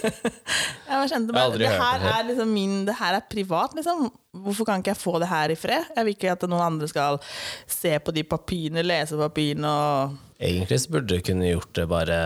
jeg 0.03 1.08
kjente 1.08 1.32
Jeg 1.32 1.36
bare, 1.38 1.44
aldri 1.48 1.63
det 1.63 1.70
her 1.79 2.01
det. 2.03 2.15
liksom 2.27 2.50
min 2.51 2.74
Det 2.86 2.96
her 3.00 3.15
er 3.15 3.24
privat, 3.32 3.72
liksom. 3.77 4.10
Hvorfor 4.44 4.68
kan 4.68 4.82
ikke 4.84 4.91
jeg 4.91 5.00
få 5.00 5.13
det 5.24 5.29
her 5.32 5.53
i 5.53 5.56
fred? 5.58 5.88
Jeg 5.96 6.06
vil 6.06 6.15
ikke 6.18 6.34
at 6.34 6.44
noen 6.51 6.65
andre 6.65 6.89
skal 6.91 7.18
se 7.70 7.94
på 8.03 8.13
de 8.13 8.25
papirene, 8.27 8.84
lese 8.86 9.18
papirene 9.20 9.72
og 9.72 10.18
Egentlig 10.39 10.77
burde 10.91 11.15
du 11.18 11.24
kunne 11.25 11.50
gjort 11.50 11.74
det 11.75 11.88
bare 11.91 12.18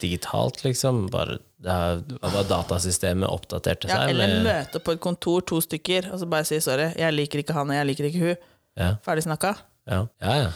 digitalt, 0.00 0.62
liksom. 0.64 1.08
Bare 1.12 1.38
det 1.64 2.20
var 2.22 2.46
datasystemet 2.48 3.28
oppdaterte 3.28 3.88
ja, 3.90 3.98
seg? 3.98 4.12
Eller 4.14 4.36
med- 4.36 4.46
møte 4.46 4.80
på 4.84 4.94
et 4.94 5.02
kontor, 5.04 5.42
to 5.48 5.58
stykker, 5.64 6.12
og 6.12 6.20
så 6.22 6.28
bare 6.30 6.46
si 6.48 6.60
sorry, 6.64 6.92
jeg 6.96 7.16
liker 7.16 7.42
ikke 7.42 7.56
han, 7.56 7.68
og 7.72 7.76
jeg 7.80 7.90
liker 7.90 8.08
ikke 8.12 8.24
hun. 8.24 8.36
ja, 8.78 8.92
Ferdig 9.04 9.26
snakka. 9.26 9.56
ja, 9.90 10.04
ja, 10.22 10.36
ja. 10.44 10.50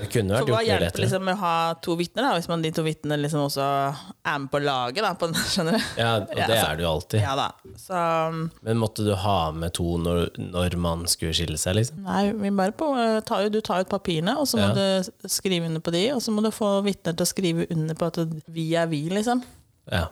Vært 0.00 0.48
hva 0.48 0.60
hjelper 0.64 1.02
liksom 1.02 1.24
med 1.28 1.36
å 1.36 1.40
ha 1.42 1.54
to 1.84 1.94
vitner, 1.98 2.24
da, 2.24 2.30
hvis 2.38 2.48
man 2.50 2.62
de 2.64 2.70
to 2.74 2.82
vitnene 2.86 3.18
liksom 3.20 3.42
også 3.46 3.64
er 3.64 4.38
med 4.40 4.50
på 4.52 4.60
laget? 4.64 5.02
Da, 5.04 5.10
på, 5.20 5.28
skjønner 5.52 5.76
du? 5.76 5.84
Ja, 6.00 6.12
og 6.22 6.32
Ja, 6.34 6.46
det 6.46 6.46
altså, 6.46 6.66
er 6.70 6.78
det 6.80 6.84
jo 6.86 6.90
alltid. 6.90 7.20
Ja 7.24 7.34
da. 7.38 7.46
Så 7.80 8.00
um, 8.32 8.40
Men 8.66 8.80
måtte 8.80 9.04
du 9.06 9.12
ha 9.24 9.36
med 9.52 9.74
to 9.76 9.96
når, 10.00 10.30
når 10.40 10.76
man 10.80 11.04
skulle 11.10 11.36
skille 11.36 11.60
seg, 11.60 11.76
liksom? 11.80 12.00
nei, 12.06 12.24
vi 12.40 12.52
bare 12.62 12.74
på, 12.80 12.88
uh, 12.96 13.20
tar 13.26 13.48
du 13.52 13.60
tar 13.64 13.84
ut 13.84 13.92
papirene, 13.92 14.36
og 14.40 14.48
så 14.50 14.60
må 14.60 14.70
Ja. 14.70 14.74
du 15.04 15.28
skrive 15.30 15.66
under 15.68 15.84
på 15.84 15.92
de, 15.94 16.06
og 16.14 16.22
så 16.24 16.32
må 16.34 16.42
du 16.44 16.50
få 16.54 16.72
vitner 16.86 17.14
til 17.16 17.26
å 17.26 17.30
skrive 17.30 17.68
under 17.74 17.98
på 18.00 18.08
at 18.10 18.20
vi 18.48 18.70
er 18.80 18.88
vi, 18.90 19.04
liksom. 19.12 19.44
Ja. 19.90 20.06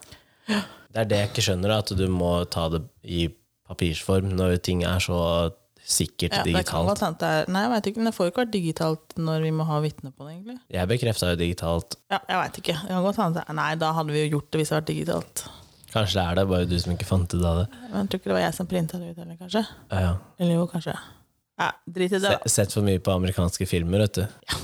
Det 0.49 1.03
er 1.03 1.05
det 1.09 1.17
jeg 1.23 1.29
ikke 1.33 1.45
skjønner, 1.49 1.75
at 1.81 1.91
du 1.97 2.05
må 2.09 2.31
ta 2.49 2.67
det 2.73 2.83
i 3.05 3.27
papirsform 3.69 4.31
når 4.33 4.55
ting 4.65 4.81
er 4.87 4.97
så 5.03 5.19
sikkert 5.89 6.35
Ja, 6.37 6.43
digitalt. 6.45 7.21
er 7.25 7.47
Nei, 7.49 7.63
jeg 7.65 7.71
vet 7.73 7.87
ikke, 7.89 8.01
men 8.01 8.09
det 8.11 8.15
får 8.15 8.27
jo 8.27 8.31
ikke 8.33 8.43
vært 8.43 8.53
digitalt 8.53 9.15
når 9.17 9.45
vi 9.47 9.51
må 9.57 9.65
ha 9.65 9.79
vitne 9.83 10.11
på 10.13 10.27
det, 10.27 10.35
egentlig. 10.35 10.57
Jeg 10.69 10.91
bekrefta 10.91 11.31
jo 11.31 11.39
digitalt. 11.39 11.97
Ja, 12.13 12.19
jeg 12.29 12.41
veit 12.43 12.59
ikke. 12.61 12.75
Det 12.83 12.93
kan 12.93 13.07
godt 13.07 13.21
hende 13.23 13.45
Nei, 13.57 13.71
da 13.81 13.91
hadde 13.97 14.13
vi 14.13 14.21
jo 14.27 14.37
gjort 14.37 14.51
det 14.51 14.61
hvis 14.61 14.69
det 14.69 14.75
hadde 14.77 14.85
vært 14.85 14.93
digitalt. 14.93 15.45
Kanskje 15.89 16.19
det 16.19 16.25
er 16.27 16.35
det, 16.37 16.43
bare 16.51 16.67
du 16.69 16.75
som 16.77 16.93
ikke 16.93 17.07
fant 17.09 17.33
ut 17.33 17.41
av 17.41 17.63
det. 17.63 17.67
Men 17.89 18.03
jeg 18.03 18.11
tror 18.11 18.21
ikke 18.21 18.29
det 18.29 18.35
var 18.37 18.43
jeg 18.45 18.57
som 18.59 18.67
printa 18.69 18.99
det 19.01 19.07
ut 19.09 19.23
heller, 19.23 19.39
kanskje. 19.39 19.63
Ja, 19.89 20.01
ja. 20.05 20.11
Eller 20.37 20.59
jo, 20.59 20.67
kanskje. 20.69 20.93
Ja, 21.59 21.71
drit 21.89 22.13
i 22.13 22.19
det. 22.21 22.35
Se, 22.45 22.51
sett 22.53 22.75
for 22.75 22.85
mye 22.85 23.01
på 23.03 23.11
amerikanske 23.17 23.65
filmer, 23.67 24.05
vet 24.05 24.19
du. 24.21 24.21
Ja. 24.51 24.59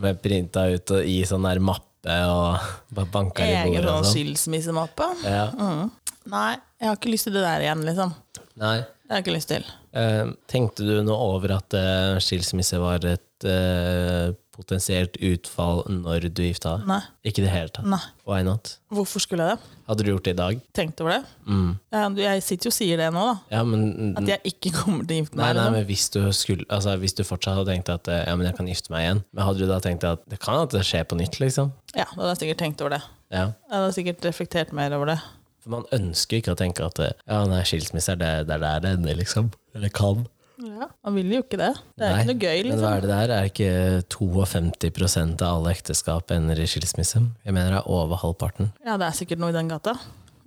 Med 0.00 0.22
printa 0.24 0.64
ut 0.72 0.94
og 0.96 1.04
i 1.06 1.20
sånn 1.28 1.44
der 1.46 1.60
mappe 1.62 2.16
og 2.32 2.64
bare 2.96 3.12
banka 3.12 3.44
i 3.44 3.52
bordet 3.52 3.76
Egen 3.76 3.90
og 3.92 4.00
sånn. 4.00 4.14
skilsmissemappe. 4.14 5.10
Ja. 5.28 5.44
Mm. 5.52 5.92
Nei, 6.32 6.54
jeg 6.80 6.88
har 6.88 6.96
ikke 6.96 7.12
lyst 7.12 7.28
til 7.28 7.36
det 7.36 7.44
der 7.44 7.66
igjen, 7.68 7.84
liksom. 7.84 8.16
Nei. 8.60 8.78
Det 8.80 9.12
har 9.12 9.20
jeg 9.20 9.26
ikke 9.26 9.36
lyst 9.36 9.52
til. 9.52 9.68
Eh, 9.96 10.28
tenkte 10.50 10.86
du 10.86 11.00
noe 11.02 11.18
over 11.34 11.56
at 11.56 11.74
eh, 11.74 12.18
skilsmisse 12.22 12.78
var 12.78 13.02
et 13.08 13.46
eh, 13.48 14.30
potensielt 14.54 15.16
utfall 15.24 15.80
når 15.90 16.28
du 16.36 16.42
gifta 16.44 16.76
deg? 16.76 16.86
Nei. 16.90 17.00
Ikke 17.26 17.40
i 17.42 17.46
det 17.46 17.50
hele 17.54 17.72
tatt. 17.74 17.88
Nei. 17.90 18.00
Why 18.28 18.44
not? 18.46 18.76
Hvorfor 18.94 19.22
skulle 19.24 19.48
jeg 19.48 19.58
det? 19.58 19.78
Hadde 19.88 20.06
du 20.06 20.10
gjort 20.12 20.28
det 20.28 20.34
i 20.36 20.38
dag? 20.38 20.60
Tenkt 20.76 21.00
over 21.02 21.16
det? 21.16 21.32
Mm. 21.48 21.72
Jeg 22.20 22.44
sitter 22.46 22.68
jo 22.68 22.74
og 22.74 22.76
sier 22.76 23.00
det 23.00 23.08
nå, 23.16 23.24
da. 23.32 23.34
Ja, 23.56 23.64
men 23.66 24.12
At 24.20 24.30
jeg 24.30 24.52
ikke 24.52 24.74
kommer 24.76 25.08
til 25.08 25.16
å 25.16 25.24
gifte 25.24 25.40
meg. 25.40 25.42
nei, 25.42 25.52
nei, 25.58 25.66
men 25.78 25.88
hvis 25.88 26.06
du, 26.14 26.20
skulle, 26.36 26.68
altså, 26.68 26.94
hvis 27.02 27.16
du 27.18 27.24
fortsatt 27.26 27.58
hadde 27.58 27.72
tenkt 27.72 27.90
at 27.90 28.12
ja, 28.12 28.36
men 28.36 28.46
jeg 28.46 28.58
kan 28.60 28.70
gifte 28.70 28.94
meg 28.94 29.06
igjen, 29.08 29.24
men 29.32 29.48
hadde 29.48 29.64
du 29.64 29.70
da 29.72 29.80
tenkt 29.82 30.06
at 30.06 30.22
det 30.30 30.38
kan 30.44 30.60
at 30.62 30.76
det 30.76 30.84
skjer 30.86 31.08
på 31.10 31.18
nytt, 31.18 31.40
liksom? 31.42 31.72
Ja, 31.96 32.06
da 32.12 32.20
hadde 32.20 32.34
jeg 32.36 32.42
sikkert 32.44 32.62
tenkt 32.62 32.84
over 32.84 32.98
det. 32.98 33.02
Ja. 33.32 33.48
Jeg 33.66 33.74
hadde 33.78 33.92
sikkert 33.96 34.30
reflektert 34.30 34.76
mer 34.76 34.94
over 34.94 35.14
det. 35.16 35.20
For 35.60 35.74
man 35.76 35.86
ønsker 35.92 36.40
ikke 36.40 36.54
å 36.54 36.58
tenke 36.58 36.84
at 36.86 37.00
ja, 37.04 37.40
nei, 37.48 37.62
skilsmisse 37.68 38.14
er 38.14 38.20
det, 38.20 38.30
det 38.48 38.54
er 38.56 38.62
der 38.64 38.84
det 38.84 38.92
ender, 38.98 39.18
liksom. 39.18 39.50
Eller 39.76 39.92
kan. 39.92 40.26
Ja, 40.60 40.90
Man 41.04 41.14
vil 41.16 41.30
jo 41.32 41.40
ikke 41.40 41.56
det. 41.56 41.70
Det 41.96 42.04
er 42.04 42.10
Nei, 42.12 42.20
ikke 42.20 42.30
noe 42.32 42.40
gøy, 42.44 42.62
Men 42.68 42.80
hva 42.82 42.88
liksom. 42.90 42.90
er 42.92 43.00
det 43.00 43.10
der? 43.10 43.30
Er 43.32 43.48
ikke 43.48 43.70
52% 44.12 45.44
av 45.46 45.58
alle 45.60 45.72
ekteskap 45.72 46.32
ender 46.36 46.60
i 46.60 46.66
skilsmisse? 46.68 47.22
Jeg 47.46 47.56
mener 47.56 47.76
det 47.76 47.78
er 47.80 47.88
over 47.92 48.20
halvparten. 48.20 48.72
Ja, 48.84 48.98
det 49.00 49.08
er 49.08 49.16
sikkert 49.16 49.40
noe 49.40 49.52
i 49.54 49.56
den 49.56 49.70
gata. 49.72 49.94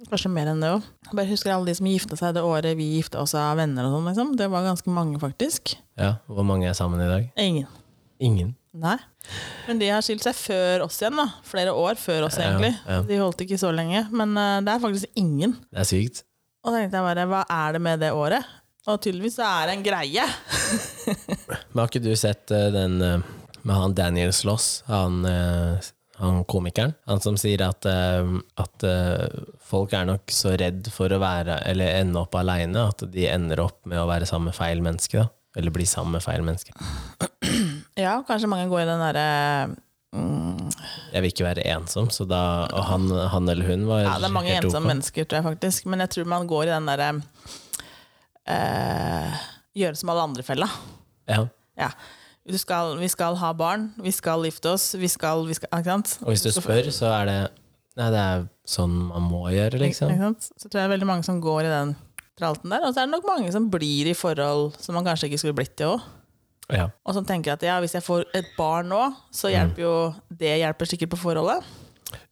Kanskje 0.10 0.30
mer 0.34 0.50
enn 0.52 0.62
det 0.62 0.70
òg. 0.76 0.86
Bare 1.16 1.30
husker 1.30 1.54
alle 1.56 1.72
de 1.72 1.78
som 1.80 1.88
gifta 1.88 2.18
seg 2.20 2.34
det 2.36 2.44
året 2.46 2.76
vi 2.78 2.90
gifta 2.98 3.22
oss 3.24 3.34
av 3.40 3.56
venner 3.58 3.88
og 3.88 3.96
sånn, 3.96 4.10
liksom. 4.12 4.34
Det 4.38 4.50
var 4.52 4.66
ganske 4.68 4.94
mange, 4.94 5.18
faktisk. 5.22 5.76
Ja, 5.98 6.18
Hvor 6.28 6.46
mange 6.46 6.68
er 6.70 6.76
sammen 6.78 7.02
i 7.02 7.08
dag? 7.10 7.30
Ingen. 7.40 7.70
Ingen. 8.20 8.54
Nei. 8.74 8.98
Men 9.68 9.80
de 9.80 9.90
har 9.94 10.02
skilt 10.02 10.24
seg 10.26 10.34
før 10.34 10.88
oss 10.88 10.98
igjen, 11.02 11.20
da. 11.20 11.28
Flere 11.46 11.76
år 11.78 12.00
før 12.02 12.26
oss, 12.28 12.40
egentlig. 12.42 12.74
ja. 12.90 13.02
De 13.06 13.20
holdt 13.22 13.46
ikke 13.46 13.60
så 13.62 13.70
lenge. 13.76 14.08
Men 14.12 14.34
uh, 14.34 14.58
det 14.66 14.74
er 14.74 14.82
faktisk 14.82 15.20
ingen. 15.20 15.56
Det 15.70 15.84
er 15.84 15.90
sykt. 15.90 16.24
Og 16.64 16.74
da 16.74 16.82
tenkte 16.82 17.00
jeg 17.00 17.06
bare, 17.06 17.26
hva 17.30 17.44
er 17.54 17.76
det 17.76 17.82
med 17.86 18.02
det 18.02 18.12
året? 18.18 18.50
Og 18.90 18.98
tydeligvis 19.04 19.38
så 19.38 19.46
er 19.48 19.70
det 19.70 19.78
en 19.78 19.86
greie. 19.86 20.26
Men 21.72 21.84
har 21.84 21.92
ikke 21.92 22.04
du 22.04 22.14
sett 22.20 22.54
uh, 22.56 22.68
den 22.74 22.98
uh, 23.04 23.34
med 23.64 23.78
han 23.80 23.94
Daniel 23.96 24.34
Sloss, 24.36 24.82
han, 24.90 25.22
han 26.18 26.42
komikeren? 26.52 26.98
Han 27.08 27.22
som 27.24 27.38
sier 27.40 27.62
at, 27.64 27.86
at 27.88 28.86
folk 29.64 29.94
er 29.96 30.10
nok 30.10 30.34
så 30.36 30.52
redd 30.60 30.90
for 30.92 31.08
å 31.16 31.22
være, 31.24 31.62
eller 31.72 32.02
ende 32.02 32.20
opp 32.20 32.36
aleine, 32.36 32.90
at 32.92 33.06
de 33.14 33.24
ender 33.32 33.64
opp 33.64 33.80
med 33.88 34.02
å 34.02 34.10
være 34.10 34.28
sammen 34.28 34.52
med 34.52 34.58
feil 34.58 34.84
menneske. 34.84 35.24
Da. 35.24 35.32
Eller 35.56 35.72
bli 35.72 35.88
sammen 35.88 36.18
med 36.18 36.26
feil 36.28 36.44
menneske. 36.44 36.76
Ja, 38.00 38.18
kanskje 38.28 38.50
mange 38.50 38.70
går 38.72 38.84
i 38.84 38.88
den 38.90 39.02
derre 39.04 39.26
mm, 40.16 40.72
Jeg 41.14 41.22
vil 41.22 41.30
ikke 41.30 41.46
være 41.46 41.66
ensom, 41.76 42.10
så 42.14 42.26
da, 42.26 42.42
og 42.74 42.88
han, 42.90 43.06
han 43.34 43.50
eller 43.54 43.70
hun 43.70 43.86
var 43.90 44.06
Ja, 44.06 44.16
det 44.18 44.30
er 44.30 44.34
mange 44.34 44.56
ensomme 44.58 44.90
mennesker, 44.96 45.28
tror 45.28 45.42
jeg 45.42 45.48
faktisk. 45.52 45.86
Men 45.92 46.06
jeg 46.06 46.16
tror 46.16 46.30
man 46.34 46.50
går 46.50 46.68
i 46.68 46.74
den 46.74 46.90
derre 46.90 47.10
eh, 48.50 49.44
gjøre 49.78 50.00
som 50.00 50.12
alle 50.14 50.28
andre-fella. 50.30 50.70
Ja. 51.30 51.46
Ja. 51.80 51.92
Du 52.44 52.58
skal, 52.60 52.98
vi 53.00 53.08
skal 53.08 53.38
ha 53.40 53.54
barn, 53.56 53.92
vi 54.04 54.12
skal 54.12 54.44
gifte 54.44 54.74
oss, 54.74 54.90
vi 55.00 55.08
skal, 55.08 55.46
vi 55.48 55.56
skal 55.56 55.70
Ikke 55.72 55.94
sant? 55.94 56.18
Og 56.26 56.34
hvis 56.34 56.44
du 56.44 56.50
spør, 56.52 56.90
så 56.92 57.14
er 57.22 57.30
det 57.30 57.38
Nei, 57.94 58.08
det 58.10 58.18
er 58.18 58.44
sånn 58.66 58.94
man 59.12 59.28
må 59.30 59.44
gjøre, 59.54 59.78
liksom. 59.78 60.10
Så 60.42 60.66
tror 60.66 60.80
jeg 60.80 60.82
det 60.82 60.88
er 60.88 60.94
veldig 60.96 61.08
mange 61.12 61.26
som 61.28 61.38
går 61.44 61.68
i 61.68 61.70
den 61.70 61.92
tralten 62.40 62.74
der. 62.74 62.88
Og 62.88 62.96
så 62.96 63.04
er 63.04 63.06
det 63.06 63.14
nok 63.14 63.28
mange 63.30 63.52
som 63.54 63.68
blir 63.70 64.10
i 64.10 64.16
forhold 64.18 64.74
som 64.82 64.98
man 64.98 65.06
kanskje 65.06 65.30
ikke 65.30 65.42
skulle 65.44 65.58
blitt 65.60 65.84
i 65.84 65.86
òg. 65.86 66.02
Ja. 66.72 66.90
Og 67.06 67.14
som 67.18 67.26
tenker 67.28 67.54
at 67.58 67.64
ja, 67.66 67.80
hvis 67.84 67.94
jeg 67.98 68.04
får 68.06 68.24
et 68.34 68.46
barn 68.58 68.88
nå, 68.90 69.02
så 69.32 69.50
Mm. 69.50 69.54
hjelper 69.56 69.82
jo 69.84 69.96
det 70.32 70.54
hjelper 70.62 70.86
sikkert 70.86 71.10
på 71.12 71.18
forholdet. 71.18 71.64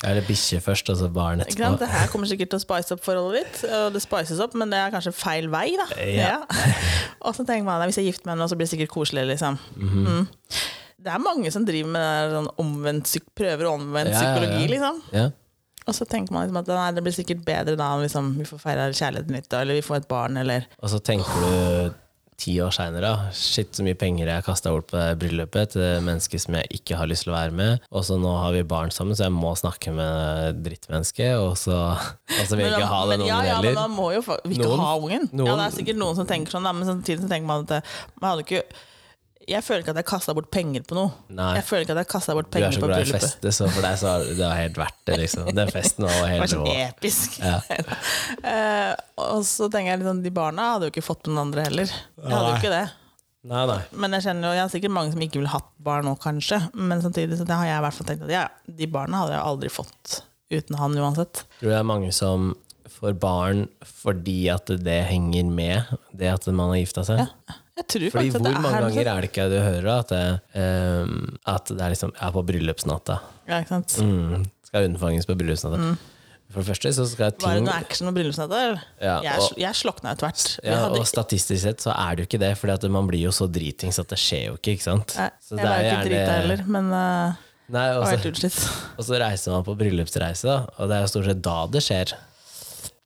Eller 0.06 0.22
bikkje 0.22 0.60
først, 0.62 0.90
og 0.94 0.98
så 0.98 1.08
barn 1.12 1.42
etterpå. 1.42 1.78
Det 1.80 1.88
her 1.90 2.08
kommer 2.08 2.28
sikkert 2.30 2.50
til 2.54 2.60
å 2.60 2.62
spice 2.62 2.94
opp 2.94 3.02
forholdet 3.04 3.42
ditt, 3.42 3.72
og 3.74 3.94
det 3.94 4.02
spices 4.04 4.40
opp, 4.40 4.54
men 4.54 4.70
det 4.70 4.78
er 4.78 4.92
kanskje 4.94 5.14
feil 5.14 5.50
vei, 5.50 5.76
da. 5.78 5.88
Ja. 6.06 6.36
Og 7.26 7.34
så 7.36 7.46
tenker 7.46 7.66
man 7.66 7.82
at 7.82 7.90
hvis 7.90 7.98
jeg 7.98 8.08
gifter 8.14 8.30
meg 8.30 8.38
nå, 8.38 8.48
så 8.50 8.56
blir 8.58 8.66
det 8.70 8.74
sikkert 8.76 8.94
koselig, 8.94 9.26
liksom. 9.34 9.58
Mhm. 9.76 10.06
mm. 10.06 10.28
Det 11.02 11.10
er 11.10 11.18
mange 11.18 11.50
som 11.52 11.64
driver 11.66 11.90
med 11.90 12.32
sånn 12.36 12.48
omvendt, 12.62 13.10
prøver 13.34 13.66
omvendt 13.72 14.12
Ja, 14.14 14.14
ja, 14.14 14.22
ja. 14.22 14.22
psykologi, 14.22 14.68
liksom. 14.70 15.02
Ja. 15.18 15.24
Og 15.88 15.96
så 15.98 16.06
tenker 16.06 16.32
man 16.32 16.46
liksom 16.46 16.60
at 16.62 16.68
nei, 16.68 16.92
det 16.94 17.04
blir 17.04 17.16
sikkert 17.16 17.42
bedre 17.44 17.74
da 17.76 17.88
liksom, 17.98 18.36
vi 18.38 18.46
får 18.46 18.60
feira 18.62 18.86
kjærligheten 18.94 19.34
litt, 19.34 19.52
eller 19.58 19.74
vi 19.74 19.82
får 19.82 19.96
et 20.04 20.08
barn, 20.08 20.38
eller 20.38 20.68
Og 20.78 20.90
så 20.94 21.00
tenker 21.02 21.26
du 21.42 21.94
ti 22.42 22.56
år 22.64 22.74
seinere 22.74 23.12
Shit, 23.38 23.72
så 23.78 23.86
mye 23.86 23.98
penger 24.00 24.30
jeg 24.32 24.46
kasta 24.48 24.72
bort 24.74 24.88
på 24.90 24.98
det 24.98 25.20
bryllupet 25.22 25.76
til 25.76 26.02
mennesker 26.06 26.42
som 26.42 26.58
jeg 26.58 26.72
ikke 26.80 26.98
har 27.00 27.10
lyst 27.12 27.28
til 27.28 27.34
å 27.34 27.38
være 27.38 27.56
med. 27.56 27.84
Og 27.94 28.06
så 28.08 28.18
nå 28.22 28.32
har 28.42 28.56
vi 28.56 28.64
barn 28.68 28.92
sammen, 28.94 29.16
så 29.18 29.28
jeg 29.28 29.36
må 29.36 29.54
snakke 29.60 29.94
med 29.96 30.62
drittmennesket. 30.66 31.36
Og 31.42 31.54
så, 31.62 31.78
altså, 32.40 32.58
vil 32.58 32.66
jeg 32.68 32.80
ikke 32.80 32.92
ha 32.94 33.02
men 33.06 33.20
den 33.20 33.28
ja, 33.30 33.38
ungen 33.40 33.52
ja, 33.52 33.58
men 33.62 33.68
heller. 33.70 33.82
da 33.82 33.88
må 33.92 34.12
jo 34.16 34.24
vi 34.26 34.56
ikke 34.58 34.68
Noen- 34.68 34.86
ha 34.86 34.94
ungen. 34.98 35.30
Ja, 35.38 35.58
det 35.60 35.68
er 35.68 35.76
sikkert 35.78 36.02
noen 36.02 36.18
som 36.18 36.30
tenker 36.30 36.58
sånn, 36.58 36.70
men 36.76 36.88
samtidig 36.90 37.22
så 37.24 37.30
tenker 37.32 37.48
man 37.54 37.68
at 37.68 37.76
det, 37.78 37.82
man 38.22 38.34
hadde 38.34 38.48
ikke 38.50 38.64
Jeg 39.50 39.64
føler 39.66 39.82
ikke 39.84 39.94
at 39.96 40.00
jeg 40.02 40.08
kasta 40.12 40.36
bort 40.38 40.50
penger 40.54 40.84
på 40.86 40.96
noe. 40.98 41.12
Nei. 41.34 41.56
Jeg 41.58 41.66
føler 41.68 41.86
ikke 41.86 41.96
at 41.96 42.02
jeg 42.04 42.10
kasta 42.14 42.36
bort 42.38 42.50
Du 42.54 42.60
er 42.60 42.76
så 42.76 42.84
på 42.84 42.90
glad 42.92 43.04
i 43.06 43.12
feste, 43.16 43.54
så 43.58 43.68
for 43.72 43.86
deg 43.86 43.98
så 43.98 44.12
har 44.12 44.26
det 44.28 44.40
var 44.44 44.58
helt 44.60 44.80
verdt 44.80 45.00
det, 45.10 45.18
liksom. 45.24 45.52
Den 45.58 45.74
festen 45.74 46.08
var 46.08 46.14
Det 46.14 46.22
var 46.22 46.34
helt 46.36 46.54
sånn 46.54 46.72
episk. 46.76 47.38
Ja. 47.42 47.60
uh, 48.46 48.94
og 49.34 49.46
så 49.50 49.70
tenker 49.72 49.96
jeg 49.96 50.04
liksom, 50.04 50.24
de 50.26 50.34
barna 50.36 50.72
hadde 50.76 50.90
jo 50.90 50.96
ikke 50.96 51.06
fått 51.06 51.30
noen 51.30 51.48
andre 51.48 51.68
heller. 51.70 51.94
Jeg 52.22 52.36
hadde 52.36 52.50
jo 52.52 52.58
ikke 52.62 52.74
det. 52.74 52.88
Nei, 53.50 53.62
nei. 53.66 53.80
Men 53.98 54.14
jeg 54.14 54.28
kjenner 54.28 54.52
jo, 54.52 54.58
jeg 54.58 54.62
har 54.62 54.74
sikkert 54.76 54.94
mange 54.94 55.16
som 55.16 55.24
ikke 55.26 55.40
vil 55.42 55.50
hatt 55.50 55.72
barn 55.82 56.06
nå, 56.06 56.14
kanskje. 56.22 56.60
Men 56.78 57.02
samtidig 57.02 57.40
så 57.40 57.48
det 57.50 57.58
har 57.58 57.66
jeg 57.66 57.80
i 57.80 57.86
hvert 57.88 57.98
fall 57.98 58.12
tenkt 58.12 58.28
at 58.28 58.36
ja, 58.36 58.44
de 58.70 58.90
barna 58.92 59.24
hadde 59.24 59.34
jeg 59.34 59.48
aldri 59.54 59.72
fått 59.74 60.20
uten 60.52 60.78
han 60.78 61.00
uansett. 61.00 61.46
Tror 61.58 61.72
du 61.72 61.74
det 61.74 61.80
er 61.80 61.88
mange 61.88 62.12
som 62.14 62.52
får 62.92 63.16
barn 63.18 63.66
fordi 63.88 64.44
at 64.54 64.70
det 64.84 65.00
henger 65.10 65.50
med 65.50 65.94
det 66.18 66.30
at 66.30 66.46
man 66.52 66.74
har 66.74 66.82
gifta 66.84 67.06
seg? 67.08 67.24
Ja, 67.24 67.58
Fordi 67.80 68.30
hvor 68.34 68.44
mange 68.44 68.70
er 68.78 68.86
ganger 68.86 69.08
er 69.08 69.22
det 69.24 69.30
ikke 69.32 69.46
du 69.52 69.58
hører 69.64 69.92
at 69.96 70.10
det, 70.12 70.24
um, 70.60 71.38
at 71.48 71.72
det 71.72 71.82
er 71.82 71.94
liksom 71.94 72.12
Jeg 72.18 72.28
er 72.28 72.34
på 72.36 72.44
bryllupsnatta. 72.46 73.20
ja, 73.48 73.62
ikke 73.62 73.76
sant? 73.78 73.96
Mm, 74.04 74.44
skal 74.68 74.90
unnfanges 74.90 75.30
på 75.30 75.38
bryllupsnatta. 75.40 75.94
For 76.52 76.60
det 76.60 76.68
første 76.68 76.92
så 76.98 77.06
skal 77.08 77.32
ting... 77.32 77.48
Var 77.48 77.60
det 77.62 77.64
noe 77.64 77.76
action 77.80 78.10
på 78.10 78.14
bryllupsnatta? 78.18 78.58
Ja, 79.00 79.14
jeg, 79.24 79.46
jeg 79.64 79.78
slokna 79.80 80.12
etter 80.12 80.28
hvert. 80.28 80.44
Ja, 80.68 80.82
Og 80.92 81.06
statistisk 81.08 81.64
sett 81.64 81.86
så 81.86 81.94
er 81.96 82.18
det 82.18 82.26
jo 82.26 82.30
ikke 82.32 82.42
det, 82.44 82.52
for 82.60 82.90
man 82.92 83.08
blir 83.08 83.24
jo 83.24 83.32
så 83.36 83.48
dritings 83.48 84.02
at 84.04 84.12
det 84.12 84.20
skjer 84.20 84.50
jo 84.50 84.58
ikke. 84.60 84.76
ikke 84.76 84.88
sant? 84.90 85.16
Nei, 85.16 85.30
jeg 85.32 85.62
var 85.62 85.72
er 85.72 85.72
jo 85.72 85.86
ikke 85.86 85.96
gjerne- 85.96 86.10
drita 86.12 86.36
heller, 86.42 86.66
men 86.76 86.92
uh, 86.92 87.48
Nei, 87.72 87.86
og 87.96 88.04
så, 88.04 88.52
og 89.00 89.06
så 89.08 89.20
reiser 89.22 89.56
man 89.56 89.64
på 89.64 89.78
bryllupsreise, 89.80 90.44
da, 90.44 90.58
og 90.76 90.92
det 90.92 90.98
er 90.98 91.06
jo 91.06 91.12
stort 91.14 91.30
sett 91.30 91.42
da 91.46 91.56
det 91.72 91.84
skjer. 91.86 92.12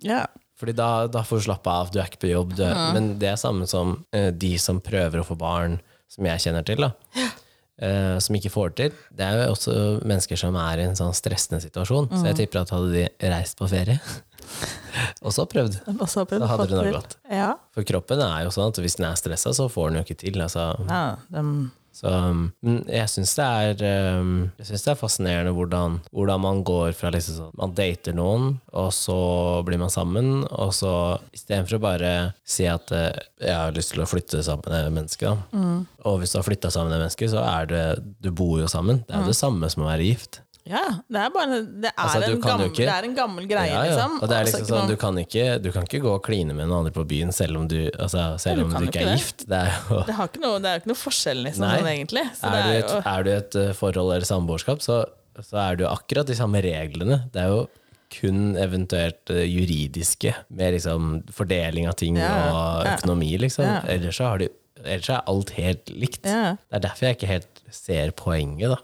Ja. 0.05 0.23
Fordi 0.59 0.75
da, 0.77 0.89
da 1.11 1.23
får 1.27 1.41
du 1.41 1.47
slappe 1.49 1.71
av, 1.71 1.89
du 1.91 1.99
er 1.99 2.07
ikke 2.07 2.23
på 2.23 2.31
jobb. 2.31 2.53
Du 2.55 2.63
mm. 2.63 2.85
Men 2.95 3.09
det 3.19 3.33
er 3.33 3.39
samme 3.39 3.67
som 3.67 3.97
uh, 4.15 4.29
de 4.31 4.53
som 4.61 4.79
prøver 4.83 5.21
å 5.21 5.27
få 5.27 5.37
barn, 5.39 5.79
som 6.11 6.27
jeg 6.29 6.45
kjenner 6.45 6.67
til, 6.67 6.85
da. 6.85 6.93
Uh, 7.75 8.15
som 8.23 8.37
ikke 8.37 8.53
får 8.53 8.71
det 8.71 8.77
til. 8.79 9.01
Det 9.19 9.25
er 9.25 9.41
jo 9.41 9.49
også 9.51 9.75
mennesker 10.07 10.39
som 10.39 10.55
er 10.61 10.79
i 10.79 10.87
en 10.87 10.95
sånn 10.95 11.15
stressende 11.17 11.59
situasjon. 11.63 12.07
Så 12.13 12.23
jeg 12.29 12.39
tipper 12.39 12.61
at 12.61 12.71
hadde 12.71 12.93
de 12.93 13.33
reist 13.33 13.59
på 13.59 13.67
ferie, 13.71 13.99
og 15.21 15.31
så 15.35 15.45
prøvd, 15.49 15.79
Også 15.99 16.25
prøvd. 16.27 16.43
Da 16.43 16.51
hadde 16.51 16.67
det 16.71 16.77
nok 16.83 16.93
gått. 16.99 17.15
Ja. 17.31 17.53
For 17.75 17.83
kroppen 17.87 18.21
er 18.25 18.43
jo 18.45 18.53
sånn 18.55 18.69
at 18.71 18.79
hvis 18.83 18.95
den 18.99 19.09
er 19.09 19.17
stressa, 19.19 19.53
så 19.57 19.69
får 19.71 19.89
den 19.91 19.99
jo 20.01 20.05
ikke 20.07 20.21
til. 20.25 20.41
Altså. 20.45 20.69
ja 20.89 21.15
dem- 21.33 21.71
Så, 21.95 22.09
um, 22.11 22.51
men 22.61 22.81
jeg 22.91 23.07
syns 23.07 23.31
det, 23.37 23.43
er, 23.79 24.17
um, 24.19 24.51
jeg 24.59 24.65
synes 24.67 24.81
det 24.83 24.89
er 24.91 24.97
fascinerende 24.99 25.53
hvordan, 25.55 25.93
hvordan 26.11 26.41
man 26.43 26.57
går 26.67 26.91
fra 26.91 27.07
liksom 27.15 27.37
sånn 27.37 27.53
Man 27.55 27.71
dater 27.77 28.11
noen, 28.17 28.49
og 28.75 28.89
så 28.91 29.15
blir 29.63 29.79
man 29.79 29.87
sammen, 29.93 30.43
og 30.51 30.73
så 30.75 30.91
istedenfor 31.31 31.77
å 31.77 31.83
bare 31.85 32.11
si 32.43 32.67
at 32.67 32.91
eh, 32.91 33.15
jeg 33.39 33.55
har 33.55 33.71
lyst 33.71 33.93
til 33.93 34.03
å 34.03 34.09
flytte 34.11 34.43
sammen 34.43 34.67
med 34.67 34.75
det 34.75 34.91
mennesket. 34.97 35.37
Mm. 35.55 35.85
Og 36.03 36.19
hvis 36.19 36.35
du 36.35 36.39
har 36.41 36.43
flytta 36.49 36.67
sammen 36.75 36.91
med 36.91 36.97
det 36.99 37.03
mennesket, 37.05 37.31
så 37.31 37.45
er 37.47 37.65
det 37.71 37.85
Du 38.19 38.29
bor 38.31 38.59
jo 38.59 38.67
sammen. 38.67 39.05
Det 39.07 39.15
er 39.15 39.23
jo 39.23 39.31
det 39.31 39.39
samme 39.39 39.71
som 39.71 39.83
å 39.87 39.87
være 39.87 40.03
gift. 40.11 40.41
Ja, 40.65 40.81
det 41.13 41.19
er 41.21 41.29
bare 41.29 41.57
Det 41.61 41.89
er, 41.91 41.93
Altså, 42.01 42.21
en, 42.25 42.39
gammel, 42.41 42.71
det 42.73 42.87
er 42.89 43.05
en 43.05 43.15
gammel 43.17 43.45
greie, 43.49 43.69
Ja, 43.69 43.83
ja. 43.83 43.91
liksom. 43.91 44.15
Og 44.17 44.29
det 44.31 44.35
er 44.37 44.45
Altså, 44.47 44.57
liksom 44.57 44.63
altså, 44.65 44.79
sånn, 44.79 44.89
du 44.89 44.95
kan, 45.03 45.19
ikke, 45.21 45.43
du 45.61 45.69
kan 45.75 45.85
ikke 45.85 46.01
gå 46.01 46.13
og 46.17 46.23
kline 46.25 46.55
med 46.57 46.65
noen 46.65 46.79
andre 46.79 46.93
på 46.95 47.03
byen 47.11 47.33
selv 47.35 47.59
om 47.61 47.67
du, 47.69 47.77
altså, 48.01 48.23
selv 48.41 48.63
du 48.63 48.65
om 48.65 48.73
du 48.73 48.87
ikke 48.89 49.03
er 49.03 49.11
det. 49.11 49.17
gift. 49.19 49.45
Det 49.49 49.59
er 49.61 49.69
jo 49.89 49.99
det, 50.07 50.15
har 50.17 50.31
ikke 50.31 50.41
noe, 50.41 50.59
det 50.63 50.71
er 50.71 50.81
ikke 50.81 50.91
noe 50.93 51.01
forskjell, 51.03 51.43
liksom, 51.47 51.67
sånn 51.69 51.89
egentlig. 51.93 52.23
Så 52.39 52.49
er, 52.49 52.65
du 52.65 52.73
et, 52.79 52.93
jo, 52.95 53.01
er 53.13 53.27
du 53.27 53.31
et 53.35 53.57
eh, 53.61 53.71
forhold 53.77 54.13
eller 54.15 54.25
samboerskap, 54.31 54.81
så, 54.85 54.99
så 55.45 55.59
er 55.67 55.77
du 55.81 55.85
akkurat 55.89 56.25
de 56.31 56.37
samme 56.41 56.61
reglene. 56.65 57.21
Det 57.33 57.43
er 57.45 57.53
jo 57.53 57.65
kun 58.15 58.55
eventuelt 58.61 59.33
eh, 59.33 59.43
juridiske, 59.49 60.33
med 60.55 60.75
liksom 60.77 61.19
fordeling 61.35 61.89
av 61.91 61.97
ting 61.99 62.17
Ja, 62.21 62.31
og 62.49 62.85
ja. 62.89 62.95
økonomi, 62.97 63.35
liksom. 63.41 63.65
Ja. 63.69 63.79
Ellers, 63.91 64.17
så 64.17 64.31
har 64.31 64.41
du, 64.41 64.47
ellers 64.81 65.09
er 65.13 65.21
alt 65.29 65.53
helt 65.57 65.93
likt. 65.93 66.25
Ja. 66.25 66.55
Det 66.57 66.79
er 66.79 66.85
derfor 66.89 67.09
jeg 67.09 67.17
ikke 67.19 67.31
helt 67.35 67.63
ser 67.75 68.13
poenget, 68.17 68.73
da. 68.73 68.81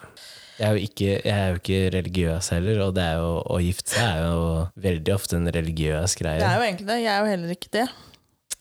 Jeg 0.61 0.67
er, 0.67 0.75
jo 0.77 0.85
ikke, 0.85 1.05
jeg 1.25 1.33
er 1.33 1.47
jo 1.49 1.57
ikke 1.57 1.77
religiøs 1.95 2.51
heller, 2.53 2.81
og 2.85 2.91
det 2.93 3.01
er 3.01 3.15
jo, 3.17 3.29
å 3.49 3.55
gifte 3.63 3.95
seg 3.95 4.03
er 4.05 4.27
jo 4.27 4.41
veldig 4.83 5.13
ofte 5.15 5.39
en 5.39 5.49
religiøs 5.55 6.13
greie. 6.19 6.37
Det 6.37 6.45
er 6.45 6.59
jo 6.59 6.65
egentlig 6.67 6.85
det. 6.91 6.97
Jeg 7.01 7.11
er 7.15 7.23
jo 7.23 7.31
heller 7.31 7.53
ikke 7.55 7.71
det. 7.73 7.85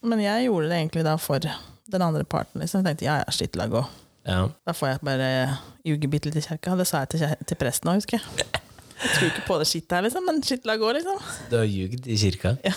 Men 0.00 0.22
jeg 0.24 0.46
gjorde 0.46 0.70
det 0.70 0.78
egentlig 0.78 1.04
da 1.04 1.18
for 1.20 1.44
den 1.44 2.06
andre 2.06 2.24
parten. 2.24 2.62
Liksom. 2.62 2.80
Jeg 2.80 2.88
tenkte 2.88 3.04
ja, 3.04 3.18
ja, 3.20 3.34
skitt 3.36 3.58
la 3.60 3.68
gå. 3.68 3.84
Ja. 4.24 4.46
Da 4.64 4.72
får 4.76 4.94
jeg 4.94 5.02
bare 5.10 5.28
ljuge 5.84 6.08
bitte 6.14 6.30
litt 6.30 6.40
i 6.40 6.46
kirka. 6.46 6.78
Det 6.80 6.88
sa 6.88 7.04
jeg 7.04 7.12
til, 7.18 7.36
til 7.52 7.60
presten 7.60 7.92
òg, 7.92 8.00
husker 8.00 8.16
jeg. 8.16 8.48
Jeg 9.00 9.12
tror 9.16 9.28
ikke 9.30 9.44
på 9.46 9.58
det 9.60 9.66
skittet 9.68 9.96
her, 9.96 10.04
liksom, 10.04 10.24
men 10.28 10.40
skitt 10.44 10.66
la 10.68 10.76
gå, 10.80 10.88
liksom. 10.96 11.20
Du 11.52 11.56
har 11.56 11.68
ljugd 11.68 12.08
i 12.08 12.16
kirka. 12.20 12.54
Ja. 12.64 12.72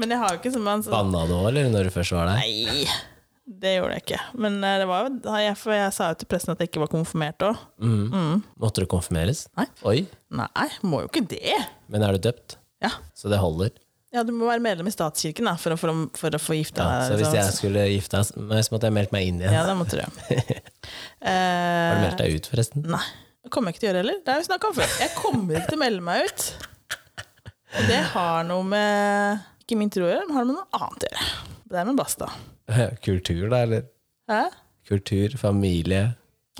Men 0.00 0.12
jeg 0.12 0.20
har 0.20 0.36
jo 0.36 0.40
ikke 0.40 0.52
som 0.52 0.68
en 0.68 0.84
sånn 0.84 0.94
Banna 0.94 1.24
du 1.28 1.34
òg, 1.36 1.48
eller 1.50 1.72
når 1.72 1.88
du 1.88 1.96
først 1.96 2.16
var 2.16 2.30
der? 2.30 2.44
Nei, 2.44 2.84
det 3.50 3.72
gjorde 3.76 3.96
jeg 3.96 4.02
ikke. 4.04 4.20
Men 4.38 4.58
eh, 4.64 4.76
det 4.78 4.86
var 4.86 5.08
jo 5.08 5.34
jeg, 5.42 5.56
For 5.58 5.74
jeg 5.74 5.92
sa 5.96 6.12
jo 6.12 6.18
til 6.20 6.28
pressen 6.30 6.52
at 6.54 6.60
jeg 6.62 6.70
ikke 6.70 6.82
var 6.84 6.90
konfirmert 6.92 7.42
òg. 7.48 7.58
Mhm. 7.82 8.42
Måtte 8.62 8.84
du 8.84 8.86
konfirmeres? 8.92 9.46
Nei. 9.58 9.66
Oi, 9.90 10.00
Nei, 10.38 10.68
må 10.86 11.00
jo 11.02 11.08
ikke 11.10 11.24
det. 11.32 11.56
men 11.90 12.04
er 12.06 12.14
du 12.14 12.22
døpt? 12.30 12.58
Ja. 12.80 12.92
Så 13.18 13.28
det 13.32 13.40
holder? 13.42 13.72
ja, 14.10 14.24
du 14.26 14.32
må 14.34 14.46
være 14.48 14.58
medlem 14.58 14.88
i 14.90 14.90
statskirken 14.90 15.46
da, 15.46 15.52
for 15.60 15.70
å, 15.70 15.76
for 15.78 15.90
å, 15.92 15.96
for 16.18 16.34
å 16.34 16.38
få 16.42 16.56
gifte 16.58 16.82
Ja, 16.82 16.96
deg. 16.98 17.02
så 17.06 17.14
hvis 17.18 17.26
liksom. 17.28 17.38
jeg 17.38 17.54
skulle 17.54 17.84
gifte 17.92 18.22
meg, 18.42 18.64
så 18.66 18.72
måtte 18.74 18.88
jeg 18.88 18.94
meldt 18.96 19.12
meg 19.14 19.28
inn 19.28 19.36
igjen. 19.38 19.52
Ja, 19.54 19.60
det 19.68 19.76
måtte 19.78 20.00
du. 20.00 20.02
Har 21.22 21.94
du 21.94 22.02
meldt 22.02 22.16
Eh, 22.16 22.24
deg 22.24 22.34
ut, 22.40 22.48
forresten? 22.50 22.82
nei, 22.90 23.04
det 23.44 23.52
kommer 23.54 23.70
jeg 23.70 23.76
ikke 23.78 23.82
til 23.84 23.86
å 23.86 23.90
gjøre 23.92 24.00
heller. 24.02 24.18
Det 24.26 24.32
har 24.34 24.40
vi 24.42 24.48
snakka 24.48 24.70
om 24.72 24.74
før. 24.80 24.96
Jeg 25.04 25.12
kommer 25.18 25.60
ikke 25.60 25.70
til 25.70 25.78
å 25.78 25.82
melde 25.84 26.06
meg 26.08 26.26
ut. 26.26 26.46
Og 27.70 27.86
det 27.86 28.00
har 28.16 28.48
noe 28.50 28.66
med 28.66 29.46
ikke 29.62 29.78
min 29.78 29.92
tro 29.94 30.08
å 30.08 30.10
gjøre, 30.10 30.26
men 30.26 30.36
har 30.40 30.48
noe 30.48 30.56
med 30.56 30.58
noe 30.64 30.80
annet 30.82 31.06
å 31.06 31.10
gjøre. 31.12 31.28
Det 31.70 31.78
er 31.78 31.86
med 31.92 32.00
basta. 32.02 32.30
Kultur, 33.06 33.48
da, 33.52 33.62
eller? 33.66 33.86
Hæ? 34.30 34.42
Kultur, 34.90 35.36
familie 35.38 36.04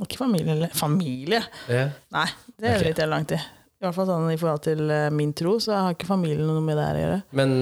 Ikke 0.00 0.16
familie, 0.20 0.52
eller 0.54 0.74
Familie? 0.74 1.42
ja. 1.68 1.88
Nei, 2.14 2.26
det 2.60 2.74
Ok. 2.76 2.84
jo 2.86 2.94
jeg 3.02 3.08
langt 3.10 3.32
i. 3.36 3.40
I 3.80 3.84
hvert 3.86 3.96
fall 3.96 4.06
sånn 4.10 4.26
i 4.32 4.36
forhold 4.40 4.62
til 4.66 4.90
eh, 4.92 5.06
min 5.12 5.32
tro, 5.36 5.54
så 5.60 5.72
har 5.76 5.94
ikke 5.96 6.08
familien 6.08 6.46
noe 6.48 6.60
med 6.64 6.76
det 6.76 6.84
her 6.84 6.98
å 6.98 7.02
gjøre. 7.04 7.18
Men 7.40 7.52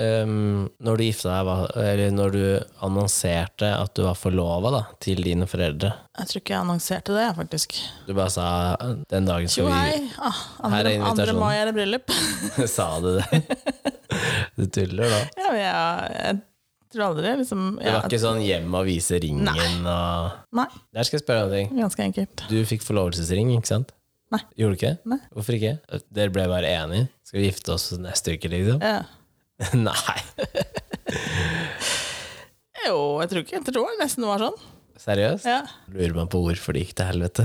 ehm, 0.00 0.68
når 0.80 0.96
du 1.00 1.04
gifta 1.04 1.34
deg, 1.34 1.48
hva- 1.50 1.84
eller 1.84 2.10
når 2.16 2.32
du 2.36 2.44
annonserte 2.86 3.68
at 3.76 3.92
du 3.98 4.02
var 4.06 4.16
forlova 4.16 4.82
til 5.04 5.20
dine 5.26 5.44
foreldre 5.50 5.90
Jeg 6.16 6.30
tror 6.30 6.40
ikke 6.40 6.54
jeg 6.54 6.60
annonserte 6.64 7.12
det, 7.16 7.24
jeg, 7.26 7.36
faktisk. 7.42 7.76
Du 8.08 8.14
bare 8.16 8.32
sa 8.32 8.46
den 9.12 9.28
dagen 9.28 9.48
Tjo 9.52 9.66
skal 9.68 9.76
hei! 9.76 10.10
Ah, 10.18 10.40
Her 10.62 10.70
andre, 10.70 10.80
er 10.80 10.96
invitasjonen. 10.96 11.20
andre 11.20 11.38
mai 11.40 11.54
er 11.60 11.70
det 11.70 11.74
bryllup. 11.76 12.14
Sa 12.76 12.88
du 13.04 13.10
det? 13.18 13.42
Du 14.58 14.64
tuller, 14.66 15.06
da? 15.12 15.20
ja, 15.38 15.50
men 15.52 15.60
jeg, 15.60 16.16
jeg 16.16 16.40
tror 16.92 17.04
aldri 17.10 17.32
liksom 17.40 17.62
Det 17.78 17.92
var 17.94 18.08
ikke 18.08 18.20
sånn 18.22 18.40
hjem 18.44 18.74
og 18.78 18.84
vise 18.88 19.18
ringen 19.22 19.46
Nei. 19.46 19.68
og 19.90 20.56
Nei, 20.60 20.66
Der 20.96 21.06
skal 21.06 21.18
jeg 21.18 21.24
spørre 21.24 21.46
om 21.46 21.52
en 21.52 21.56
ting. 21.56 21.72
ganske 21.78 22.04
enkelt. 22.08 22.44
Du 22.50 22.58
fikk 22.68 22.82
forlovelsesring, 22.86 23.52
ikke 23.58 23.70
sant? 23.70 23.94
Nei. 24.30 24.40
Gjorde 24.58 24.76
du 24.76 24.78
ikke? 24.80 24.92
Nei. 25.10 25.18
Hvorfor 25.34 25.56
ikke? 25.58 25.72
Dere 26.14 26.30
ble 26.34 26.44
bare 26.50 26.68
enige? 26.70 27.08
Skal 27.26 27.40
vi 27.40 27.48
gifte 27.48 27.72
oss 27.74 27.88
neste 27.98 28.36
uke, 28.36 28.50
liksom? 28.52 28.82
Ja. 28.82 29.00
Nei. 29.88 30.18
Jo, 32.80 33.20
jeg 33.20 33.28
tror 33.30 33.42
ikke. 33.44 33.56
Jeg 33.58 33.64
tror 33.68 33.90
det 33.90 33.98
nesten 34.00 34.24
var 34.26 34.40
sånn. 34.40 34.54
Seriøst? 35.00 35.44
Ja. 35.48 35.58
Lurer 35.92 36.14
man 36.16 36.30
på 36.32 36.40
hvorfor 36.44 36.76
det 36.76 36.86
gikk 36.86 36.94
til 36.98 37.08
helvete. 37.10 37.44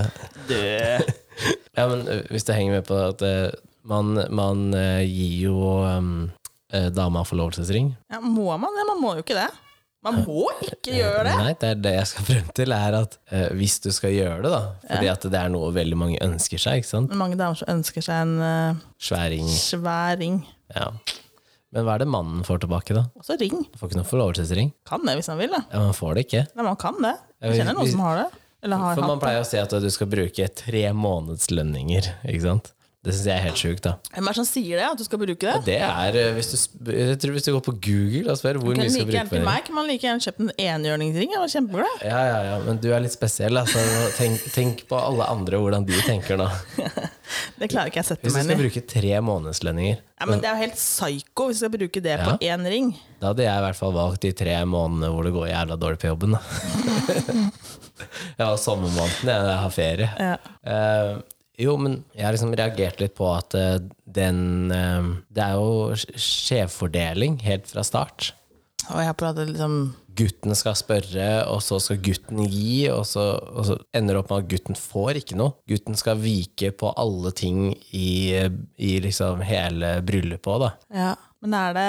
Det... 0.50 0.60
Ja, 1.74 1.86
men 1.90 2.04
hvis 2.30 2.44
du 2.46 2.52
henger 2.54 2.76
med 2.78 2.86
på 2.88 2.98
at 3.00 3.24
man, 3.88 4.12
man 4.32 4.66
gir 5.08 5.48
jo 5.48 5.56
um, 5.82 6.10
ø, 6.74 6.80
dama 6.94 7.22
forlovelsesring 7.26 7.92
ja, 8.12 8.20
må 8.20 8.50
man 8.58 8.74
det? 8.76 8.84
Man 8.90 9.00
må 9.02 9.14
jo 9.18 9.22
ikke 9.24 9.38
det. 9.38 9.48
Man 10.04 10.18
må 10.26 10.42
ikke 10.66 10.92
gjøre 10.98 11.22
det. 11.24 11.34
Nei, 11.40 11.52
det 11.62 11.68
er 11.70 11.78
det 11.80 11.92
jeg 11.94 12.08
skal 12.10 12.26
frem 12.28 12.48
til, 12.58 12.74
er 12.76 12.96
at 12.98 13.14
eh, 13.32 13.46
hvis 13.56 13.78
du 13.80 13.88
skal 13.96 14.12
gjøre 14.12 14.42
det, 14.44 14.50
da 14.52 14.58
Fordi 14.90 15.08
at 15.14 15.22
det 15.32 15.38
er 15.40 15.52
noe 15.54 15.70
veldig 15.72 15.96
mange 15.96 16.18
ønsker 16.26 16.60
seg, 16.60 16.82
ikke 16.82 16.90
sant? 16.90 17.14
Mange 17.16 17.38
damer 17.40 17.56
som 17.56 17.70
ønsker 17.72 18.04
seg 18.04 18.20
en 18.26 18.34
eh, 18.44 18.82
Sværing. 19.00 19.48
svær 19.48 20.18
ring. 20.20 20.42
Ja. 20.74 20.90
Men 21.72 21.88
hva 21.88 21.96
er 21.96 22.04
det 22.04 22.10
mannen 22.12 22.44
får 22.46 22.60
tilbake, 22.66 22.94
da? 22.94 23.06
Også 23.18 23.38
ring. 23.40 23.64
Får 23.80 23.88
ikke 23.90 24.02
noe 24.02 24.10
forlovelsesring. 24.12 24.74
Kan 24.86 25.08
det 25.08 25.16
hvis 25.18 25.32
han 25.32 25.40
vil. 25.40 25.56
Da. 25.56 25.64
Ja, 25.72 25.80
Man 25.88 25.96
får 25.96 26.18
det 26.18 26.26
ikke. 26.28 26.44
Nei, 26.52 26.66
man 26.68 26.76
kan 26.84 27.00
det. 27.00 27.14
Ja, 27.40 27.48
Jeg 27.48 27.62
kjenner 27.62 27.78
noen 27.80 27.94
som 27.96 28.04
har 28.04 28.20
det. 28.20 28.28
Eller 28.64 28.80
har 28.84 29.00
For 29.00 29.08
man 29.08 29.24
pleier 29.24 29.40
å 29.40 29.48
si 29.48 29.58
at 29.60 29.72
du 29.72 29.88
skal 29.92 30.08
bruke 30.12 30.46
tre 30.60 30.84
månedslønninger, 30.96 32.12
ikke 32.28 32.44
sant? 32.44 32.73
Det 33.04 33.12
syns 33.12 33.26
jeg 33.28 33.36
er 33.36 33.42
helt 33.44 33.60
sjukt, 33.60 33.84
da. 33.84 33.90
Hvem 34.14 34.28
er 34.30 34.32
det 34.32 34.38
som 34.38 34.46
sier 34.48 34.78
det? 34.80 34.84
At 34.88 35.00
du 35.00 35.04
skal 35.04 35.20
bruke 35.20 35.36
det? 35.36 35.56
Det 35.66 35.76
er, 35.76 36.16
eh, 36.16 36.30
hvis 36.38 36.48
du, 36.54 36.88
jeg 36.88 37.18
tror 37.20 37.34
hvis 37.34 37.44
du 37.44 37.50
går 37.52 37.64
på 37.66 37.74
Google 37.84 38.32
og 38.32 38.38
spør 38.40 38.60
hvor 38.62 38.72
mye 38.72 38.86
like 38.86 38.94
skal 38.94 39.10
bruke 39.10 39.24
på 39.28 39.36
det. 39.36 39.42
meg 39.44 39.66
kan 39.66 39.76
man 39.76 39.90
like 39.90 40.06
gjerne 40.06 40.24
kjøpt 40.24 40.40
en 40.40 40.52
enhjørningsring. 40.54 41.34
Jeg 41.36 41.42
var 41.42 41.52
kjempeglad. 41.52 42.06
Ja, 42.08 42.22
ja, 42.30 42.38
ja, 42.48 42.54
men 42.64 42.80
du 42.80 42.88
er 42.96 43.04
litt 43.04 43.12
spesiell. 43.12 43.60
Altså. 43.60 43.82
Tenk, 44.16 44.48
tenk 44.56 44.86
på 44.88 44.96
alle 44.96 45.28
andre, 45.28 45.60
hvordan 45.60 45.84
de 45.90 46.00
tenker 46.08 46.40
nå. 46.40 46.48
Det 47.60 47.68
klarer 47.72 47.88
ikke 47.88 48.00
jeg 48.00 48.04
å 48.04 48.08
sette 48.10 48.26
Hvis 48.26 48.34
du 48.36 48.42
skal 48.44 48.58
bruke 48.60 48.80
tre 48.88 49.12
månedslønninger, 49.24 50.00
Ja, 50.20 50.26
men 50.28 50.40
det 50.42 50.48
er 50.48 50.56
jo 50.56 50.64
helt 50.64 50.76
psyko 50.76 51.46
hvis 51.48 51.60
du 51.60 51.64
skal 51.64 51.72
bruke 51.72 52.02
det 52.04 52.18
på 52.20 52.34
én 52.44 52.66
ring. 52.68 52.90
da 53.20 53.32
hadde 53.32 53.46
jeg 53.46 53.62
i 53.62 53.64
hvert 53.64 53.78
fall 53.78 53.94
valgt 53.96 54.24
de 54.24 54.32
tre 54.36 54.56
månedene 54.68 55.12
hvor 55.12 55.26
det 55.26 55.32
går 55.36 55.48
jævla 55.50 55.78
dårlig 55.80 56.00
på 56.02 56.12
jobben. 56.12 56.36
Da. 56.36 56.42
ja, 58.40 58.56
sommermåneden, 58.56 59.30
jeg, 59.30 59.56
har 59.62 59.72
ferie. 59.74 60.10
Ja. 60.18 60.34
Eh, 60.62 61.16
jo, 61.60 61.76
men 61.78 62.00
jeg 62.16 62.24
har 62.26 62.34
liksom 62.36 62.54
reagert 62.58 63.00
litt 63.02 63.14
på 63.18 63.28
at 63.34 63.54
eh, 63.58 63.76
den 64.06 64.70
eh, 64.74 65.10
Det 65.34 65.42
er 65.44 65.58
jo 65.58 65.94
skjevfordeling 66.18 67.38
helt 67.44 67.68
fra 67.70 67.84
start. 67.86 68.32
Og 68.92 69.00
jeg 69.00 69.16
prater 69.20 69.48
liksom 69.48 69.76
Gutten 70.14 70.54
skal 70.54 70.76
spørre, 70.78 71.24
og 71.50 71.58
så 71.64 71.80
skal 71.82 71.98
gutten 72.04 72.44
gi, 72.46 72.84
og 72.92 73.00
så, 73.08 73.22
og 73.50 73.64
så 73.66 73.74
ender 73.98 74.14
det 74.14 74.20
opp 74.20 74.28
med 74.30 74.44
at 74.44 74.50
gutten 74.52 74.76
får 74.78 75.18
ikke 75.18 75.38
noe. 75.40 75.56
Gutten 75.66 75.96
skal 75.98 76.20
vike 76.22 76.70
på 76.78 76.92
alle 77.02 77.32
ting 77.34 77.72
i, 77.90 78.30
i 78.78 78.92
liksom 79.02 79.42
hele 79.42 79.96
bryllupet 80.06 80.52
òg, 80.54 80.62
da. 80.68 80.70
Ja, 80.94 81.08
men 81.42 81.56
er 81.58 81.74
det 81.80 81.88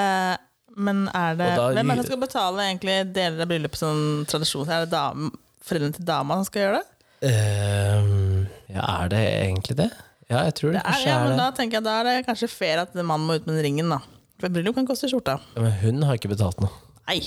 men 0.75 1.05
er 1.15 1.37
det 1.37 1.51
da- 1.55 1.67
Hvem 1.77 1.91
er 1.93 1.95
det 2.01 2.07
som 2.07 2.09
skal 2.15 2.23
betale 2.25 2.65
egentlig 2.65 2.95
deler 3.13 3.45
av 3.45 3.51
bryllupet 3.53 3.79
som 3.83 4.01
tradisjon? 4.27 4.73
Er 4.73 4.87
det 4.87 4.91
dam, 4.97 5.29
foreldrene 5.63 5.99
til 5.99 6.09
dama 6.09 6.39
som 6.41 6.49
skal 6.49 6.65
gjøre 6.65 6.81
det? 6.81 6.89
Ehm, 7.23 8.47
ja, 8.71 8.83
er 9.03 9.09
det 9.13 9.21
egentlig 9.45 9.77
det? 9.79 9.89
Ja, 10.29 10.41
jeg 10.47 10.55
tror 10.57 10.73
det, 10.73 10.79
det 10.79 10.81
er, 10.81 10.89
kanskje 10.89 11.09
ja, 11.09 11.15
er 11.19 11.23
men 11.27 11.35
det. 11.35 11.39
da 11.43 11.47
tenker 11.59 11.77
jeg 11.79 11.85
da 11.85 11.95
er 12.01 12.07
det 12.09 12.15
kanskje 12.27 12.49
fair 12.49 12.81
at 12.81 12.95
mannen 12.97 13.27
må 13.29 13.37
ut 13.37 13.45
med 13.45 13.55
den 13.59 13.65
ringen, 13.67 13.91
da. 13.93 13.99
For 14.41 14.51
bryllup 14.51 14.75
kan 14.75 14.87
koste 14.89 15.07
skjorta. 15.11 15.37
Ja, 15.55 15.61
Men 15.63 15.75
hun 15.83 16.03
har 16.09 16.17
ikke 16.19 16.31
betalt 16.33 16.59
noe. 16.63 16.73
Nei, 17.05 17.19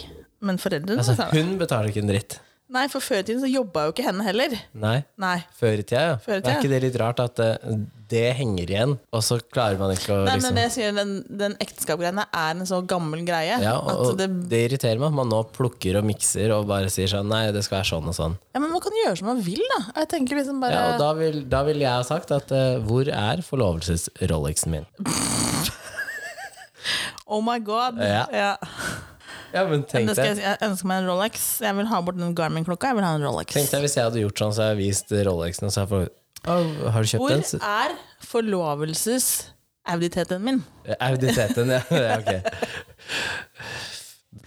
men 0.44 0.58
foreldrene 0.60 1.00
Altså, 1.00 1.28
hun 1.32 1.54
betaler 1.60 1.92
ikke 1.92 2.02
en 2.02 2.10
dritt. 2.10 2.40
Nei, 2.68 2.82
for 2.92 3.00
før 3.00 3.22
i 3.22 3.24
tiden 3.24 3.40
så 3.40 3.48
jobba 3.48 3.86
jo 3.86 3.92
ikke 3.94 4.04
henne 4.04 4.24
heller. 4.26 4.52
Nei. 4.76 4.98
Nei. 5.16 5.38
Før 5.56 5.78
i 5.80 5.84
tida, 5.88 6.02
ja. 6.10 6.16
Før 6.20 6.36
i 6.36 6.42
Er 6.44 6.58
ikke 6.58 6.68
det 6.74 6.80
litt 6.84 6.98
rart 7.00 7.22
at 7.24 7.38
det, 7.40 7.48
det 8.12 8.24
henger 8.36 8.68
igjen, 8.74 8.92
og 9.12 9.22
så 9.24 9.38
klarer 9.40 9.80
man 9.80 9.94
ikke 9.94 10.12
å 10.12 10.18
Nei, 10.26 10.34
liksom 10.36 10.44
men 10.50 10.58
det 10.58 10.64
jeg 10.66 10.74
sier, 10.74 10.92
den, 10.96 11.14
den 11.40 11.56
ekteskapsgreiene 11.64 12.26
er 12.28 12.52
en 12.58 12.68
så 12.68 12.82
gammel 12.88 13.24
greie. 13.28 13.56
ja, 13.64 13.72
og 13.80 14.12
det, 14.20 14.28
det 14.52 14.60
irriterer 14.66 15.00
meg 15.00 15.08
at 15.14 15.16
man 15.16 15.32
nå 15.32 15.40
plukker 15.56 15.96
og 16.02 16.04
mikser 16.08 16.52
og 16.58 16.68
bare 16.68 16.92
sier 16.92 17.08
sånn 17.12 17.28
Nei, 17.32 17.46
det 17.56 17.64
skal 17.64 17.80
være 17.80 17.90
sånn 17.94 18.12
og 18.12 18.16
sånn. 18.20 18.36
ja, 18.52 18.60
men 18.60 18.68
man 18.72 18.84
kan 18.84 19.00
gjøre 19.04 19.16
som 19.22 19.30
man 19.32 19.42
vil, 19.48 19.64
da. 19.74 19.80
Jeg 20.02 20.12
tenker 20.12 20.40
liksom 20.42 20.60
bare 20.64 20.76
Ja, 20.76 20.86
og 20.92 21.02
da 21.04 21.10
vil, 21.20 21.40
da 21.48 21.64
vil 21.68 21.84
jeg 21.84 21.92
ha 21.94 22.04
sagt 22.04 22.32
at 22.36 22.52
uh, 22.52 22.76
hvor 22.84 23.08
er 23.08 23.44
forlovelses-Rolexen 23.48 24.76
min? 24.76 24.88
Oh 27.28 27.42
my 27.44 27.58
god. 27.60 27.98
Ja. 28.00 28.24
Ja. 28.32 28.52
Ja, 29.54 29.62
men 29.68 29.82
tenk 29.88 30.08
deg, 30.12 30.18
jeg, 30.18 30.36
jeg 30.44 30.56
ønsker 30.66 30.86
meg 30.90 30.96
en 31.02 31.08
Rolex. 31.08 31.34
Jeg 31.64 31.74
vil 31.78 31.86
ha 31.88 31.98
bort 32.04 32.18
den 32.20 32.34
Garmin-klokka. 32.36 32.86
Jeg 32.92 32.96
vil 32.98 33.06
ha 33.06 33.12
en 33.16 33.24
Rolex. 33.24 33.48
tenk 33.56 33.70
deg 33.72 33.80
hvis 33.86 33.96
jeg 33.96 34.04
hadde 34.08 34.20
gjort 34.24 34.38
sånn, 34.42 34.52
så 34.54 34.58
hadde 34.62 34.72
jeg 34.74 34.80
vist 34.84 35.06
Rolexen, 35.28 35.64
og 35.68 35.72
så 35.72 35.76
hadde 35.82 35.88
jeg 35.88 35.94
fått 36.08 36.14
Har 36.94 37.00
du 37.00 37.06
kjøpt 37.12 37.22
Hvor 37.22 37.30
den? 37.32 37.42
Hvor 37.48 37.60
er 37.72 37.90
forlovelsesauditeten 38.28 40.38
min? 40.44 40.58
Auditeten, 40.98 41.66
ja. 41.76 41.82
ja. 42.04 42.10
Ok. 42.20 42.30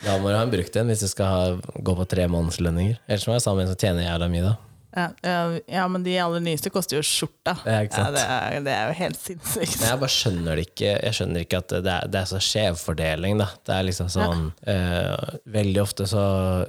Da 0.01 0.11
må 0.21 0.25
du 0.29 0.35
ha 0.37 0.43
en 0.45 0.53
brukt 0.53 0.75
en 0.77 0.87
hvis 0.89 1.03
du 1.05 1.09
skal 1.11 1.27
ha, 1.29 1.41
gå 1.77 1.91
på 1.97 2.05
tre 2.09 2.23
månedslønninger. 2.31 2.95
Ellers 3.07 3.27
må 3.29 3.33
jeg 3.37 3.43
sammen 3.45 3.57
med 3.61 3.67
en 3.69 3.73
som 3.75 3.81
tjener 3.81 4.01
jævla 4.07 4.27
mye, 4.33 4.45
da. 4.49 4.53
Ja, 4.91 5.05
ja, 5.23 5.35
ja, 5.71 5.85
men 5.87 6.03
de 6.03 6.17
aller 6.19 6.43
nyeste 6.43 6.71
koster 6.73 6.97
jo 6.97 7.03
skjorta. 7.05 7.53
Ja, 7.63 7.79
sant? 7.93 8.17
det, 8.17 8.25
er, 8.25 8.57
det 8.65 8.73
er 8.75 8.89
jo 8.91 8.97
helt 8.99 9.21
sinnssykt. 9.21 9.77
Men 9.79 9.87
jeg 9.93 10.01
bare 10.03 10.15
skjønner 10.17 10.59
det 10.59 10.65
ikke 10.67 10.91
Jeg 10.91 11.15
skjønner 11.15 11.45
ikke 11.45 11.61
at 11.63 11.73
det 11.77 11.93
er, 11.93 12.11
det 12.11 12.19
er 12.21 12.29
så 12.33 12.41
skjevfordeling, 12.43 13.39
da. 13.39 13.47
Det 13.67 13.77
er 13.77 13.87
liksom 13.87 14.11
sånn 14.11 14.45
eh, 14.67 15.39
Veldig 15.55 15.81
ofte 15.83 16.09
så 16.11 16.25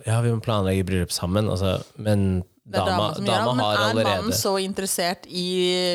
Ja, 0.06 0.20
vi 0.22 0.32
må 0.34 0.38
planlegge 0.44 0.86
bryllup 0.86 1.14
sammen, 1.14 1.50
altså, 1.50 1.80
men 1.98 2.42
dama, 2.62 3.10
dama 3.18 3.24
dama 3.26 3.64
det, 3.74 3.94
men 3.96 4.06
er 4.06 4.06
mannen 4.06 4.36
så 4.36 4.52
interessert 4.62 5.26
i 5.26 5.46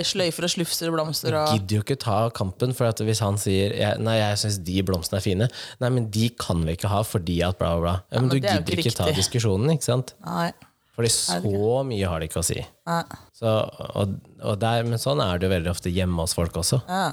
sløyfer 0.05 0.45
og 0.49 0.51
slufser 0.51 0.91
og 0.91 0.97
blomster 0.97 1.37
og 1.39 1.53
gidder 1.55 1.79
jo 1.79 1.85
ikke 1.85 1.97
ta 2.03 2.17
kampen, 2.35 2.75
for 2.75 3.07
hvis 3.07 3.21
han 3.23 3.39
sier 3.41 3.73
Nei, 4.03 4.17
jeg 4.19 4.41
syns 4.43 4.59
de 4.67 4.83
blomstene 4.85 5.21
er 5.21 5.23
fine. 5.23 5.47
Nei, 5.81 5.91
men 5.95 6.09
de 6.13 6.27
kan 6.35 6.59
vi 6.67 6.75
ikke 6.75 6.91
ha 6.91 7.01
fordi 7.07 7.39
at 7.47 7.57
bla, 7.59 7.77
bla, 7.77 7.83
bla. 7.85 7.95
Ja, 8.11 8.19
men, 8.19 8.27
men 8.27 8.33
du 8.33 8.37
er 8.41 8.59
gidder 8.59 8.81
ikke 8.81 8.91
ikke 8.91 8.99
ta 8.99 9.11
diskusjonen, 9.15 9.71
ikke 9.77 9.87
sant? 9.87 10.13
Nei. 10.27 10.51
Fordi 10.97 11.11
så 11.13 11.39
mye 11.85 12.09
har 12.09 12.19
det 12.19 12.31
ikke 12.31 12.41
å 12.41 12.45
si. 12.45 12.57
Ja. 12.57 13.01
Så, 13.37 13.53
og, 13.93 14.15
og 14.41 14.59
der, 14.61 14.85
men 14.87 14.97
sånn 15.01 15.21
er 15.21 15.37
det 15.37 15.45
jo 15.45 15.53
veldig 15.53 15.69
ofte 15.69 15.93
hjemme 15.93 16.23
hos 16.25 16.33
folk 16.37 16.57
også. 16.57 16.81
Ja. 16.89 17.11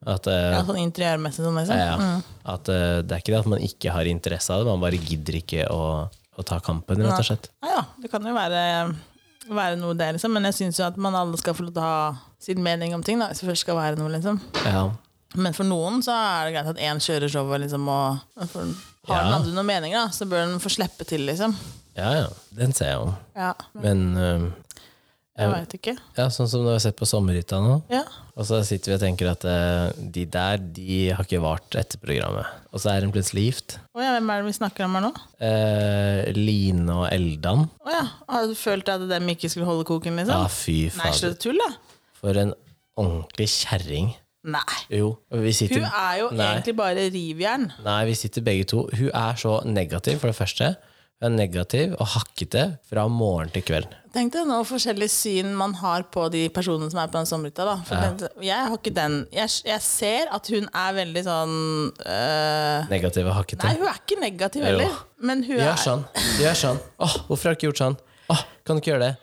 At, 0.00 0.26
uh, 0.26 0.56
Ja, 0.56 0.62
sånn 0.64 0.80
interiørmessig 0.80 1.44
sånn, 1.44 1.58
liksom. 1.60 1.76
ja, 1.76 1.92
ja. 2.00 2.40
at 2.54 2.70
uh, 2.72 3.02
det 3.04 3.14
er 3.14 3.22
ikke 3.22 3.34
det 3.34 3.42
at 3.42 3.50
man 3.52 3.62
ikke 3.62 3.92
har 3.92 4.08
interesse 4.08 4.50
av 4.54 4.62
det, 4.62 4.70
man 4.72 4.82
bare 4.82 4.98
gidder 4.98 5.36
ikke 5.42 5.68
å, 5.70 5.84
å 6.10 6.46
ta 6.48 6.56
kampen, 6.64 7.04
rett 7.04 7.20
og 7.20 7.28
slett. 7.28 7.50
Ja, 7.62 7.74
ja. 7.76 7.82
det 8.00 8.10
kan 8.10 8.24
jo 8.24 8.32
være 8.34 8.64
være 9.48 9.78
noe 9.80 9.96
det, 9.98 10.12
liksom. 10.16 10.34
Men 10.36 10.48
jeg 10.50 10.58
syns 10.58 10.80
jo 10.80 10.86
at 10.88 10.98
man 11.00 11.16
alle 11.18 11.38
skal 11.40 11.56
få 11.56 11.66
lov 11.66 11.74
til 11.76 11.82
å 11.82 11.86
ha 11.86 12.42
sin 12.42 12.62
mening 12.64 12.94
om 12.96 13.04
ting, 13.04 13.20
da, 13.20 13.30
hvis 13.30 13.42
det 13.42 13.50
først 13.50 13.66
skal 13.66 13.78
være 13.78 14.00
noe, 14.00 14.12
liksom. 14.14 14.40
Ja. 14.64 14.86
Men 15.38 15.54
for 15.54 15.68
noen 15.68 16.00
så 16.02 16.14
er 16.16 16.48
det 16.48 16.54
greit 16.56 16.70
at 16.72 16.82
én 16.82 17.02
kjører 17.02 17.30
showet, 17.32 17.64
liksom, 17.64 17.88
og 17.90 18.46
for, 18.50 18.72
har 19.10 19.26
den 19.26 19.36
andre 19.36 19.54
noen 19.54 19.68
meninger, 19.68 19.98
da, 20.00 20.14
så 20.14 20.28
bør 20.30 20.46
den 20.46 20.62
få 20.62 20.72
slippe 20.72 21.06
til, 21.08 21.26
liksom. 21.28 21.54
Ja, 21.96 22.10
ja. 22.22 22.26
Den 22.56 22.72
ser 22.76 22.92
jeg 22.92 22.98
jo. 23.00 23.12
Ja, 23.36 23.52
men 23.74 24.02
Men 24.14 24.50
uh, 24.50 24.50
jeg 25.40 25.48
veit 25.54 25.74
ikke. 25.78 25.92
ja, 26.18 26.26
sånn 26.28 26.48
som 26.52 26.64
du 26.66 26.68
har 26.68 26.80
sett 26.82 26.98
på 26.98 27.06
Sommerhytta 27.08 27.60
nå. 27.64 27.78
Ja. 27.88 28.02
Og 28.36 28.44
så 28.48 28.58
sitter 28.66 28.92
vi 28.92 28.96
og 28.98 29.02
tenker 29.04 29.30
at 29.30 29.44
uh, 29.48 29.88
de 29.96 30.24
der, 30.28 30.58
de 30.60 30.98
har 31.16 31.24
ikke 31.24 31.40
vart 31.40 31.76
etter 31.80 32.00
programmet. 32.02 32.48
Og 32.74 32.82
så 32.82 32.92
er 32.92 33.06
hun 33.06 33.12
plutselig 33.14 33.46
gift. 33.46 33.78
Oh, 33.96 34.02
ja, 34.04 34.12
hvem 34.18 34.28
er 34.34 34.42
det 34.42 34.50
vi 34.50 34.56
snakker 34.58 34.84
om 34.84 34.98
her 34.98 35.06
nå? 35.06 35.12
Uh, 35.40 36.28
Line 36.36 36.88
og 36.92 37.06
Eldan. 37.12 37.66
Oh, 37.84 37.92
ja. 37.94 38.02
Har 38.28 38.48
du 38.50 38.56
følt 38.58 38.88
at 38.92 39.06
dem 39.10 39.32
ikke 39.32 39.48
skulle 39.52 39.68
holde 39.68 39.86
koken, 39.88 40.18
liksom? 40.20 40.34
Ja, 40.36 40.50
fy 40.52 40.76
faen. 40.92 41.06
Nei, 41.08 41.16
slutt 41.22 41.40
tull, 41.42 41.60
da. 41.60 41.70
For 42.20 42.36
en 42.36 42.52
ordentlig 43.00 43.48
kjerring. 43.54 44.12
Nei. 44.50 44.76
Jo. 44.92 45.14
Vi 45.36 45.50
sitter, 45.52 45.82
Hun 45.82 45.88
er 45.88 46.14
jo 46.20 46.28
Nei. 46.32 46.46
egentlig 46.54 46.76
bare 46.76 47.08
rivjern. 47.12 47.66
Nei, 47.84 47.98
vi 48.08 48.14
sitter 48.16 48.44
begge 48.44 48.64
to. 48.72 48.86
Hun 48.96 49.10
er 49.12 49.36
så 49.40 49.58
negativ, 49.68 50.20
for 50.20 50.32
det 50.32 50.36
første. 50.36 50.74
Er 51.20 51.28
negativ 51.28 51.90
og 52.00 52.06
hakkete 52.14 52.62
fra 52.88 53.02
morgen 53.12 53.50
til 53.52 53.60
kveld. 53.68 53.90
Tenk 54.14 54.32
deg 54.32 54.46
nå 54.48 54.56
forskjellig 54.66 55.06
syn 55.12 55.50
man 55.54 55.74
har 55.78 56.06
på 56.10 56.24
de 56.32 56.46
personene 56.50 56.88
som 56.90 56.98
er 57.02 57.10
på 57.12 57.18
den 57.18 57.28
sommerhytta. 57.28 57.66
Ja. 57.92 58.08
Jeg 58.42 58.68
har 58.70 58.78
ikke 58.78 58.92
den. 58.96 59.18
Jeg, 59.36 59.52
jeg 59.68 59.84
ser 59.84 60.32
at 60.32 60.48
hun 60.50 60.64
er 60.72 60.96
veldig 60.96 61.22
sånn 61.28 61.52
øh, 61.92 62.88
Negativ 62.90 63.28
og 63.28 63.36
hakkete. 63.36 63.68
Nei, 63.68 63.76
hun 63.82 63.90
er 63.92 64.00
ikke 64.00 64.18
negativ 64.22 64.64
heller. 64.64 64.96
Men 65.20 65.44
hun 65.44 65.58
Gjør 65.60 65.74
er 65.74 65.82
sånn. 65.84 66.06
Gjør 66.40 66.58
sånn. 66.64 66.80
Åh, 67.04 67.18
hvorfor 67.28 67.50
har 67.50 67.54
du 67.54 67.60
ikke 67.60 67.68
gjort 67.68 67.84
sånn? 67.84 68.00
Åh, 68.32 68.42
kan 68.64 68.80
du 68.80 68.82
ikke 68.82 68.94
gjøre 68.94 69.10
det? 69.10 69.14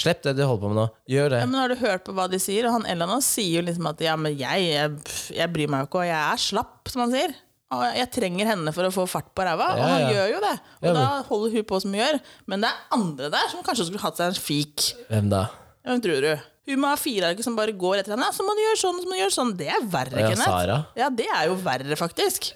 Slipp 0.00 0.22
det 0.24 0.36
du 0.38 0.44
holder 0.46 0.62
på 0.62 0.70
med 0.70 0.78
nå. 0.84 0.86
Gjør 1.12 1.34
det. 1.34 1.42
ja, 1.42 1.50
men 1.50 1.58
Har 1.60 1.74
du 1.74 1.80
hørt 1.82 2.06
på 2.06 2.14
hva 2.16 2.30
de 2.30 2.38
sier? 2.40 2.70
Og 2.70 2.78
han 2.78 2.86
Ellan 2.88 3.20
sier 3.26 3.58
jo 3.58 3.66
liksom 3.66 3.90
at 3.90 4.00
ja, 4.06 4.14
men 4.16 4.38
jeg, 4.38 4.70
jeg, 4.70 5.16
jeg 5.42 5.52
bryr 5.52 5.68
meg 5.74 5.82
jo 5.82 5.90
ikke, 5.90 6.04
og 6.06 6.08
jeg 6.08 6.20
er 6.22 6.40
slapp, 6.46 6.88
som 6.94 7.02
han 7.04 7.12
sier. 7.18 7.34
Og 7.70 7.82
jeg 7.94 8.10
trenger 8.10 8.48
henne 8.50 8.72
for 8.74 8.88
å 8.88 8.90
få 8.94 9.04
fart 9.06 9.28
på 9.36 9.44
ræva, 9.46 9.68
og 9.76 9.78
Ja, 9.78 9.88
han 9.94 10.06
gjør 10.10 10.30
jo 10.32 10.38
det. 10.42 10.54
Og 10.80 10.86
Ja, 10.88 10.94
da 10.96 11.08
holder 11.28 11.52
hun 11.54 11.66
på 11.68 11.80
som 11.82 11.92
hun 11.94 12.00
gjør. 12.00 12.16
Men 12.50 12.64
det 12.64 12.70
er 12.72 12.96
andre 12.96 13.28
der 13.30 13.50
som 13.52 13.62
kanskje 13.66 13.86
skulle 13.86 14.02
hatt 14.02 14.18
seg 14.18 14.32
en 14.32 14.40
fik. 14.42 14.88
Hvem 15.10 15.28
da? 15.30 15.44
Hvem 15.86 16.02
tror 16.02 16.26
du? 16.26 16.32
Hun 16.70 16.82
må 16.82 16.90
ha 16.90 16.96
firearket 16.98 17.46
som 17.46 17.54
bare 17.58 17.72
går 17.72 18.00
etter 18.02 18.16
henne. 18.16 18.26
Så 18.34 18.42
må 18.46 18.56
du 18.58 18.62
gjøre 18.64 18.80
sånn, 18.82 18.98
så 19.02 19.06
må 19.06 19.14
du 19.14 19.22
gjøre 19.22 19.36
sånn. 19.36 19.54
Det 19.58 19.70
er 19.70 19.86
verre, 19.86 20.18
Ja, 20.18 20.32
Kenneth. 20.34 20.50
Sara. 20.50 20.80
Ja, 20.98 21.08
det 21.10 21.28
er 21.30 21.46
jo 21.46 21.54
verre, 21.62 21.96
faktisk. 21.98 22.50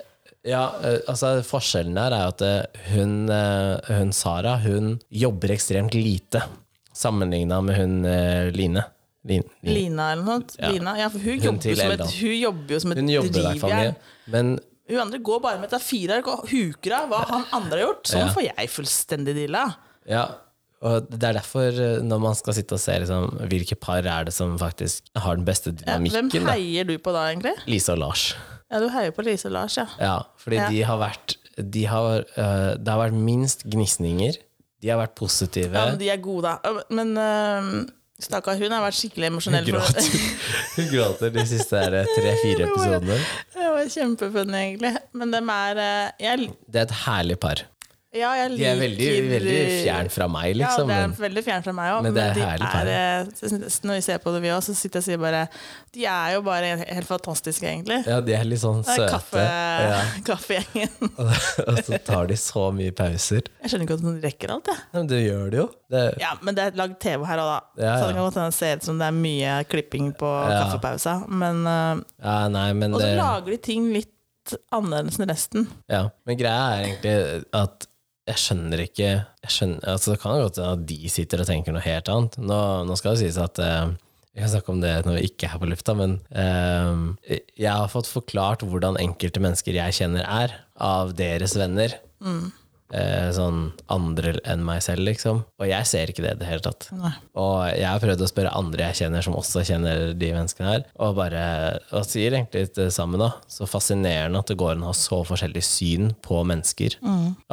Ja, 0.44 0.64
eh, 0.84 0.98
altså 1.08 1.38
Forskjellen 1.46 1.94
der 1.96 2.12
er 2.12 2.26
at 2.28 2.42
eh, 2.44 2.82
hun, 2.90 3.30
eh, 3.32 3.78
hun 3.96 4.10
Sara 4.12 4.58
hun 4.60 4.98
jobber 5.08 5.54
ekstremt 5.54 5.94
lite 5.96 6.42
sammenligna 6.94 7.62
med 7.64 7.78
hun 7.78 7.94
Line. 8.52 8.84
Lin, 9.24 9.42
Lin. 9.64 9.74
Lina 9.74 10.10
eller 10.12 10.26
noe. 10.26 10.42
Ja. 10.60 10.68
Lina, 10.68 10.98
ja, 11.00 11.08
for 11.08 11.18
hun, 11.18 11.40
Hun 11.40 11.56
jobber 11.56 11.70
jo 11.72 11.78
som 11.80 11.94
et, 11.96 12.02
hun 12.20 12.36
jobber 12.36 12.74
jo 12.74 12.80
som 12.82 12.92
et 12.92 13.00
drivjern. 13.00 13.96
Men 14.28 14.58
Hun 14.90 14.98
andre 15.00 15.18
går 15.24 15.40
bare 15.40 15.60
med 15.62 15.70
tafirer 15.72 16.20
A4-ark 16.20 16.26
og 16.28 16.48
huker 16.50 16.92
av 16.98 17.08
hva 17.08 17.20
han 17.30 17.44
andre 17.56 17.78
har 17.80 17.86
gjort. 17.88 18.08
Sånn 18.10 18.32
får 18.34 18.44
jeg 18.50 18.68
fullstendig 18.74 19.34
dilla. 19.38 19.66
ja, 20.08 20.26
og 20.84 21.06
det 21.08 21.22
er 21.30 21.38
derfor 21.38 21.72
eh, 21.80 22.02
når 22.04 22.18
man 22.20 22.34
skal 22.36 22.52
sitte 22.58 22.76
og 22.76 22.80
se 22.82 22.92
liksom, 23.00 23.38
hvilke 23.48 23.78
par 23.80 24.04
er 24.04 24.26
det 24.28 24.34
som 24.36 24.58
faktisk 24.60 25.06
har 25.16 25.38
den 25.38 25.46
beste 25.48 25.70
hvem 25.72 26.04
dynamikken, 26.04 26.44
da. 26.44 26.52
heier 26.58 26.84
du 26.84 26.98
på 27.00 27.14
da, 27.16 27.22
egentlig? 27.30 27.54
Lise 27.70 27.94
og 27.94 28.02
Lars. 28.02 28.24
Ja, 28.68 28.82
du 28.82 28.90
heier 28.92 29.14
på 29.16 29.24
Lise 29.24 29.48
og 29.48 29.54
Lars, 29.56 29.78
ja. 29.80 29.86
Ja, 30.02 30.18
fordi 30.36 30.58
Ja. 30.60 30.68
de 30.68 30.82
har 30.90 30.98
vært 31.00 31.36
de 31.56 31.84
har, 31.86 32.24
uh, 32.36 32.74
Det 32.76 32.88
har 32.90 32.98
vært 32.98 33.14
minst 33.16 33.62
gnisninger. 33.64 34.36
De 34.82 34.88
har 34.90 34.98
vært 35.00 35.14
positive. 35.16 35.72
ja 35.72 35.86
men 35.88 35.98
de 36.00 36.10
er 36.10 36.18
gode, 36.20 36.42
da. 36.52 36.72
Men 36.90 37.16
øh, 37.16 37.86
stakkar, 38.22 38.58
hun 38.60 38.72
har 38.74 38.84
vært 38.84 38.98
skikkelig 38.98 39.30
emosjonell. 39.32 39.66
Hun 39.68 39.76
gråter, 39.78 40.08
hun 40.76 40.90
gråter 40.92 41.34
de 41.34 41.44
siste 41.50 41.82
tre-fire 42.14 42.64
episodene. 42.68 43.20
Det 43.54 43.70
var 43.76 43.92
kjempefunny, 43.96 44.58
egentlig. 44.60 44.94
Men 45.18 45.34
dem 45.34 45.54
er 45.54 45.82
øh, 45.84 46.10
jeg, 46.26 46.50
Det 46.68 46.82
er 46.84 46.88
et 46.88 46.98
herlig 47.04 47.38
par. 47.42 47.64
Ja, 48.14 48.28
jeg 48.38 48.50
De 48.54 48.64
er 48.70 48.76
veldig, 48.78 49.06
veldig 49.26 49.54
fjern 49.82 50.08
fra 50.14 50.26
meg, 50.30 50.52
liksom. 50.60 50.86
Ja, 50.86 51.00
det 51.08 51.16
er 51.18 51.22
veldig 51.24 51.42
fjernt 51.42 51.64
fra 51.66 51.72
meg 51.74 51.88
òg. 51.96 52.02
men 52.04 52.12
Men, 52.12 52.14
det 52.14 52.22
er 52.24 52.34
de 52.34 52.44
herlig 52.46 52.68
er, 52.78 52.90
eh, 52.94 53.78
når 53.88 53.94
vi 53.98 54.02
ser 54.06 54.20
på 54.22 54.34
det, 54.34 54.42
vi 54.44 54.52
òg, 54.54 54.60
så 54.62 54.74
sitter 54.78 55.00
jeg 55.00 55.02
og 55.02 55.06
sier 55.08 55.18
bare 55.24 55.40
De 55.96 56.04
er 56.06 56.34
jo 56.36 56.42
bare 56.46 56.68
helt 56.84 57.08
fantastiske, 57.08 57.66
egentlig. 57.66 57.98
ja, 58.06 58.20
de 58.22 58.36
er 58.38 58.44
litt 58.46 58.60
sånn 58.62 58.84
søte. 58.86 59.08
kaffe, 59.10 59.42
Ja. 59.42 59.98
kaffegjengen. 60.28 61.10
Og 61.68 61.80
så 61.82 61.98
tar 62.06 62.26
de 62.30 62.36
så 62.38 62.68
mye 62.74 62.92
pauser. 62.94 63.42
Jeg 63.64 63.70
skjønner 63.72 63.88
ikke 63.88 63.98
at 63.98 64.04
de 64.06 64.14
rekker 64.28 64.52
alt, 64.54 64.70
jeg. 64.70 64.78
Ja, 64.78 64.98
Men 65.00 65.10
det 65.10 65.20
gjør 65.24 65.50
de 65.50 65.56
jo. 65.64 65.66
Det, 65.90 66.04
Ja, 66.22 66.32
men 66.42 66.54
det 66.54 66.64
er 66.68 66.78
lagd 66.78 66.98
TV 67.02 67.24
her 67.26 67.42
òg, 67.42 67.50
da. 67.50 67.60
Ja, 67.82 67.96
Så 67.98 68.06
det 68.08 68.14
kan 68.14 68.24
godt 68.28 68.38
hende 68.40 68.52
ser 68.54 68.76
ut 68.78 68.86
som 68.86 68.98
det 69.02 69.06
er 69.10 69.16
mye 69.18 69.56
klipping 69.70 70.12
på 70.14 70.30
kaffepausa. 70.54 71.16
Men, 71.28 71.64
ja, 72.22 72.36
nei, 72.48 72.68
men 72.78 72.94
og 72.94 73.00
så 73.02 73.10
det 73.10 73.18
lager 73.18 73.50
de 73.56 73.58
ting 73.58 73.90
litt 73.94 74.10
annerledes 74.74 75.18
enn 75.18 75.30
resten. 75.30 75.66
Ja, 75.90 76.06
men 76.28 76.38
greia 76.38 76.62
er 76.76 76.86
egentlig 76.86 77.44
at 77.56 77.86
jeg 78.24 78.40
skjønner 78.40 78.80
ikke 78.86 79.08
jeg 79.10 79.52
skjønner, 79.52 79.84
altså 79.92 80.14
Det 80.14 80.20
kan 80.22 80.40
godt 80.40 80.60
hende 80.60 80.72
at 80.78 80.86
de 80.88 81.12
sitter 81.12 81.42
og 81.42 81.48
tenker 81.48 81.74
noe 81.76 81.84
helt 81.84 82.08
annet. 82.08 82.38
Nå, 82.40 82.58
nå 82.88 82.96
skal 82.96 83.14
det 83.14 83.24
sies 83.26 83.38
at 83.40 83.60
eh, 83.60 83.92
Vi 84.32 84.40
kan 84.40 84.52
snakke 84.54 84.72
om 84.72 84.80
det 84.80 84.94
når 85.04 85.18
vi 85.18 85.28
ikke 85.28 85.50
er 85.50 85.60
på 85.60 85.68
lufta, 85.68 85.96
men 85.98 86.16
eh, 86.32 87.40
jeg 87.60 87.70
har 87.70 87.92
fått 87.92 88.08
forklart 88.10 88.64
hvordan 88.64 89.00
enkelte 89.02 89.42
mennesker 89.44 89.76
jeg 89.76 89.98
kjenner 90.00 90.24
er, 90.24 90.56
av 90.74 91.12
deres 91.18 91.54
venner. 91.60 91.98
Eh, 92.92 93.30
sånn 93.32 93.70
andre 93.90 94.34
enn 94.46 94.60
meg 94.62 94.82
selv, 94.84 95.06
liksom. 95.08 95.40
Og 95.58 95.66
jeg 95.66 95.88
ser 95.88 96.10
ikke 96.12 96.22
det 96.22 96.34
i 96.36 96.40
det 96.42 96.48
hele 96.50 96.62
tatt. 96.62 96.86
Nei. 96.94 97.14
Og 97.40 97.56
jeg 97.72 97.88
har 97.88 98.02
prøvd 98.02 98.22
å 98.22 98.28
spørre 98.28 98.52
andre 98.54 98.90
jeg 98.90 98.98
kjenner 99.00 99.24
som 99.24 99.38
også 99.38 99.64
kjenner 99.66 100.12
de 100.14 100.28
menneskene 100.36 100.68
her, 100.68 100.84
og 101.02 101.16
bare 101.16 101.44
og 101.94 102.04
sier 102.06 102.36
egentlig 102.36 102.66
litt 102.66 102.78
det 102.78 102.90
samme, 102.94 103.18
da. 103.18 103.32
Så 103.50 103.66
fascinerende 103.70 104.44
at 104.44 104.52
det 104.52 104.58
går 104.60 104.76
an 104.76 104.84
å 104.84 104.92
ha 104.92 104.98
så 104.98 105.22
forskjellig 105.26 105.64
syn 105.64 106.12
på 106.22 106.42
mennesker. 106.46 106.98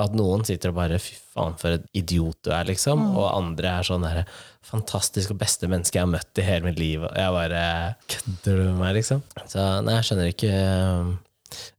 At 0.03 0.13
noen 0.17 0.45
sitter 0.47 0.75
og 0.75 0.81
bare 0.81 1.01
fy 1.01 1.15
faen, 1.31 1.57
for 1.57 1.79
et 1.79 1.87
idiot 1.97 2.37
du 2.43 2.51
er, 2.51 2.67
liksom. 2.67 3.07
Og 3.15 3.31
andre 3.31 3.77
er 3.79 3.87
sånn 3.87 4.05
derre 4.05 4.27
fantastisk 4.67 5.33
og 5.33 5.39
beste 5.41 5.65
menneske 5.71 5.97
jeg 5.97 6.05
har 6.05 6.11
møtt 6.11 6.37
i 6.37 6.45
hele 6.45 6.67
mitt 6.69 6.79
liv. 6.79 7.01
Og 7.07 7.17
jeg 7.17 7.37
bare 7.39 7.65
Kødder 8.11 8.59
du 8.59 8.63
med 8.67 8.79
meg, 8.83 8.95
liksom? 8.99 9.23
Så 9.49 9.67
nei, 9.81 9.97
jeg 9.97 10.09
skjønner 10.11 10.33
ikke 10.35 10.55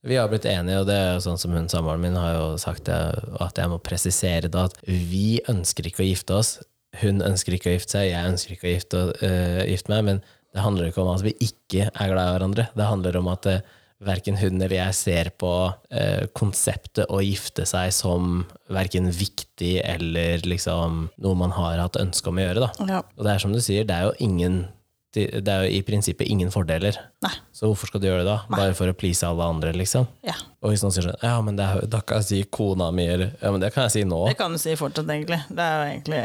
vi 0.06 0.18
har 0.18 0.30
blitt 0.30 0.48
enige, 0.48 0.82
og 0.82 0.88
det 0.90 0.98
er 0.98 1.10
jo 1.14 1.24
sånn 1.26 1.40
som 1.40 1.54
hun 1.56 1.70
samboeren 1.72 2.02
min 2.02 2.18
har 2.18 2.36
jo 2.36 2.46
sagt 2.60 2.86
det, 2.88 3.00
at 3.42 3.58
jeg 3.58 3.72
må 3.72 3.80
presisere 3.82 4.50
da 4.52 4.66
at 4.68 4.78
vi 4.86 5.40
ønsker 5.50 5.88
ikke 5.88 6.04
å 6.04 6.08
gifte 6.10 6.38
oss. 6.38 6.54
Hun 7.00 7.22
ønsker 7.24 7.56
ikke 7.56 7.70
å 7.70 7.76
gifte 7.76 7.96
seg, 7.96 8.10
jeg 8.10 8.32
ønsker 8.32 8.56
ikke 8.56 8.68
å 8.68 8.74
gifte, 8.74 9.04
uh, 9.22 9.62
gifte 9.68 9.94
meg, 9.94 10.02
men 10.08 10.24
det 10.52 10.64
handler 10.64 10.90
ikke 10.90 11.04
om 11.04 11.14
at 11.14 11.24
vi 11.24 11.32
ikke 11.40 11.88
er 11.88 12.10
glad 12.12 12.26
i 12.26 12.34
hverandre. 12.36 12.66
Det 12.76 12.88
handler 12.90 13.16
om 13.22 13.30
at 13.32 13.48
uh, 13.48 13.62
verken 14.06 14.38
hun 14.40 14.58
eller 14.58 14.74
jeg 14.76 14.98
ser 14.98 15.30
på 15.38 15.52
øh, 15.70 16.24
konseptet 16.36 17.10
å 17.12 17.20
gifte 17.22 17.66
seg 17.68 17.92
som 17.94 18.44
verken 18.72 19.10
viktig 19.14 19.76
eller 19.84 20.42
liksom 20.46 21.06
noe 21.22 21.38
man 21.38 21.54
har 21.56 21.80
hatt 21.84 22.00
ønske 22.00 22.30
om 22.30 22.40
å 22.40 22.46
gjøre. 22.46 22.66
Da. 22.66 22.88
Ja. 22.90 23.02
Og 23.16 23.26
det 23.26 23.34
er 23.34 23.44
som 23.44 23.54
du 23.54 23.60
sier, 23.62 23.86
det 23.88 23.96
er 23.96 24.10
jo 24.10 24.16
ingen 24.26 24.64
det 25.12 25.52
er 25.52 25.66
jo 25.66 25.74
i 25.76 25.82
prinsippet 25.84 26.28
ingen 26.32 26.48
fordeler. 26.54 26.96
Nei. 27.24 27.32
Så 27.52 27.68
hvorfor 27.68 27.90
skal 27.90 28.00
du 28.00 28.06
gjøre 28.08 28.22
det 28.24 28.30
da? 28.30 28.38
Bare 28.52 28.72
for 28.78 28.88
å 28.88 28.94
please 28.96 29.26
alle 29.28 29.44
andre, 29.44 29.74
liksom? 29.76 30.08
ja. 30.26 30.36
Og 30.62 30.70
hvis 30.70 30.82
noen 30.84 30.92
sier 30.94 31.08
sånn 31.08 31.24
Ja, 31.26 31.34
men 31.42 31.56
det 31.58 31.64
er, 31.66 31.86
da 31.90 31.98
kan 32.06 32.20
jeg 32.22 32.28
si 32.28 32.40
kona 32.54 32.92
mi, 32.94 33.02
eller 33.10 33.32
Ja, 33.42 33.50
men 33.50 33.60
det 33.60 33.72
kan 33.74 33.88
jeg 33.88 33.94
si 33.96 34.02
nå. 34.06 34.20
Det 34.30 34.36
kan 34.38 34.54
du 34.54 34.60
si 34.62 34.76
fortsatt, 34.78 35.08
egentlig. 35.10 35.40
Det 35.50 35.64
er 35.66 35.78
jo 35.80 35.88
egentlig 35.90 36.20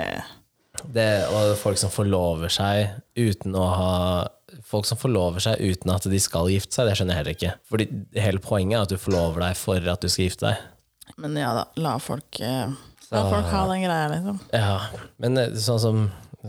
Det, 0.94 1.08
og 1.34 1.56
folk 1.58 1.80
som 1.82 1.90
forlover 1.94 2.54
seg 2.54 2.92
uten 3.18 3.56
å 3.58 3.64
ha 3.74 3.94
Folk 4.68 4.86
som 4.88 5.00
forlover 5.02 5.44
seg 5.44 5.60
uten 5.60 5.92
at 5.92 6.06
de 6.08 6.20
skal 6.24 6.48
gifte 6.54 6.78
seg, 6.78 6.88
det 6.88 6.94
skjønner 6.96 7.18
jeg 7.18 7.20
heller 7.20 7.36
ikke. 7.36 7.50
Fordi 7.68 7.88
hele 8.16 8.40
poenget 8.44 8.78
er 8.78 8.86
at 8.86 8.94
du 8.94 9.02
forlover 9.02 9.44
deg 9.44 9.58
for 9.60 9.90
at 9.92 10.06
du 10.06 10.08
skal 10.08 10.24
gifte 10.30 10.48
deg. 10.48 10.62
Men 11.20 11.36
ja 11.40 11.50
da, 11.58 11.66
la 11.84 11.98
folk 12.04 12.40
eh, 12.44 12.72
La 13.12 13.24
folk 13.32 13.50
ha 13.52 13.62
den 13.72 13.84
greia, 13.84 14.08
liksom. 14.12 14.40
Ja, 14.56 14.78
men 15.24 15.40
eh, 15.42 15.54
sånn 15.60 15.82
som 15.84 16.00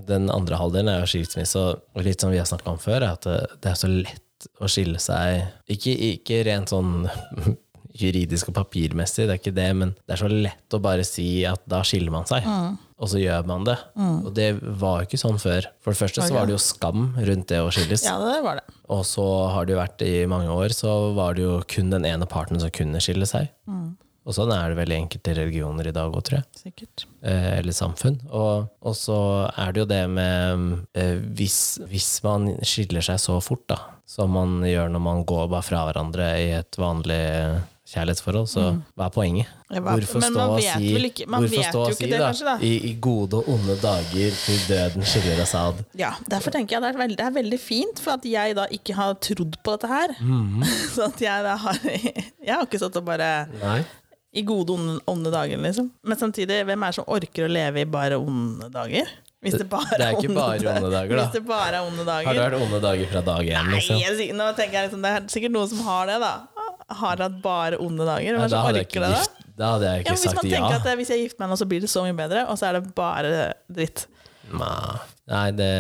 den 0.08 0.28
andre 0.30 0.58
halvdelen 0.60 0.90
er 0.92 1.02
jo 1.02 1.10
skilsmisse, 1.10 1.60
og 1.60 2.04
litt 2.04 2.20
som 2.20 2.32
vi 2.32 2.40
har 2.40 2.48
snakka 2.48 2.74
om 2.74 2.82
før, 2.82 3.02
er 3.02 3.14
at 3.14 3.24
det, 3.28 3.38
det 3.64 3.72
er 3.72 3.78
så 3.80 3.90
lett 3.92 4.24
å 4.62 4.68
skille 4.70 5.00
seg 5.02 5.72
Ikke, 5.74 5.90
ikke 6.12 6.44
rent 6.46 6.70
sånn 6.70 7.08
juridisk 7.98 8.52
og 8.52 8.54
papirmessig, 8.60 9.24
det 9.26 9.34
er 9.34 9.40
ikke 9.40 9.56
det, 9.56 9.70
men 9.74 9.94
det 10.06 10.14
er 10.14 10.20
så 10.20 10.28
lett 10.30 10.76
å 10.76 10.78
bare 10.84 11.06
si 11.06 11.42
at 11.48 11.64
da 11.66 11.80
skiller 11.86 12.14
man 12.14 12.28
seg. 12.30 12.44
Og 12.98 13.10
så 13.10 13.18
gjør 13.18 13.46
man 13.46 13.64
det. 13.66 13.74
Og 13.98 14.28
det 14.34 14.48
var 14.78 15.00
jo 15.00 15.08
ikke 15.08 15.18
sånn 15.18 15.38
før. 15.42 15.66
For 15.82 15.94
det 15.94 16.00
første 16.00 16.22
så 16.26 16.34
var 16.34 16.46
det 16.46 16.54
jo 16.54 16.60
skam 16.62 17.08
rundt 17.16 17.48
det 17.50 17.58
å 17.62 17.70
skilles. 17.74 18.04
Ja, 18.06 18.16
det 18.22 18.40
var 18.42 18.58
det. 18.60 18.64
Og 18.94 19.02
så 19.06 19.24
har 19.54 19.66
det 19.66 19.74
jo 19.74 19.80
vært 19.80 20.02
i 20.06 20.12
mange 20.30 20.50
år, 20.54 20.74
så 20.74 20.94
var 21.16 21.34
det 21.38 21.44
jo 21.46 21.56
kun 21.70 21.90
den 21.94 22.06
ene 22.06 22.26
parten 22.30 22.58
som 22.62 22.70
kunne 22.74 23.02
skille 23.02 23.26
seg. 23.30 23.50
Og 24.28 24.34
sånn 24.36 24.50
er 24.52 24.68
det 24.74 24.76
vel 24.76 24.92
i 24.92 24.98
enkelte 25.00 25.32
religioner 25.38 25.88
i 25.88 25.94
dag 25.96 26.12
òg, 26.12 26.20
tror 26.28 26.42
jeg 26.42 26.60
Sikkert. 26.66 27.06
eh, 27.24 27.46
eller 27.62 27.72
samfunn. 27.72 28.18
Og, 28.28 28.66
og 28.84 28.94
så 28.98 29.16
er 29.56 29.72
det 29.72 29.80
jo 29.80 29.88
det 29.88 30.02
med 30.12 30.74
eh, 31.00 31.14
hvis, 31.38 31.56
hvis 31.88 32.10
man 32.26 32.50
skiller 32.60 33.00
seg 33.08 33.16
så 33.24 33.38
fort, 33.40 33.64
da, 33.72 33.78
som 34.08 34.36
man 34.36 34.58
gjør 34.68 34.92
når 34.92 35.00
man 35.06 35.24
går 35.28 35.48
bare 35.48 35.64
fra 35.64 35.86
hverandre 35.88 36.28
i 36.44 36.50
et 36.60 36.76
vanlig 36.80 37.22
kjærlighetsforhold, 37.88 38.44
så 38.52 38.62
hva 39.00 39.06
er 39.06 39.12
poenget? 39.14 39.52
Hvorfor 39.72 40.20
stå 40.20 40.42
og 40.44 40.58
si, 40.60 40.90
ikke- 41.08 41.24
hvorfor 41.28 41.62
stå 41.70 41.80
og 41.86 41.94
si 41.96 42.04
det, 42.10 42.18
da, 42.20 42.26
kanskje, 42.28 42.44
da. 42.50 42.56
I, 42.60 42.72
i 42.90 42.92
gode 43.00 43.38
og 43.40 43.48
onde 43.54 43.76
dager 43.80 44.34
til 44.44 44.58
døden 44.68 45.06
skiller 45.08 45.40
oss 45.44 45.54
ad? 45.56 45.80
Ja, 45.96 46.10
derfor 46.28 46.52
tenker 46.52 46.76
jeg 46.76 46.84
det 46.84 46.90
er, 46.92 46.98
veldig, 47.00 47.16
det 47.16 47.24
er 47.30 47.32
veldig 47.38 47.60
fint, 47.64 48.02
for 48.04 48.18
at 48.20 48.28
jeg 48.28 48.58
da 48.60 48.66
ikke 48.76 48.92
har 48.98 49.16
trodd 49.24 49.56
på 49.64 49.76
dette 49.78 49.88
her. 49.88 50.12
Mm. 50.20 50.60
Så 50.98 51.08
at 51.08 51.24
jeg 51.24 51.48
da 51.48 51.56
har 51.64 51.80
Jeg 52.48 52.52
har 52.54 52.68
ikke 52.68 52.80
stått 52.84 53.00
og 53.00 53.08
bare 53.08 53.30
Nei. 53.62 53.80
I 54.36 54.42
gode, 54.44 54.74
onde, 54.76 54.98
onde 55.08 55.30
dager, 55.32 55.60
liksom. 55.64 55.88
Men 56.04 56.18
samtidig, 56.20 56.60
hvem 56.68 56.82
er 56.84 56.92
det 56.92 56.98
som 56.98 57.08
orker 57.08 57.46
å 57.46 57.48
leve 57.48 57.80
i 57.80 57.88
bare 57.88 58.18
onde 58.20 58.68
dager? 58.72 59.08
Hvis 59.40 59.54
det 59.54 59.68
bare 59.70 59.96
Det 59.96 60.04
er 60.04 60.16
ikke 60.18 60.34
bare 60.34 60.72
onde 60.74 60.90
dager, 60.92 61.14
da. 61.14 61.24
Hvis 61.24 61.34
det 61.38 61.42
bare 61.46 61.80
er 61.80 61.86
onde 61.86 62.04
dager. 62.04 62.28
Har 62.28 62.36
du 62.36 62.42
hatt 62.42 62.66
onde 62.66 62.80
dager 62.82 63.10
fra 63.12 63.22
dag 63.28 63.48
én, 63.48 63.68
Nei, 63.70 63.78
liksom? 63.78 64.00
jeg, 64.02 64.30
nå 64.36 64.48
tenker 64.58 64.80
jeg 64.80 64.88
liksom, 64.88 65.04
det 65.06 65.12
er 65.14 65.28
sikkert 65.32 65.54
noen 65.54 65.70
som 65.70 65.82
har 65.86 66.10
det, 66.10 66.18
da. 66.24 66.32
Har 67.00 67.22
hatt 67.24 67.36
bare 67.44 67.78
onde 67.84 68.04
dager. 68.08 68.34
Ja, 68.34 68.40
Hvem 68.42 68.52
da, 68.52 68.62
orker 68.68 68.84
ikke 68.84 69.04
det, 69.04 69.12
da? 69.12 69.22
gift, 69.22 69.44
da 69.58 69.74
hadde 69.74 69.92
jeg 69.92 70.04
ikke 70.04 70.16
ja, 70.16 70.22
sagt 70.22 70.50
ja. 70.50 70.64
at 70.76 70.88
eh, 70.90 70.98
hvis 71.00 71.12
jeg 71.14 71.24
gifter 71.24 71.44
meg 71.44 71.52
nå, 71.52 71.60
så 71.60 71.68
blir 71.70 71.84
det 71.84 71.90
så 71.92 72.04
mye 72.06 72.16
bedre, 72.18 72.44
og 72.50 72.58
så 72.60 72.68
er 72.68 72.78
det 72.78 72.94
bare 72.98 73.52
dritt. 73.70 74.08
Nei, 74.52 74.98
Nei, 75.28 75.46
det, 75.52 75.72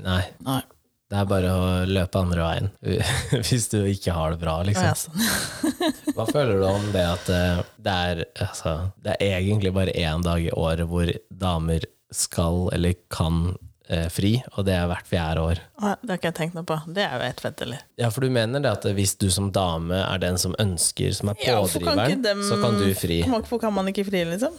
nei, 0.00 0.22
Nei. 0.46 0.60
Det 1.08 1.16
er 1.16 1.28
bare 1.30 1.52
å 1.56 1.68
løpe 1.88 2.20
andre 2.20 2.42
veien. 2.44 2.66
Hvis 3.48 3.68
du 3.72 3.78
ikke 3.88 4.12
har 4.16 4.34
det 4.34 4.40
bra, 4.42 4.58
liksom. 4.66 4.88
Ja, 4.90 4.96
sånn. 4.98 5.22
Hva 6.18 6.26
føler 6.28 6.58
du 6.60 6.66
om 6.68 6.90
det 6.92 7.04
at 7.08 7.30
eh, 7.32 7.62
det 7.80 7.94
er, 8.10 8.20
altså, 8.44 8.74
det 9.06 9.14
er 9.24 9.38
egentlig 9.38 9.72
bare 9.76 9.94
én 9.96 10.24
dag 10.26 10.42
i 10.44 10.52
året 10.52 10.88
hvor 10.90 11.08
damer 11.30 11.86
skal 12.12 12.68
eller 12.76 12.94
kan 13.12 13.54
eh, 13.88 14.06
fri, 14.12 14.34
og 14.56 14.66
det 14.68 14.74
er 14.76 14.88
hvert 14.90 15.08
fjerde 15.08 15.46
år? 15.46 15.62
Det 15.80 16.10
har 16.12 16.18
ikke 16.20 16.30
jeg 16.32 16.36
tenkt 16.42 16.58
noe 16.58 16.68
på. 16.68 16.76
Det 16.92 17.04
er 17.06 17.16
jo 17.16 17.30
helt 17.30 17.64
eller? 17.68 17.86
Ja, 18.00 18.10
for 18.12 18.26
du 18.26 18.32
mener 18.36 18.64
det 18.64 18.74
at 18.76 18.84
hvis 18.98 19.16
du 19.20 19.28
som 19.32 19.48
dame 19.54 20.02
er 20.04 20.20
den 20.24 20.36
som 20.40 20.56
ønsker, 20.60 21.12
som 21.16 21.32
er 21.32 21.40
Ja, 21.40 21.56
kan 21.62 21.64
pådriveren, 21.70 22.18
ikke 22.18 22.26
dem- 22.28 22.44
så 22.50 22.60
kan 22.60 22.76
du 22.80 22.88
fri? 22.96 23.22
Hvorfor 23.28 23.64
kan 23.64 23.72
man 23.76 23.88
ikke 23.92 24.04
fri, 24.10 24.26
liksom? 24.28 24.56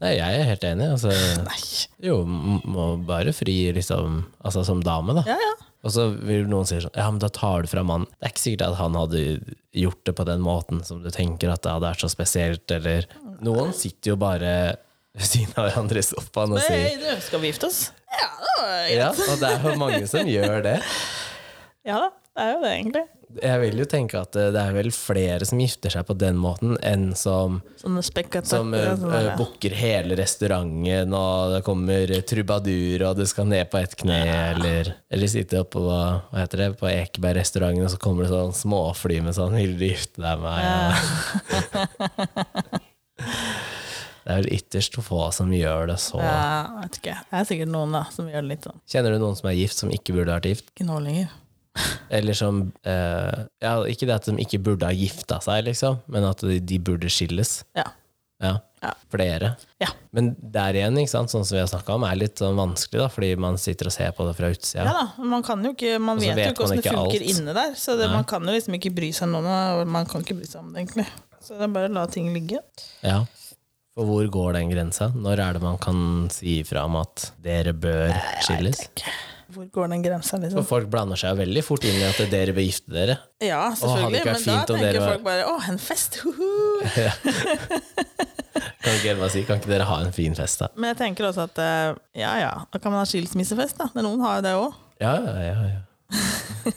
Nei, 0.00 0.14
jeg 0.16 0.38
er 0.40 0.46
helt 0.48 0.64
enig. 0.64 0.86
Altså, 0.96 1.12
Nei. 1.48 1.58
jo, 2.06 2.22
må 2.24 2.86
bare 3.08 3.34
fri 3.36 3.56
liksom, 3.76 4.22
altså 4.40 4.64
som 4.66 4.80
dame, 4.84 5.16
da. 5.18 5.24
Ja, 5.28 5.36
ja. 5.36 5.52
Og 5.80 5.94
så 5.94 6.10
vil 6.12 6.44
noen 6.44 6.66
si 6.68 6.76
sånn 6.82 6.92
Ja, 6.92 7.06
men 7.08 7.20
da 7.22 7.30
tar 7.32 7.64
du 7.64 7.70
fra 7.72 7.80
mannen. 7.86 8.08
Det 8.18 8.26
er 8.28 8.32
ikke 8.34 8.42
sikkert 8.42 8.66
at 8.66 8.78
han 8.82 8.98
hadde 8.98 9.22
gjort 9.76 10.02
det 10.04 10.12
på 10.18 10.26
den 10.28 10.42
måten 10.44 10.82
som 10.84 11.00
du 11.04 11.08
tenker 11.14 11.52
at 11.52 11.62
det 11.64 11.72
hadde 11.72 11.86
vært 11.86 12.04
så 12.04 12.10
spesielt, 12.12 12.66
eller 12.74 13.06
Noen 13.40 13.70
sitter 13.72 14.12
jo 14.12 14.16
bare 14.20 14.50
ved 15.16 15.24
siden 15.24 15.54
av 15.56 15.70
hverandre 15.70 16.02
i 16.02 16.04
sofaen 16.04 16.52
og 16.52 16.60
sier 16.60 16.82
Nei, 16.84 16.98
du, 17.00 17.22
skal 17.24 17.40
vi 17.40 17.48
gifte 17.48 17.70
oss? 17.70 17.78
Ja, 18.12 18.28
greit. 18.42 18.92
Ja, 18.98 19.08
og 19.32 19.40
det 19.40 19.52
er 19.54 19.64
jo 19.64 19.72
mange 19.80 20.02
som 20.10 20.28
gjør 20.28 20.60
det. 20.68 20.76
Ja 21.88 21.96
da, 21.96 22.08
det 22.36 22.44
er 22.44 22.50
jo 22.52 22.58
det, 22.60 22.70
egentlig. 22.76 23.02
Jeg 23.38 23.60
vil 23.62 23.78
jo 23.78 23.86
tenke 23.86 24.18
at 24.18 24.34
det 24.34 24.58
er 24.58 24.72
vel 24.74 24.90
flere 24.94 25.46
som 25.46 25.60
gifter 25.62 25.92
seg 25.94 26.06
på 26.08 26.16
den 26.18 26.38
måten, 26.40 26.74
enn 26.82 27.12
som, 27.18 27.60
som 27.78 28.74
uh, 28.74 29.36
booker 29.38 29.76
hele 29.78 30.18
restauranten, 30.18 31.14
og 31.14 31.54
det 31.54 31.60
kommer 31.66 32.14
trubadur, 32.26 33.06
og 33.06 33.20
du 33.20 33.26
skal 33.30 33.46
ned 33.52 33.70
på 33.70 33.78
ett 33.78 33.94
kne, 34.02 34.20
eller, 34.50 34.92
eller 35.12 35.30
sitte 35.30 35.62
oppe 35.62 35.78
på, 35.78 35.86
hva 35.86 36.42
heter 36.42 36.64
det, 36.64 36.70
på 36.80 36.90
Ekeberg-restauranten, 36.90 37.86
og 37.86 37.94
så 37.94 38.02
kommer 38.02 38.26
det 38.26 38.34
sånn 38.34 38.56
småfly 38.64 39.20
med 39.22 39.38
sånn 39.38 39.54
'Vil 39.60 39.78
du 39.78 39.86
gifte 39.86 40.24
deg 40.24 40.42
med 40.42 40.50
meg?' 40.50 40.98
Det 44.20 44.34
er 44.36 44.42
vel 44.44 44.52
ytterst 44.54 44.94
få 45.02 45.20
som 45.34 45.48
gjør 45.50 45.88
det 45.90 45.96
så. 46.02 46.20
ja, 46.22 46.82
vet 46.82 46.98
ikke. 47.00 47.14
Det 47.30 47.38
er 47.38 47.46
sikkert 47.48 47.70
noen 47.72 47.96
da, 47.96 48.04
som 48.14 48.28
gjør 48.30 48.44
det 48.44 48.50
litt 48.52 48.66
sånn. 48.68 48.82
Kjenner 48.92 49.16
du 49.16 49.22
noen 49.22 49.38
som 49.38 49.48
er 49.50 49.56
gift, 49.58 49.80
som 49.80 49.90
ikke 49.90 50.14
burde 50.14 50.36
vært 50.36 50.50
gift? 50.50 50.68
Ikke 50.74 50.86
nå 50.86 51.00
lenger. 51.02 51.32
Eller 52.10 52.34
som 52.34 52.64
eh, 52.82 53.44
Ja, 53.62 53.76
ikke 53.86 54.08
det 54.08 54.16
at 54.16 54.26
de 54.26 54.34
ikke 54.42 54.58
burde 54.70 54.88
ha 54.88 54.94
gifta 54.96 55.38
seg, 55.44 55.64
liksom, 55.68 56.00
men 56.10 56.26
at 56.26 56.42
de, 56.42 56.58
de 56.60 56.78
burde 56.82 57.10
skilles. 57.12 57.60
Ja. 57.78 57.86
Ja. 58.42 58.56
Ja. 58.80 58.94
Flere. 59.12 59.50
Ja. 59.82 59.90
Men 60.16 60.30
der 60.40 60.72
igjen, 60.78 60.96
ikke 60.96 61.12
sant, 61.12 61.28
sånn 61.28 61.44
som 61.44 61.58
vi 61.58 61.60
har 61.60 61.68
snakka 61.68 61.98
om, 61.98 62.04
er 62.08 62.16
litt 62.16 62.40
sånn 62.40 62.56
vanskelig, 62.56 63.02
da, 63.02 63.08
fordi 63.12 63.34
man 63.36 63.58
sitter 63.60 63.90
og 63.90 63.92
ser 63.92 64.14
på 64.16 64.24
det 64.24 64.32
fra 64.38 64.48
utsida. 64.54 64.86
ja 64.88 64.94
da, 64.96 65.24
man 65.28 65.44
kan 65.44 65.60
jo 65.66 65.74
ikke 65.76 65.98
Man 66.00 66.22
vet, 66.22 66.32
vet 66.38 66.48
jo 66.48 66.54
ikke 66.54 66.64
åssen 66.64 66.80
det 66.80 66.86
ikke 66.86 66.94
funker 66.96 67.20
alt. 67.26 67.34
inne 67.34 67.56
der, 67.58 67.74
så 67.76 67.98
det, 68.00 68.08
man 68.10 68.24
kan 68.30 68.48
jo 68.48 68.54
liksom 68.56 68.78
ikke 68.80 68.94
bry 68.96 69.10
seg 69.12 69.28
om 69.28 69.44
noe, 69.44 69.84
man 69.84 70.08
kan 70.08 70.24
ikke 70.24 70.38
bry 70.40 70.48
seg 70.48 70.62
om 70.64 70.72
det, 70.72 70.86
egentlig. 70.86 71.06
Så 71.44 71.58
det 71.60 71.68
er 71.68 71.74
bare 71.76 71.92
å 71.92 71.94
la 72.00 72.06
ting 72.08 72.32
ligge. 72.32 72.62
Ja. 73.04 73.18
For 73.92 74.08
hvor 74.08 74.24
går 74.32 74.56
den 74.56 74.72
grensa? 74.72 75.10
Når 75.12 75.40
er 75.44 75.56
det 75.58 75.62
man 75.66 75.76
kan 75.82 76.00
si 76.32 76.60
ifra 76.62 76.86
om 76.88 76.96
at 77.02 77.30
dere 77.44 77.76
bør 77.76 78.16
skilles? 78.46 78.80
Hvor 79.54 79.66
går 79.74 79.90
den 79.92 80.02
grensa, 80.04 80.38
liksom? 80.42 80.64
folk 80.68 80.88
blander 80.92 81.18
seg 81.20 81.38
veldig 81.40 81.62
fort 81.66 81.84
inn 81.88 81.98
i 81.98 82.06
at 82.06 82.20
dere 82.30 82.54
vil 82.56 82.68
gifte 82.68 82.94
dere. 82.94 83.16
Ja, 83.42 83.70
selvfølgelig, 83.78 84.20
Åh, 84.20 84.30
men 84.30 84.46
da 84.46 84.58
tenker 84.68 84.84
dere 84.84 85.06
folk 85.06 85.24
bare 85.26 85.46
'Å, 85.48 85.56
en 85.72 85.80
fest!' 85.82 86.20
Huhu. 86.24 86.50
Kan 88.80 88.96
ikke, 88.96 89.28
si, 89.28 89.42
kan 89.44 89.60
ikke 89.60 89.70
dere 89.70 89.84
ha 89.84 89.98
en 90.02 90.12
fin 90.14 90.34
fest, 90.36 90.62
da? 90.62 90.70
Men 90.74 90.94
jeg 90.94 90.98
tenker 91.02 91.26
også 91.28 91.44
at 91.50 91.58
eh, 91.60 91.98
ja 92.22 92.32
ja, 92.40 92.52
da 92.72 92.80
kan 92.80 92.94
man 92.94 93.02
ha 93.02 93.08
skilsmissefest, 93.08 93.76
da. 93.76 93.90
Men 93.94 94.08
noen 94.08 94.24
har 94.24 94.38
jo 94.38 94.44
det 94.46 94.54
òg. 94.56 94.78
Ja, 95.02 95.12
ja, 95.20 95.34
ja. 95.44 95.58
ja. 95.68 95.82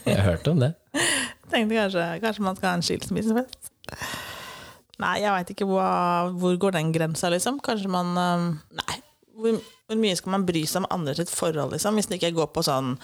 Jeg 0.04 0.18
har 0.20 0.28
hørt 0.34 0.50
om 0.52 0.60
det. 0.60 0.74
Tenkte 1.54 1.80
kanskje, 1.80 2.06
kanskje 2.24 2.46
man 2.46 2.60
skal 2.60 2.70
ha 2.70 2.76
en 2.78 2.86
skilsmissefest. 2.86 3.72
Nei, 5.02 5.16
jeg 5.24 5.32
veit 5.34 5.54
ikke 5.56 5.68
hvor, 5.68 6.36
hvor 6.40 6.60
går 6.60 6.76
den 6.76 6.92
grensa, 6.96 7.32
liksom. 7.34 7.58
Kanskje 7.64 7.92
man 7.92 8.14
Nei. 8.14 8.83
Hvor, 9.44 9.60
hvor 9.92 10.00
mye 10.00 10.16
skal 10.20 10.32
man 10.38 10.46
bry 10.48 10.64
seg 10.70 10.82
om 10.86 10.90
andre 10.96 11.16
sitt 11.20 11.32
forhold, 11.34 11.76
liksom? 11.76 12.00
Hvis 12.00 12.08
det 12.12 12.22
ikke 12.22 12.34
går 12.40 12.52
på 12.56 12.64
sånn 12.66 12.96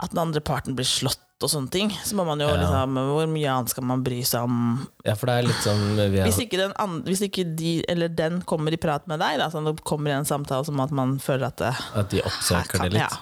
at 0.00 0.12
den 0.14 0.22
andre 0.22 0.40
parten 0.40 0.76
blir 0.78 0.86
slått 0.88 1.20
og 1.44 1.50
sånne 1.52 1.68
ting, 1.68 1.90
så 2.00 2.16
må 2.16 2.24
man 2.24 2.40
jo 2.40 2.46
Ja. 2.48 2.54
liksom 2.62 2.94
Hvor 2.96 3.26
mye 3.28 3.50
annet 3.52 3.68
skal 3.74 3.84
man 3.84 4.00
bry 4.06 4.22
seg 4.24 4.46
om? 4.48 4.86
Ja, 5.04 5.12
for 5.20 5.28
det 5.28 5.34
er 5.36 5.42
litt 5.50 5.60
sånn 5.66 5.82
vi 5.98 6.18
har 6.22 6.30
Hvis 6.30 6.38
ikke, 6.46 6.56
den 6.62 6.72
andre, 6.80 7.04
hvis 7.10 7.20
ikke 7.26 7.44
de 7.58 7.72
eller 7.92 8.08
den 8.08 8.38
kommer 8.48 8.72
i 8.72 8.78
prat 8.80 9.04
med 9.10 9.20
deg, 9.20 9.36
da, 9.42 9.50
sånn 9.52 9.68
det 9.68 9.74
kommer 9.84 10.14
i 10.14 10.16
en 10.16 10.24
samtale 10.24 10.64
som 10.64 10.80
at 10.80 10.90
man 10.96 11.18
føler 11.20 11.50
at 11.50 11.56
det, 11.60 11.74
At 11.94 12.08
de 12.14 12.22
oppsøker 12.24 12.78
kan, 12.78 12.86
det 12.88 12.92
litt. 12.96 13.02
Ja, 13.04 13.20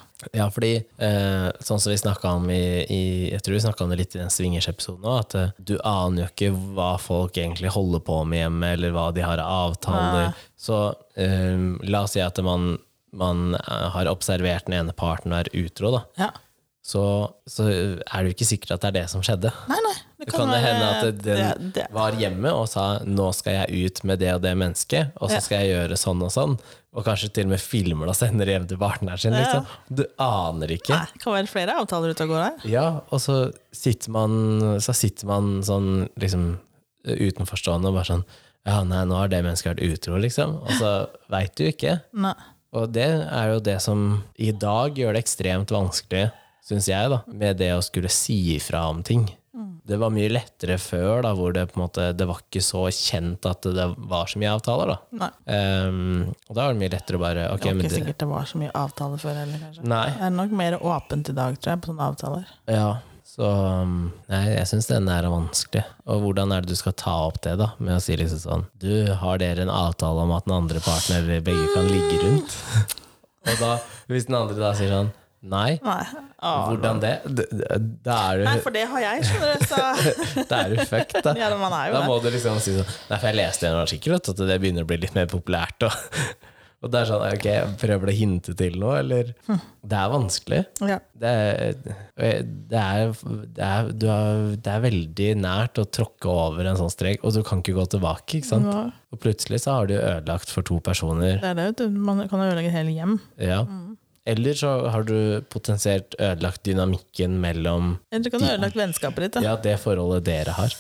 fordi 0.55 0.73
eh, 0.79 1.49
sånn 1.65 1.81
som 1.83 1.93
vi 1.93 1.99
snakka 2.01 2.33
om 2.39 2.49
i, 2.51 2.85
i 2.85 3.03
Jeg 3.33 3.43
tror 3.45 3.57
vi 3.57 3.63
snakka 3.65 3.85
om 3.85 3.93
det 3.93 3.99
litt 4.01 4.17
i 4.17 4.23
den 4.23 4.33
swingers-episoden 4.33 5.05
òg, 5.05 5.19
at 5.21 5.37
eh, 5.41 5.53
du 5.59 5.75
aner 5.81 6.25
jo 6.25 6.31
ikke 6.31 6.53
hva 6.77 6.95
folk 7.03 7.37
egentlig 7.41 7.73
holder 7.75 8.05
på 8.07 8.21
med 8.29 8.45
hjemme, 8.45 8.73
eller 8.77 8.95
hva 8.95 9.11
de 9.15 9.25
har 9.27 9.43
av 9.43 9.75
avtaler. 9.75 10.31
Nei. 10.31 10.49
Så 10.57 10.81
eh, 11.21 11.69
la 11.89 12.05
oss 12.07 12.17
si 12.17 12.23
at 12.25 12.41
man, 12.45 12.77
man 13.17 13.55
eh, 13.59 13.87
har 13.97 14.11
observert 14.13 14.69
den 14.69 14.79
ene 14.81 14.97
parten 14.97 15.35
og 15.35 15.45
er 15.45 15.53
utro, 15.65 15.95
da. 15.99 16.05
Ja. 16.21 16.33
Så, 16.85 17.01
så 17.49 17.65
er 17.65 18.03
det 18.05 18.29
jo 18.29 18.35
ikke 18.35 18.47
sikkert 18.47 18.75
at 18.75 18.83
det 18.85 18.91
er 18.91 18.97
det 18.99 19.05
som 19.09 19.23
skjedde. 19.25 19.49
Nei, 19.71 19.79
nei. 19.87 19.95
Det 20.21 20.27
kan 20.29 20.51
det 20.53 20.61
hende 20.61 20.89
at 20.89 21.07
den 21.07 21.21
det, 21.25 21.71
det, 21.79 21.85
var 21.93 22.17
hjemme 22.17 22.53
og 22.53 22.67
sa 22.69 22.99
'nå 23.05 23.31
skal 23.37 23.57
jeg 23.59 23.87
ut 23.89 24.03
med 24.09 24.21
det 24.21 24.35
og 24.35 24.43
det 24.45 24.53
mennesket', 24.57 25.13
og 25.17 25.31
så 25.31 25.39
Ja. 25.39 25.41
skal 25.41 25.65
jeg 25.65 25.73
gjøre 25.73 25.97
sånn 26.01 26.23
og 26.25 26.33
sånn. 26.33 26.59
Og 26.95 27.03
kanskje 27.03 27.33
til 27.35 27.49
og 27.49 27.55
med 27.57 27.63
filmer 27.63 28.11
og 28.11 28.15
sender 28.15 28.47
hjem 28.53 28.69
til 28.71 28.79
partneren 28.79 29.19
sin. 29.19 29.35
Liksom. 29.35 29.67
Du 29.91 30.05
aner 30.23 30.71
ikke. 30.77 30.95
Nei, 30.95 31.09
det 31.11 31.23
kan 31.25 31.35
være 31.35 31.51
flere 31.51 31.75
avtaler 31.81 32.15
ute 32.15 32.27
og 32.27 32.31
går 32.31 32.43
her. 32.45 32.67
Ja, 32.71 32.87
og 33.11 33.23
så 33.23 33.39
sitter 33.75 34.15
man, 34.15 34.37
så 34.85 34.95
sitter 34.95 35.27
man 35.31 35.57
sånn 35.67 36.07
liksom 36.23 36.53
utenforstående 37.05 37.91
og 37.91 37.99
bare 37.99 38.11
sånn 38.13 38.27
Ja, 38.65 38.79
nei, 38.89 39.03
nå 39.05 39.19
har 39.19 39.29
det 39.29 39.43
mennesket 39.45 39.75
vært 39.75 39.83
utro, 39.93 40.17
liksom. 40.23 40.55
Og 40.63 40.71
så 40.79 40.93
veit 41.35 41.53
du 41.59 41.67
ikke. 41.67 41.99
Nei. 42.17 42.33
Og 42.75 42.89
det 42.95 43.11
er 43.23 43.51
jo 43.53 43.59
det 43.63 43.77
som 43.85 44.07
i 44.41 44.55
dag 44.57 44.97
gjør 44.99 45.15
det 45.15 45.21
ekstremt 45.27 45.75
vanskelig, 45.75 46.31
syns 46.65 46.89
jeg, 46.89 47.11
da, 47.13 47.21
med 47.29 47.61
det 47.61 47.75
å 47.77 47.83
skulle 47.85 48.11
si 48.11 48.39
ifra 48.57 48.87
om 48.91 49.03
ting. 49.05 49.27
Det 49.85 49.99
var 50.01 50.13
mye 50.15 50.31
lettere 50.33 50.79
før, 50.81 51.23
da, 51.27 51.35
hvor 51.37 51.53
det 51.53 51.67
på 51.69 51.77
en 51.77 51.83
måte 51.83 52.07
Det 52.17 52.25
var 52.29 52.39
ikke 52.41 52.63
så 52.65 52.87
kjent 52.89 53.45
at 53.49 53.67
det 53.77 53.85
var 54.09 54.31
så 54.31 54.41
mye 54.41 54.53
avtaler, 54.57 54.95
da. 54.95 55.29
Ehm, 55.53 56.31
og 56.49 56.53
da 56.57 56.63
var 56.63 56.77
det 56.77 56.81
mye 56.81 56.93
lettere 56.95 57.21
å 57.21 57.25
bare 57.25 57.49
Ok, 57.53 57.67
Det 57.67 57.69
var 57.69 57.77
men 57.77 57.85
ikke 57.85 57.93
det, 57.93 57.99
sikkert 58.01 58.23
det 58.23 58.29
var 58.31 58.47
så 58.49 58.61
mye 58.63 58.77
avtaler 58.81 59.21
før 59.21 59.41
heller, 59.43 59.59
kanskje. 59.67 59.89
Nei. 59.93 60.07
Det 60.15 60.29
er 60.29 60.39
nok 60.39 60.55
mer 60.63 60.77
åpent 60.81 61.29
i 61.29 61.35
dag, 61.37 61.59
tror 61.59 61.75
jeg, 61.75 61.83
på 61.85 61.93
sånne 61.93 62.07
avtaler. 62.15 62.55
Ja, 62.73 62.87
så 63.35 63.51
um, 63.83 63.99
Nei, 64.31 64.43
jeg 64.55 64.71
syns 64.71 64.89
den 64.89 65.11
er 65.13 65.29
vanskelig. 65.29 65.83
Og 66.09 66.25
hvordan 66.25 66.55
er 66.55 66.65
det 66.65 66.73
du 66.73 66.81
skal 66.81 66.97
ta 67.01 67.17
opp 67.27 67.43
det, 67.45 67.57
da? 67.61 67.73
Med 67.83 67.99
å 67.99 68.03
si 68.05 68.17
liksom 68.21 68.41
sånn 68.41 68.65
Du, 68.81 68.93
har 69.21 69.43
dere 69.43 69.67
en 69.67 69.73
avtale 69.73 70.25
om 70.25 70.33
at 70.37 70.49
den 70.49 70.57
andre 70.57 70.81
partneren 70.85 71.45
begge 71.45 71.69
kan 71.75 71.91
ligge 71.93 72.23
rundt? 72.25 72.57
og 73.51 73.61
da, 73.61 73.75
hvis 74.09 74.31
den 74.31 74.39
andre 74.41 74.57
da 74.61 74.73
sier 74.79 74.97
sånn 74.97 75.13
Nei. 75.45 75.75
Nei. 75.85 76.01
Å, 76.41 76.53
Hvordan 76.71 77.03
det? 77.03 77.13
D- 77.29 77.45
d- 77.53 77.77
Da 78.07 78.15
er 78.33 78.45
Nei, 78.47 78.57
for 78.65 78.73
det 78.73 78.87
har 78.89 79.03
jeg, 79.05 79.27
skjønner 79.29 79.61
du. 79.61 79.67
Så 79.69 80.47
da 80.51 80.63
er 80.65 80.73
du 80.73 80.81
fucked, 80.89 81.21
da. 81.27 81.35
ja, 81.37 81.51
man 81.61 81.77
er 81.77 81.91
jo 81.91 81.99
Da 81.99 82.01
det. 82.01 82.09
må 82.09 82.17
du 82.25 82.31
liksom 82.33 82.59
si 82.65 82.75
sånn 82.79 82.89
Nei, 83.11 83.19
for 83.21 83.29
jeg 83.29 83.39
leste 83.43 83.69
en 83.69 83.79
artikkel 83.83 84.17
at 84.17 84.33
det 84.41 84.59
begynner 84.63 84.87
å 84.87 84.91
bli 84.91 84.99
litt 85.05 85.15
mer 85.17 85.29
populært. 85.31 85.85
Og, 85.89 85.95
og 86.85 86.91
det 86.93 87.01
er 87.03 87.09
sånn, 87.09 87.23
ok, 87.37 87.47
prøver 87.81 88.09
du 88.09 88.13
å 88.13 88.17
hinte 88.19 88.55
til 88.61 88.75
noe, 88.81 88.99
eller 89.03 89.31
Det 89.45 89.99
er 90.01 90.11
vanskelig. 90.13 90.63
Ja. 90.85 90.99
Det 91.25 91.31
er, 91.33 91.77
det, 91.85 92.81
er, 92.81 93.15
det, 93.57 93.69
er, 93.69 93.91
det 94.65 94.73
er 94.75 94.83
veldig 94.85 95.29
nært 95.45 95.81
å 95.81 95.87
tråkke 95.89 96.29
over 96.33 96.69
en 96.73 96.77
sånn 96.81 96.93
strek, 96.93 97.25
og 97.25 97.33
du 97.37 97.43
kan 97.47 97.61
ikke 97.65 97.77
gå 97.79 97.85
tilbake. 97.97 98.41
ikke 98.41 98.49
sant? 98.55 98.69
Ja. 98.73 98.87
Og 99.15 99.21
plutselig 99.23 99.61
så 99.65 99.79
har 99.79 99.89
du 99.93 99.95
ødelagt 99.97 100.53
for 100.53 100.65
to 100.67 100.81
personer. 100.85 101.37
Det 101.41 101.53
er 101.53 101.61
det, 101.61 101.69
vet 101.73 101.85
du. 101.85 102.01
Man 102.05 102.25
kan 102.29 102.41
jo 102.43 102.49
ødelegge 102.51 102.73
et 102.73 102.77
helt 102.81 102.97
hjem. 102.97 103.17
Ja. 103.41 103.63
Eller 104.27 104.55
så 104.57 104.71
har 104.89 105.03
du 105.05 105.43
potensielt 105.53 106.15
ødelagt 106.19 106.63
dynamikken 106.65 107.35
mellom 107.43 107.99
Eller 108.11 108.25
du 108.25 108.31
kan 108.33 108.41
ha 108.47 108.55
ødelagt 108.55 108.79
vennskapet 108.79 109.27
ditt. 109.27 109.35
Da. 109.37 109.43
ja, 109.45 109.57
det 109.61 109.75
forholdet 109.83 110.25
dere 110.25 110.55
har. 110.57 110.73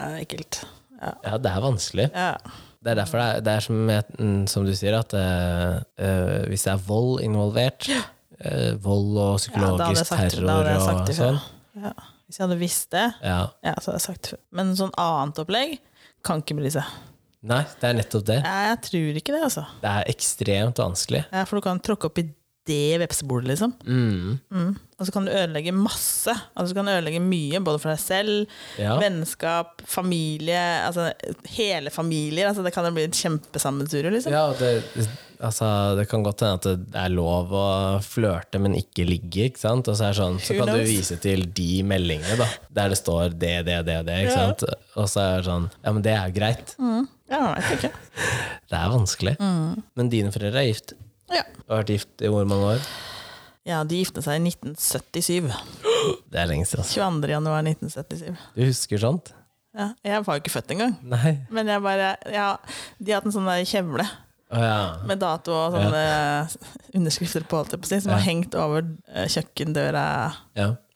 er 0.00 0.16
ekkelt. 0.24 0.64
Ja. 1.00 1.12
Ja, 1.24 1.36
det 1.38 1.52
er 1.52 1.60
vanskelig. 1.64 2.10
ja. 2.14 2.34
Det 2.80 2.94
er 2.94 2.96
derfor 2.96 3.18
det 3.20 3.24
er, 3.28 3.40
det 3.44 3.52
er 3.52 3.60
som, 3.60 3.88
jeg- 3.92 4.14
mm, 4.18 4.46
som 4.48 4.64
du 4.64 4.70
sier, 4.72 4.94
at 4.96 5.12
eh, 5.12 6.46
hvis 6.48 6.62
det 6.64 6.70
er 6.72 6.78
vold 6.86 7.20
involvert, 7.20 7.84
vold 8.80 9.18
og 9.20 9.40
Ja, 9.44 9.52
da 9.52 9.60
hadde 9.60 9.88
jeg 9.90 9.98
psykologisk 10.00 10.06
sagt, 10.08 10.36
terror 10.38 10.50
og 10.56 11.06
det 11.06 11.16
sånn 11.18 11.40
Ja. 11.76 11.92
Hvis 12.24 12.38
jeg 12.38 12.44
hadde 12.46 12.58
visst 12.60 12.90
det, 12.94 13.04
ja. 13.26 13.38
ja, 13.66 13.74
så 13.82 13.90
hadde 13.90 13.98
jeg 13.98 14.06
sagt 14.06 14.30
det. 14.30 14.38
Men 14.54 14.72
sånn 14.78 14.92
annet 14.96 15.38
opplegg 15.42 15.76
kan 16.24 16.40
ikke 16.40 16.56
bry 16.56 16.70
seg. 16.72 16.88
Nei, 17.42 17.62
det 17.80 17.88
er 17.88 17.94
nettopp 18.00 18.24
det. 18.28 18.38
Jeg, 18.44 18.64
jeg 18.70 18.80
tror 18.88 19.20
ikke 19.20 19.32
det, 19.36 19.42
altså. 19.48 19.64
Det 19.82 19.90
er 19.90 20.10
ekstremt 20.12 20.80
vanskelig. 20.80 21.22
Ja, 21.32 21.44
for 21.48 21.60
du 21.60 21.64
kan 21.68 21.80
tråkke 21.84 22.08
opp 22.10 22.18
i 22.22 22.26
det 22.70 23.00
vepsebordet, 23.02 23.50
liksom. 23.52 23.74
Mm. 23.84 24.38
Mm. 24.54 24.70
Og 25.00 25.06
så 25.08 25.14
kan 25.14 25.24
du 25.26 25.32
ødelegge 25.32 25.72
masse. 25.74 26.32
Altså, 26.54 26.70
du 26.74 26.78
kan 26.80 26.90
ødelegge 26.92 27.22
mye, 27.24 27.60
både 27.64 27.80
for 27.82 27.90
deg 27.94 28.00
selv, 28.02 28.58
Ja. 28.78 28.98
vennskap, 29.00 29.80
familie, 29.88 30.60
altså 30.86 31.10
hele 31.56 31.90
familier. 31.90 32.50
Altså, 32.50 32.62
det 32.66 32.72
kan 32.76 32.84
jo 32.88 32.92
bli 32.96 33.06
et 33.08 33.16
kjempesammensurium, 33.16 34.12
liksom. 34.16 34.34
Ja, 34.36 34.44
det, 34.60 35.08
altså, 35.40 35.70
det 35.96 36.04
kan 36.10 36.22
godt 36.26 36.44
hende 36.44 36.58
at 36.60 36.68
det 36.92 37.00
er 37.00 37.14
lov 37.14 37.54
å 37.56 37.64
flørte, 38.04 38.60
men 38.60 38.76
ikke 38.76 39.08
ligge. 39.08 39.48
Ikke 39.48 39.62
sant? 39.64 39.88
Og 39.88 39.96
så, 39.96 40.10
er 40.10 40.18
sånn, 40.20 40.36
så 40.44 40.58
kan 40.60 40.68
du 40.68 40.84
vise 40.84 41.16
til 41.22 41.46
de 41.56 41.70
meldingene 41.88 42.36
da, 42.42 42.48
der 42.82 42.92
det 42.92 43.00
står 43.00 43.32
det, 43.40 43.54
det, 43.70 43.80
det, 43.88 43.98
det. 44.10 44.20
Ikke 44.26 44.36
Ja. 44.50 44.76
Og 45.00 45.06
så 45.08 45.22
er 45.22 45.40
det 45.40 45.46
sånn 45.48 45.70
Ja, 45.84 45.92
men 45.96 46.02
det 46.04 46.12
er 46.18 46.32
greit. 46.34 46.74
Mm. 46.78 47.08
Ja, 47.30 47.54
jeg. 47.62 47.92
Det 48.70 48.78
er 48.78 48.90
vanskelig. 48.90 49.36
Mm. 49.40 49.82
Men 49.98 50.08
dine 50.10 50.32
foreldre 50.34 50.60
er 50.64 50.68
gift. 50.68 50.92
Ja. 51.30 51.44
Du 51.46 51.70
har 51.70 51.82
vært 51.82 51.92
gift 51.94 52.24
i 52.24 52.30
hvor 52.32 52.46
mange 52.48 52.74
år? 52.74 52.80
ja, 53.68 53.82
de 53.86 54.00
giftet 54.00 54.24
seg 54.24 54.40
i 54.40 54.50
1977. 54.50 55.50
Det 56.32 56.40
er 56.40 56.48
lenge 56.48 56.64
siden. 56.68 56.82
altså. 56.82 56.96
22. 56.96 57.30
januar 57.34 57.60
1977. 57.66 58.40
Du 58.56 58.62
husker 58.64 58.98
sånt? 59.02 59.26
Ja, 59.76 59.86
jeg 60.02 60.24
var 60.26 60.36
jo 60.36 60.40
ikke 60.42 60.54
født 60.56 60.72
engang. 60.74 60.94
Nei. 61.06 61.36
Men 61.54 61.68
jeg 61.70 61.82
bare 61.84 62.08
ja, 62.32 62.48
De 62.98 63.12
har 63.12 63.20
hatt 63.20 63.28
en 63.28 63.34
sånn 63.36 63.46
der 63.46 63.62
kjevle 63.68 64.02
oh, 64.02 64.58
ja. 64.58 64.80
med 65.06 65.20
dato 65.22 65.54
og 65.54 65.76
sånne 65.76 66.02
underskrifter 66.98 67.44
på, 67.46 67.60
alt 67.60 67.70
det 67.76 67.80
på 67.84 67.90
seg, 67.92 68.02
som 68.02 68.16
har 68.16 68.24
hengt 68.24 68.56
over 68.58 68.80
eh, 69.12 69.28
kjøkkendøra 69.30 70.04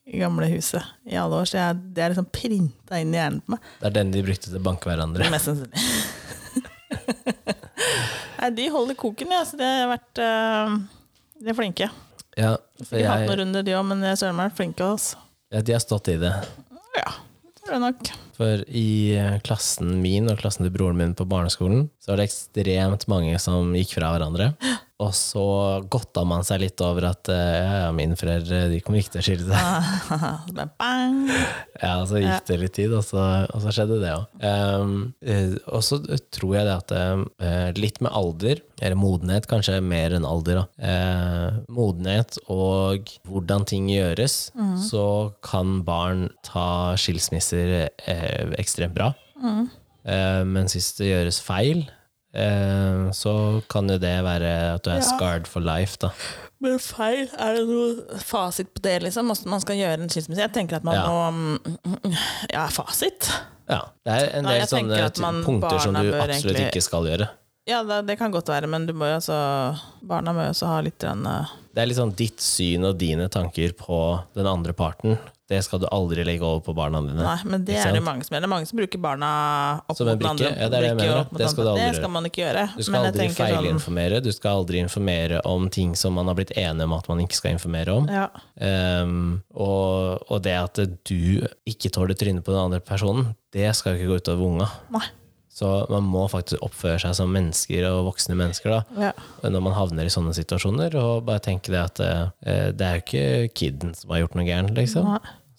i 0.05 0.21
gamle 0.21 0.47
huset 0.51 0.83
i 1.07 1.15
alle 1.21 1.35
år. 1.45 1.51
Så 1.51 1.61
jeg, 1.61 1.71
det 1.95 2.03
er 2.03 2.15
liksom 2.15 2.33
printa 2.35 2.99
inn 2.99 3.15
i 3.15 3.21
hjernen 3.21 3.41
på 3.45 3.49
meg. 3.55 3.61
Det 3.79 3.87
er 3.93 3.97
den 4.01 4.15
de 4.17 4.27
brukte 4.27 4.51
til 4.51 4.59
å 4.59 4.67
banke 4.67 4.91
hverandre. 4.91 5.31
Mest 5.33 5.53
sannsynlig. 5.53 5.85
De 8.53 8.67
holder 8.73 8.97
koken, 8.99 9.33
ja. 9.33 9.45
Så 9.49 9.57
de 9.61 9.69
har 9.69 9.89
vært 9.93 10.21
eh, 10.23 10.75
De 11.41 11.53
er 11.53 11.57
flinke. 11.59 11.91
Ja, 12.37 12.57
for 12.83 12.99
har 12.99 13.23
hatt 13.23 13.29
noen 13.31 13.41
runder, 13.45 13.63
de 13.67 13.77
òg, 13.79 13.85
men 13.87 14.03
jeg 14.03 14.19
søren 14.21 14.37
meg 14.39 14.51
er 14.51 14.57
flinke. 14.59 14.87
Altså. 14.97 15.21
ja, 15.55 15.63
de 15.63 15.77
har 15.77 15.83
stått 15.83 16.11
i 16.11 16.17
det. 16.19 16.33
Ja, 16.99 17.13
det 17.47 17.61
tror 17.63 17.77
jeg 17.77 17.83
nok. 17.85 18.11
For 18.35 18.65
i 18.67 18.89
eh, 19.15 19.37
klassen 19.47 20.01
min 20.03 20.27
og 20.33 20.41
klassen 20.41 20.67
til 20.67 20.75
broren 20.75 20.99
min 20.99 21.15
på 21.15 21.27
barneskolen, 21.31 21.87
så 22.03 22.13
var 22.13 22.21
det 22.21 22.27
ekstremt 22.33 23.07
mange 23.11 23.39
som 23.43 23.71
gikk 23.79 23.97
fra 24.01 24.11
hverandre. 24.17 24.53
Og 25.03 25.11
så 25.17 25.45
godta 25.91 26.23
man 26.29 26.45
seg 26.47 26.61
litt 26.63 26.81
over 26.85 27.09
at 27.09 27.29
eh, 27.33 27.57
ja, 27.59 27.89
mine 27.97 28.15
foreldre 28.19 28.69
de 28.71 28.79
kommer 28.85 29.03
ikke 29.03 29.17
til 29.17 29.23
å 29.23 29.27
skille 29.27 29.49
seg. 29.49 30.07
Ja, 31.81 31.97
så 32.07 32.23
gikk 32.23 32.47
det 32.47 32.59
litt 32.63 32.77
tid, 32.79 32.95
og 32.95 33.03
så, 33.03 33.25
og 33.51 33.65
så 33.65 33.75
skjedde 33.75 33.99
det 34.05 34.13
òg. 34.15 34.39
og 35.75 35.83
så 35.85 35.99
tror 36.33 36.55
jeg 36.55 36.69
det 36.69 36.77
at 36.77 36.95
uh, 36.95 37.69
litt 37.77 37.99
med 38.05 38.15
alder, 38.15 38.63
eller 38.79 38.99
modenhet 38.99 39.51
kanskje 39.51 39.81
mer 39.85 40.15
enn 40.15 40.27
alder, 40.29 40.63
da. 40.63 40.65
Uh, 40.79 41.61
modenhet 41.75 42.39
og 42.47 43.11
hvordan 43.27 43.67
ting 43.69 43.91
gjøres, 43.91 44.39
så 44.87 45.07
kan 45.45 45.81
barn 45.87 46.29
ta 46.47 46.95
skilsmisser 47.01 47.91
uh, 47.91 48.55
ekstremt 48.63 48.95
bra. 48.97 49.11
Eh, 50.05 50.43
mens 50.45 50.77
hvis 50.77 50.91
det 50.99 51.11
gjøres 51.11 51.41
feil, 51.45 51.87
eh, 52.35 53.11
så 53.17 53.63
kan 53.71 53.89
jo 53.89 53.99
det 54.03 54.17
være 54.27 54.51
at 54.75 54.83
du 54.85 54.91
er 54.91 55.01
Ja. 55.01 55.07
scarred 55.07 55.47
for 55.47 55.61
life, 55.65 55.97
da. 56.03 56.11
Men 56.61 56.79
feil, 56.81 57.29
er 57.39 57.55
det 57.59 57.65
noe 57.69 58.19
fasit 58.25 58.71
på 58.75 58.81
det, 58.83 59.03
liksom? 59.03 59.27
Hvordan 59.29 59.51
man 59.53 59.61
skal 59.61 59.77
gjøre 59.77 60.01
en 60.03 60.09
skilsmisse? 60.09 60.41
Jeg 60.41 60.53
tenker 60.55 60.77
at 60.77 60.85
man 60.85 60.95
Ja. 60.95 61.07
må 61.07 61.33
mm, 61.33 62.17
Ja, 62.53 62.67
fasit? 62.69 63.31
Ja, 63.69 63.81
det 64.05 64.13
er 64.13 64.39
en 64.39 64.45
del 64.45 64.61
jeg 64.61 64.69
sånne 64.69 65.45
punkter 65.45 65.79
som 65.81 65.95
du 65.95 66.13
absolutt 66.13 66.57
egentlig- 66.57 66.69
ikke 66.73 66.83
skal 66.83 67.05
gjøre. 67.05 67.29
Ja, 67.67 67.83
det, 67.83 68.07
det 68.07 68.19
kan 68.19 68.31
godt 68.31 68.49
være, 68.53 68.67
men 68.69 68.85
du 68.87 68.93
må 68.93 69.07
jo 69.09 69.15
altså 69.17 69.79
Barna 70.05 70.35
må 70.37 70.43
jo 70.45 70.51
også 70.53 70.67
ha 70.69 70.81
litt 70.85 71.03
eh, 71.03 71.15
Det 71.75 71.81
er 71.83 71.87
litt 71.87 71.97
sånn 71.97 72.15
ditt 72.15 72.41
syn 72.45 72.85
og 72.85 72.99
dine 72.99 73.29
tanker 73.33 73.73
på 73.73 74.23
den 74.37 74.47
andre 74.47 74.73
parten. 74.77 75.19
Det 75.49 75.59
skal 75.61 75.83
du 75.83 75.85
aldri 75.93 76.25
legge 76.25 76.41
over 76.47 76.63
på 76.65 76.73
barna 76.77 77.03
dine. 77.05 77.21
Nei, 77.21 77.37
men 77.53 77.65
det 77.69 77.77
er 77.77 77.93
det 77.93 78.01
mange 78.05 78.25
som 78.25 78.33
gjør. 78.33 78.45
Det 78.45 78.49
er 78.49 78.53
mange 78.55 78.69
som 78.71 78.79
bruker 78.81 79.01
barna 79.05 79.31
opp 79.85 79.99
Som 79.99 80.09
en 80.09 80.17
mot 80.17 80.29
andre. 80.31 80.53
Ja, 80.57 80.69
det 80.73 80.79
er 80.81 80.97
det. 80.97 81.09
Det 81.37 81.49
skal 81.53 81.69
Det 81.77 81.89
skal 81.99 82.13
man 82.15 82.29
ikke 82.31 82.43
gjøre. 82.43 82.63
Du 82.79 82.83
skal 82.87 83.09
aldri 83.11 83.27
sånn 83.29 83.37
feilinformere. 83.41 84.21
Du 84.25 84.31
skal 84.33 84.63
aldri 84.63 84.81
informere 84.81 85.43
om 85.49 85.69
ting 85.69 85.93
som 86.01 86.17
man 86.17 86.33
har 86.33 86.39
blitt 86.39 86.55
enige 86.57 86.89
om 86.89 86.97
at 86.97 87.11
man 87.13 87.21
ikke 87.27 87.37
skal 87.43 87.59
informere 87.59 87.99
om. 88.01 88.09
ja. 88.09 88.29
Um, 88.55 89.43
og, 89.53 90.23
og 90.31 90.41
det 90.45 90.55
at 90.55 90.79
du 91.05 91.45
ikke 91.69 91.91
tåler 91.93 92.17
trynet 92.17 92.45
på 92.47 92.55
den 92.55 92.61
andre 92.63 92.81
personen, 92.81 93.35
det 93.53 93.69
skal 93.77 93.99
ikke 93.99 94.09
gå 94.13 94.21
utover 94.23 94.47
unga. 94.49 94.71
Nei. 94.95 95.05
Så 95.55 95.69
man 95.89 96.03
må 96.11 96.25
faktisk 96.29 96.59
oppføre 96.67 96.99
seg 96.99 97.15
som 97.15 97.31
mennesker 97.31 97.85
og 97.93 98.09
voksne 98.09 98.35
mennesker 98.35 98.73
da, 98.73 98.81
Ja. 98.99 99.13
når 99.47 99.63
man 99.63 99.77
havner 99.77 100.09
i 100.09 100.11
sånne 100.11 100.35
situasjoner, 100.35 100.97
og 100.99 101.25
bare 101.29 101.39
tenke 101.45 101.71
det 101.71 101.79
at 101.79 102.01
eh, 102.03 102.73
det 102.75 102.83
er 102.89 102.97
jo 102.99 103.05
ikke 103.05 103.55
kiden 103.55 103.95
som 103.95 104.11
har 104.11 104.25
gjort 104.25 104.35
noe 104.35 104.45
gærent, 104.49 104.75
liksom. 104.75 105.13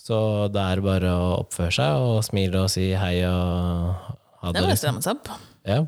Så 0.05 0.51
det 0.53 0.61
er 0.61 0.81
bare 0.85 1.13
å 1.15 1.39
oppføre 1.45 1.71
seg 1.73 1.95
og 2.03 2.19
smile 2.27 2.65
og 2.65 2.69
si 2.75 2.91
hei 2.93 3.23
og 3.25 3.95
ha 4.43 4.51
Det 4.51 4.59
det. 4.59 4.61
må 4.61 4.67
Liksom. 4.73 4.99
strammes 5.01 5.07
opp. 5.15 5.29
Ja. 5.65 5.81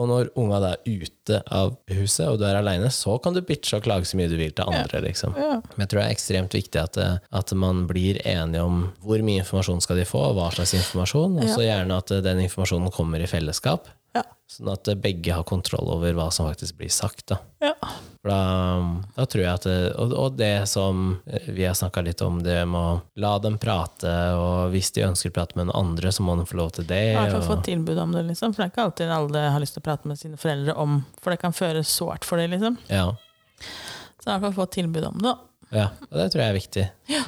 Og 0.00 0.08
når 0.08 0.30
unga 0.40 0.58
da 0.62 0.70
er 0.74 1.00
ute 1.04 1.40
av 1.52 1.74
huset, 1.92 2.26
og 2.26 2.38
du 2.40 2.46
er 2.48 2.56
aleine, 2.58 2.88
så 2.94 3.18
kan 3.22 3.36
du 3.36 3.42
bitche 3.44 3.76
og 3.78 3.84
klage 3.84 4.08
så 4.08 4.16
mye 4.18 4.30
du 4.32 4.36
vil 4.40 4.54
til 4.56 4.64
andre. 4.70 5.02
liksom. 5.04 5.36
Ja. 5.36 5.60
Men 5.76 5.84
jeg 5.84 5.92
tror 5.92 6.00
det 6.00 6.06
er 6.06 6.16
ekstremt 6.16 6.56
viktig 6.56 6.80
at, 6.82 6.96
eh, 6.96 7.18
at 7.30 7.52
man 7.52 7.86
blir 7.90 8.20
enige 8.24 8.64
om 8.64 8.82
hvor 9.04 9.22
mye 9.26 9.44
informasjon 9.44 9.80
skal 9.84 10.00
de 10.00 10.08
få, 10.08 10.30
og 10.30 10.38
hva 10.40 10.50
slags 10.56 10.74
informasjon, 10.80 11.38
og 11.42 11.48
så 11.52 11.64
gjerne 11.66 12.00
at 12.00 12.10
eh, 12.16 12.24
den 12.24 12.40
informasjonen 12.46 12.90
kommer 12.96 13.20
i 13.20 13.28
fellesskap. 13.30 13.88
Ja. 14.16 14.22
Sånn 14.50 14.70
at 14.72 14.88
eh, 14.90 14.98
begge 14.98 15.34
har 15.34 15.46
kontroll 15.46 15.88
over 15.94 16.14
hva 16.16 16.30
som 16.34 16.48
faktisk 16.48 16.80
blir 16.80 16.90
sagt. 16.92 17.26
da. 17.30 17.38
ja. 17.62 17.74
For 18.20 18.28
da, 18.28 18.40
da 19.16 19.24
tror 19.32 19.42
jeg 19.44 19.58
at 19.60 19.66
det, 19.68 19.76
og, 19.96 20.12
og 20.12 20.34
det 20.36 20.66
som 20.68 21.04
eh, 21.30 21.46
vi 21.54 21.64
har 21.64 21.76
snakka 21.78 22.02
litt 22.04 22.20
om, 22.26 22.40
det 22.44 22.58
med 22.68 22.80
å 22.80 23.22
la 23.22 23.32
dem 23.40 23.56
prate, 23.62 24.14
og 24.36 24.74
hvis 24.74 24.90
de 24.96 25.06
ønsker 25.06 25.32
å 25.32 25.36
prate 25.38 25.56
med 25.56 25.70
noen 25.70 25.78
andre, 25.78 26.12
så 26.12 26.26
må 26.26 26.34
de 26.40 26.48
få 26.48 26.58
lov 26.60 26.74
til 26.76 26.88
det. 26.90 27.04
Ja, 27.14 27.28
og... 27.38 27.46
få 27.46 27.60
tilbud 27.64 28.00
om 28.02 28.16
det, 28.16 28.26
liksom. 28.32 28.52
For 28.56 28.64
det 28.64 28.68
er 28.68 28.74
ikke 28.74 28.88
alltid 28.88 29.14
alle 29.14 29.46
har 29.54 29.62
lyst 29.62 29.78
til 29.78 29.84
å 29.84 29.88
prate 29.88 30.10
med 30.10 30.20
sine 30.20 30.40
foreldre 30.40 30.76
om 30.80 31.00
For 31.22 31.32
det 31.32 31.40
kan 31.42 31.56
føre 31.56 31.84
sårt 31.86 32.26
for 32.28 32.42
dem, 32.42 32.56
liksom. 32.56 32.80
Ja. 32.90 33.12
Så 34.20 34.26
i 34.26 34.32
hvert 34.34 34.48
fall 34.48 34.58
få 34.58 34.68
tilbud 34.74 35.06
om 35.06 35.22
det. 35.22 35.30
da. 35.30 35.38
Ja, 35.70 35.84
og 36.10 36.16
det 36.18 36.24
tror 36.32 36.40
jeg 36.42 36.50
er 36.50 36.56
viktig. 36.56 36.84
Ja. 37.10 37.20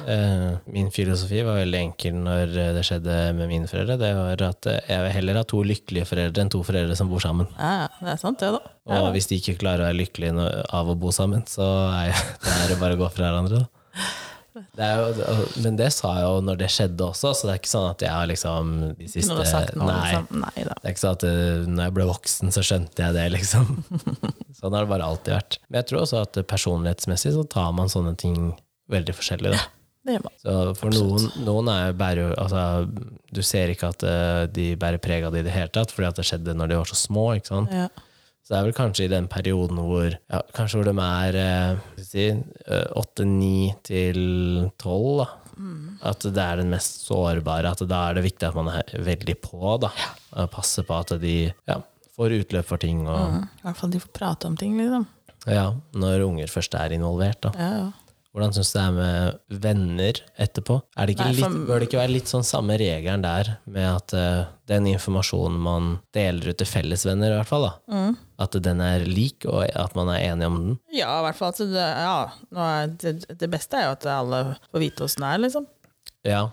min 0.67 0.89
filosofi 0.91 1.39
var 1.47 1.61
veldig 1.61 1.79
enkel 1.79 2.17
når 2.25 2.51
eh, 2.59 2.71
det 2.75 2.83
skjedde 2.87 3.13
med 3.37 3.47
mine 3.47 3.69
foreldre. 3.71 3.95
Det 4.01 4.09
var 4.17 4.43
at 4.49 4.67
eh, 4.67 4.81
jeg 4.89 5.05
vil 5.05 5.15
heller 5.15 5.39
ha 5.39 5.43
to 5.47 5.61
lykkelige 5.63 6.07
foreldre 6.09 6.43
enn 6.43 6.51
to 6.51 6.59
foreldre 6.67 6.97
som 6.99 7.07
bor 7.11 7.23
sammen. 7.23 7.47
Ja, 7.55 7.87
det 8.01 8.11
er 8.17 8.19
sant, 8.19 8.43
det, 8.43 8.51
da. 8.57 8.59
Og 8.91 8.97
Ja. 8.97 9.11
hvis 9.15 9.29
de 9.31 9.39
ikke 9.39 9.55
klarer 9.61 9.85
å 9.85 9.87
være 9.87 10.01
lykkelige 10.01 10.49
av 10.75 10.91
å 10.91 10.97
bo 10.99 11.13
sammen, 11.15 11.45
så 11.47 11.63
er 12.03 12.67
det 12.67 12.79
bare 12.83 12.97
å 12.97 13.01
gå 13.05 13.09
fra 13.15 13.29
hverandre. 13.31 13.63
Da. 13.63 14.03
Det 14.53 14.87
jo, 14.87 15.45
men 15.65 15.77
det 15.79 15.89
sa 15.95 16.11
jeg 16.19 16.25
jo 16.27 16.41
når 16.45 16.59
det 16.61 16.69
skjedde 16.73 17.05
også, 17.07 17.31
så 17.33 17.47
det 17.47 17.53
er 17.55 17.61
ikke 17.61 17.71
sånn 17.71 17.87
at 17.89 18.03
jeg 18.05 18.13
har 18.13 18.27
liksom 18.29 18.73
de 18.99 19.07
siste 19.09 19.33
noe 19.33 19.43
Nei. 19.43 20.01
liksom. 20.11 20.27
Nei. 20.43 20.53
Det 20.67 20.75
er 20.77 20.93
ikke 20.93 21.03
sånn 21.03 21.17
at 21.17 21.25
eh, 21.29 21.67
når 21.69 21.87
jeg 21.87 21.95
ble 21.97 22.07
voksen, 22.09 22.53
så 22.53 22.65
skjønte 22.69 23.07
jeg 23.07 23.17
det, 23.17 23.27
liksom. 23.37 23.71
Sånn 24.59 24.75
har 24.77 24.85
det 24.85 24.91
bare 24.93 25.07
alltid 25.09 25.33
vært. 25.35 25.57
Men 25.67 25.81
jeg 25.81 25.89
tror 25.89 26.03
også 26.05 26.21
at 26.23 26.37
personlighetsmessig 26.47 27.33
så 27.35 27.41
tar 27.51 27.73
man 27.75 27.89
sånne 27.91 28.13
ting 28.19 28.37
veldig 28.93 29.15
forskjellig. 29.17 29.55
da. 29.57 29.63
Man. 30.03 30.33
Så 30.35 30.53
for 30.75 30.91
noen, 30.91 31.29
noen 31.47 31.69
er 31.71 31.93
bærer, 31.95 32.33
altså, 32.35 32.89
Du 33.31 33.39
ser 33.45 33.71
ikke 33.71 33.93
at 33.93 34.03
eh, 34.03 34.41
de 34.51 34.73
bærer 34.79 34.99
preg 34.99 35.23
av 35.23 35.31
det 35.31 35.45
i 35.45 35.47
det 35.47 35.53
hele 35.55 35.71
tatt, 35.71 35.93
fordi 35.95 36.09
at 36.09 36.19
det 36.19 36.25
skjedde 36.27 36.55
når 36.59 36.73
de 36.73 36.79
var 36.81 36.89
så 36.91 36.97
små. 36.99 37.29
ikke 37.39 37.53
sant? 37.53 37.71
Ja. 37.71 37.87
Så 38.43 38.51
det 38.51 38.57
er 38.59 38.65
vel 38.67 38.75
kanskje 38.75 39.05
i 39.07 39.11
den 39.11 39.27
perioden 39.31 39.77
hvor 39.79 40.09
ja, 40.11 40.41
kanskje 40.55 40.81
hvor 40.81 40.89
de 40.89 40.95
er 41.05 41.37
eh, 41.39 42.03
si, 42.03 42.25
åtte-ni 42.99 43.71
til 43.87 44.19
tolv, 44.81 45.23
da. 45.23 45.29
At 46.09 46.25
det 46.25 46.41
er 46.43 46.59
den 46.59 46.71
mest 46.73 47.03
sårbare. 47.07 47.71
At 47.71 47.83
da 47.87 47.99
er 48.09 48.17
det 48.17 48.25
viktig 48.25 48.47
at 48.49 48.55
man 48.57 48.71
er 48.73 48.89
veldig 49.05 49.35
på. 49.45 49.77
da. 49.83 49.91
Og 50.35 50.49
Passer 50.51 50.83
på 50.87 50.97
at 50.99 51.13
de 51.21 51.35
ja, 51.69 51.77
får 52.17 52.35
utløp 52.41 52.65
for 52.67 52.81
ting. 52.81 53.05
Og, 53.07 53.19
Mm. 53.33 53.43
I 53.61 53.67
hvert 53.67 53.77
fall 53.79 53.93
de 53.93 53.99
får 54.03 54.13
prate 54.17 54.49
om 54.49 54.57
ting, 54.57 54.75
liksom. 54.77 55.05
ja, 55.47 55.67
Når 55.93 56.25
unger 56.27 56.47
først 56.51 56.73
er 56.75 56.97
involvert. 56.97 57.39
da. 57.41 57.51
Ja, 57.55 57.71
ja. 57.77 57.91
Hvordan 58.33 58.53
syns 58.55 58.71
du 58.73 58.77
det 58.79 58.83
er 58.83 58.93
med 58.97 59.59
venner 59.61 60.19
etterpå? 60.41 60.79
Er 60.97 61.05
det 61.05 61.13
ikke 61.15 61.25
Nei, 61.27 61.33
for- 61.37 61.53
litt, 61.53 61.67
bør 61.67 61.79
det 61.83 61.87
ikke 61.87 61.99
være 62.01 62.13
litt 62.15 62.31
sånn 62.31 62.43
samme 62.47 62.77
regelen 62.81 63.21
der, 63.21 63.51
med 63.69 63.85
at 63.91 64.13
uh, 64.17 64.45
den 64.71 64.87
informasjonen 64.89 65.59
man 65.61 65.91
deler 66.17 66.49
ut 66.49 66.57
til 66.57 66.65
fellesvenner, 66.71 67.29
i 67.29 67.37
hvert 67.37 67.51
fall, 67.51 67.67
da, 67.69 67.73
Mm. 67.93 68.17
at 68.47 68.57
den 68.65 68.81
er 68.81 69.05
lik, 69.05 69.45
og 69.45 69.67
at 69.69 69.93
man 69.95 70.09
er 70.09 70.23
enig 70.31 70.47
om 70.49 70.57
den? 70.63 70.79
Ja, 70.91 71.19
i 71.19 71.27
hvert 71.27 71.35
fall. 71.37 71.51
Altså, 71.53 71.69
det, 71.69 71.85
ja, 71.85 72.87
det, 72.97 73.37
det 73.37 73.51
beste 73.53 73.77
er 73.77 73.85
jo 73.91 73.95
at 73.99 74.05
alle 74.15 74.41
får 74.73 74.79
vite 74.87 75.05
åssen 75.05 75.21
det 75.21 75.29
er, 75.35 75.43
liksom. 75.45 75.67
Ja, 76.25 76.43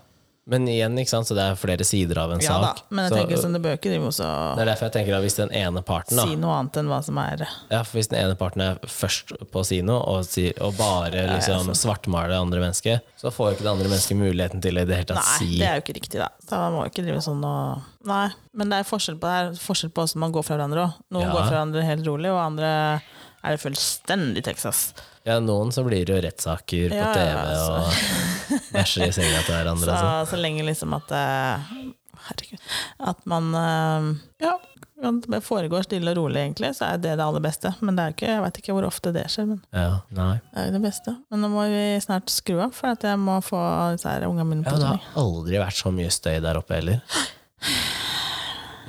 Men 0.51 0.67
igjen, 0.67 0.97
ikke 0.99 1.13
sant, 1.13 1.29
så 1.29 1.35
det 1.37 1.45
er 1.47 1.57
flere 1.59 1.85
sider 1.87 2.19
av 2.19 2.33
en 2.35 2.43
Ja 2.43 2.57
da, 2.59 2.71
men 2.91 3.05
jeg 3.07 3.13
så, 3.13 3.19
tenker 3.21 3.41
sånn, 3.41 3.55
det 3.55 3.61
bør 3.63 3.77
ikke 3.77 3.93
de 3.93 3.99
også 4.03 4.27
det 4.57 4.65
er 4.65 4.71
derfor 4.73 4.89
jeg 4.89 4.95
tenker 4.97 5.15
at 5.17 5.23
hvis 5.25 5.37
den 5.39 5.53
ene 5.55 5.83
parten 5.87 6.19
da, 6.19 6.25
si 6.27 6.35
noe 6.39 6.57
annet 6.59 6.81
enn 6.81 6.91
hva 6.91 6.99
som 7.05 7.21
er 7.23 7.45
ja, 7.45 7.81
for 7.87 7.99
hvis 7.99 8.11
den 8.11 8.19
ene 8.19 8.35
parten 8.39 8.65
er 8.65 8.81
først 8.83 9.31
på 9.53 9.63
å 9.63 9.67
si 9.67 9.79
noe, 9.85 10.01
og, 10.11 10.27
si, 10.27 10.49
og 10.59 10.75
bare 10.79 11.23
liksom 11.31 11.71
ja, 11.71 11.77
svartmaler 11.81 12.33
det 12.35 12.41
andre 12.41 12.63
mennesket, 12.65 13.07
så 13.21 13.31
får 13.33 13.51
jo 13.51 13.57
ikke 13.57 13.67
det 13.67 13.73
andre 13.75 13.91
mennesket 13.93 14.19
muligheten 14.19 14.63
til 14.65 14.81
i 14.81 14.85
det 14.87 14.99
hele 14.99 15.09
tatt 15.13 15.23
Nei, 15.23 15.37
si 15.39 15.61
det 15.61 15.69
er 15.69 15.79
jo 15.79 15.85
ikke 15.85 15.97
riktig, 16.01 16.19
da. 16.21 16.29
Da 16.51 16.61
må 16.73 16.83
jo 16.85 16.91
ikke 16.91 17.05
drive 17.07 17.23
sånn 17.23 17.45
og 17.47 17.87
Nei. 18.09 18.27
Men 18.57 18.71
det 18.71 18.81
er 18.81 18.87
forskjell 18.89 19.19
på, 19.21 19.29
det 19.29 19.53
er 19.53 19.61
forskjell 19.61 19.91
på 19.93 20.03
hvordan 20.03 20.23
man 20.23 20.33
går 20.35 20.45
fra 20.47 20.57
hverandre 20.57 20.85
òg. 20.87 20.95
Noen 21.13 21.27
Ja. 21.27 21.31
går 21.35 21.43
fra 21.45 21.53
hverandre 21.53 21.83
helt 21.85 22.07
rolig, 22.07 22.31
og 22.33 22.39
andre 22.41 22.71
er 23.41 23.55
det 23.55 23.61
fullstendig 23.61 24.43
Texas. 24.45 24.91
Ja, 25.27 25.37
noen 25.43 25.69
så 25.73 25.83
blir 25.85 26.05
det 26.05 26.15
jo 26.15 26.21
rettssaker 26.25 26.93
på 26.95 27.07
TV 27.13 27.41
ja, 27.53 27.61
og 27.69 28.61
bæsjer 28.73 29.11
i 29.11 29.13
senga 29.13 29.43
til 29.45 29.53
hverandre. 29.53 29.85
Så, 29.91 29.97
sånn. 30.01 30.29
så 30.31 30.39
lenge 30.41 30.65
liksom 30.65 30.95
at 30.97 31.13
eh, 31.13 31.71
Herregud. 32.21 32.65
At 33.11 33.21
man 33.29 33.49
eh, 33.57 34.07
Ja, 34.45 34.55
det 35.01 35.39
foregår 35.41 35.85
stille 35.87 36.13
og 36.13 36.19
rolig, 36.19 36.41
egentlig, 36.43 36.73
så 36.77 36.91
er 36.91 36.99
det 37.01 37.15
det 37.17 37.25
aller 37.25 37.41
beste. 37.41 37.71
Men 37.81 37.97
det 37.97 38.07
ikke, 38.15 38.27
jeg 38.29 38.43
vet 38.43 38.59
ikke 38.61 38.75
hvor 38.77 38.85
ofte 38.89 39.13
det 39.15 39.27
skjer, 39.33 39.47
men 39.49 39.61
Ja, 39.73 40.01
det 40.09 40.27
er 40.65 40.73
det 40.75 40.81
beste. 40.83 41.15
Men 41.33 41.45
nå 41.45 41.49
må 41.53 41.65
vi 41.69 41.85
snart 42.05 42.29
skru 42.33 42.59
av, 42.59 42.73
for 42.77 42.93
at 42.93 43.05
jeg 43.05 43.21
må 43.21 43.39
få 43.45 43.61
disse 43.95 44.13
ungene 44.27 44.45
mine 44.51 44.65
Ja, 44.69 44.77
det 44.77 44.91
har 44.91 45.23
aldri 45.23 45.61
vært 45.61 45.79
så 45.81 45.93
mye 45.93 46.13
støy 46.13 46.37
der 46.45 46.61
oppe 46.61 46.77
heller. 46.77 47.01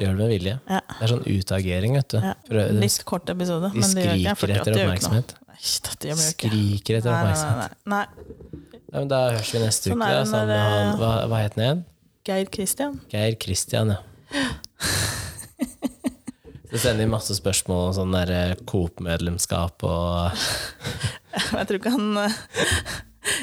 Gjør 0.00 0.16
det 0.16 0.18
med 0.18 0.30
vilje. 0.32 0.58
Ja. 0.68 0.80
Det 0.88 1.04
er 1.06 1.12
sånn 1.12 1.26
utagering, 1.28 1.96
vet 2.00 2.14
du. 2.14 2.20
Ja. 2.24 2.34
Litt 2.72 3.02
kort 3.08 3.28
episode. 3.32 3.72
de 3.72 3.80
men 3.80 3.84
de 3.84 4.04
skriker 4.04 4.54
etter 4.56 4.76
oppmerksomhet. 4.76 5.34
Nei, 5.53 5.96
det 6.03 6.11
gjør 6.11 6.18
vi 6.18 6.26
ikke. 6.32 6.50
Skriker 6.50 6.98
etter 6.98 7.11
Nei, 7.11 7.16
nei, 7.16 7.22
oppmerksomhet. 7.22 7.78
nei, 7.92 8.05
nei. 8.92 9.05
Da 9.12 9.20
høres 9.30 9.53
vi 9.55 9.61
neste 9.62 9.92
Sånn 9.92 10.03
uke. 10.03 10.12
Da, 10.12 10.24
sammen 10.28 10.50
med 10.53 10.62
han, 10.66 10.94
hva, 11.00 11.12
hva 11.32 11.40
het 11.44 11.57
han 11.57 11.64
igjen? 11.66 11.84
Geir 12.28 12.50
Kristian. 12.55 12.98
Geir 13.12 13.38
Kristian, 13.42 13.94
ja. 13.96 14.00
Så 16.72 16.78
sender 16.80 17.05
de 17.05 17.11
masse 17.12 17.34
spørsmål 17.36 17.90
om 17.90 17.96
sånn 17.98 18.14
eh, 18.16 18.55
Coop-medlemskap 18.68 19.82
og 19.84 20.38
Jeg 21.53 21.66
tror 21.68 21.76
ikke 21.78 21.92
han 21.92 22.07
eh, 22.22 22.36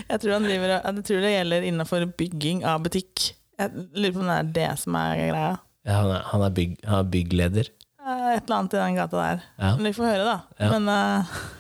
Jeg 0.10 0.22
tror 0.24 0.34
han 0.34 0.48
driver 0.48 0.74
Jeg 0.80 1.04
tror 1.12 1.22
det 1.26 1.34
gjelder 1.36 1.68
innenfor 1.70 2.08
bygging 2.18 2.64
av 2.66 2.82
butikk. 2.88 3.28
Jeg 3.60 3.86
lurer 3.94 4.16
på 4.16 4.24
om 4.24 4.32
det 4.32 4.38
er 4.40 4.50
det 4.56 4.70
som 4.82 4.98
er 4.98 5.22
greia. 5.30 5.52
ja, 5.86 6.00
Han 6.00 6.10
er, 6.16 6.26
han 6.32 6.46
er, 6.48 6.56
bygg, 6.58 6.74
han 6.88 7.04
er 7.04 7.12
byggleder. 7.14 7.70
Et 8.10 8.42
eller 8.42 8.56
annet 8.58 8.74
i 8.74 8.80
den 8.82 8.98
gata 8.98 9.20
der. 9.22 9.42
Ja. 9.60 9.72
Men 9.78 9.86
vi 9.90 9.94
får 10.00 10.08
høre, 10.10 10.26
da. 10.26 10.38
Ja. 10.64 10.70
Men 10.74 10.90
eh, 10.96 11.38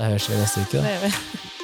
Da 0.00 0.06
høres 0.08 0.30
vi 0.30 0.36
neste 0.40 0.62
uke, 0.64 0.78
da. 0.78 0.82
det 0.86 0.92
gjør 0.96 1.02
vi. 1.04 1.59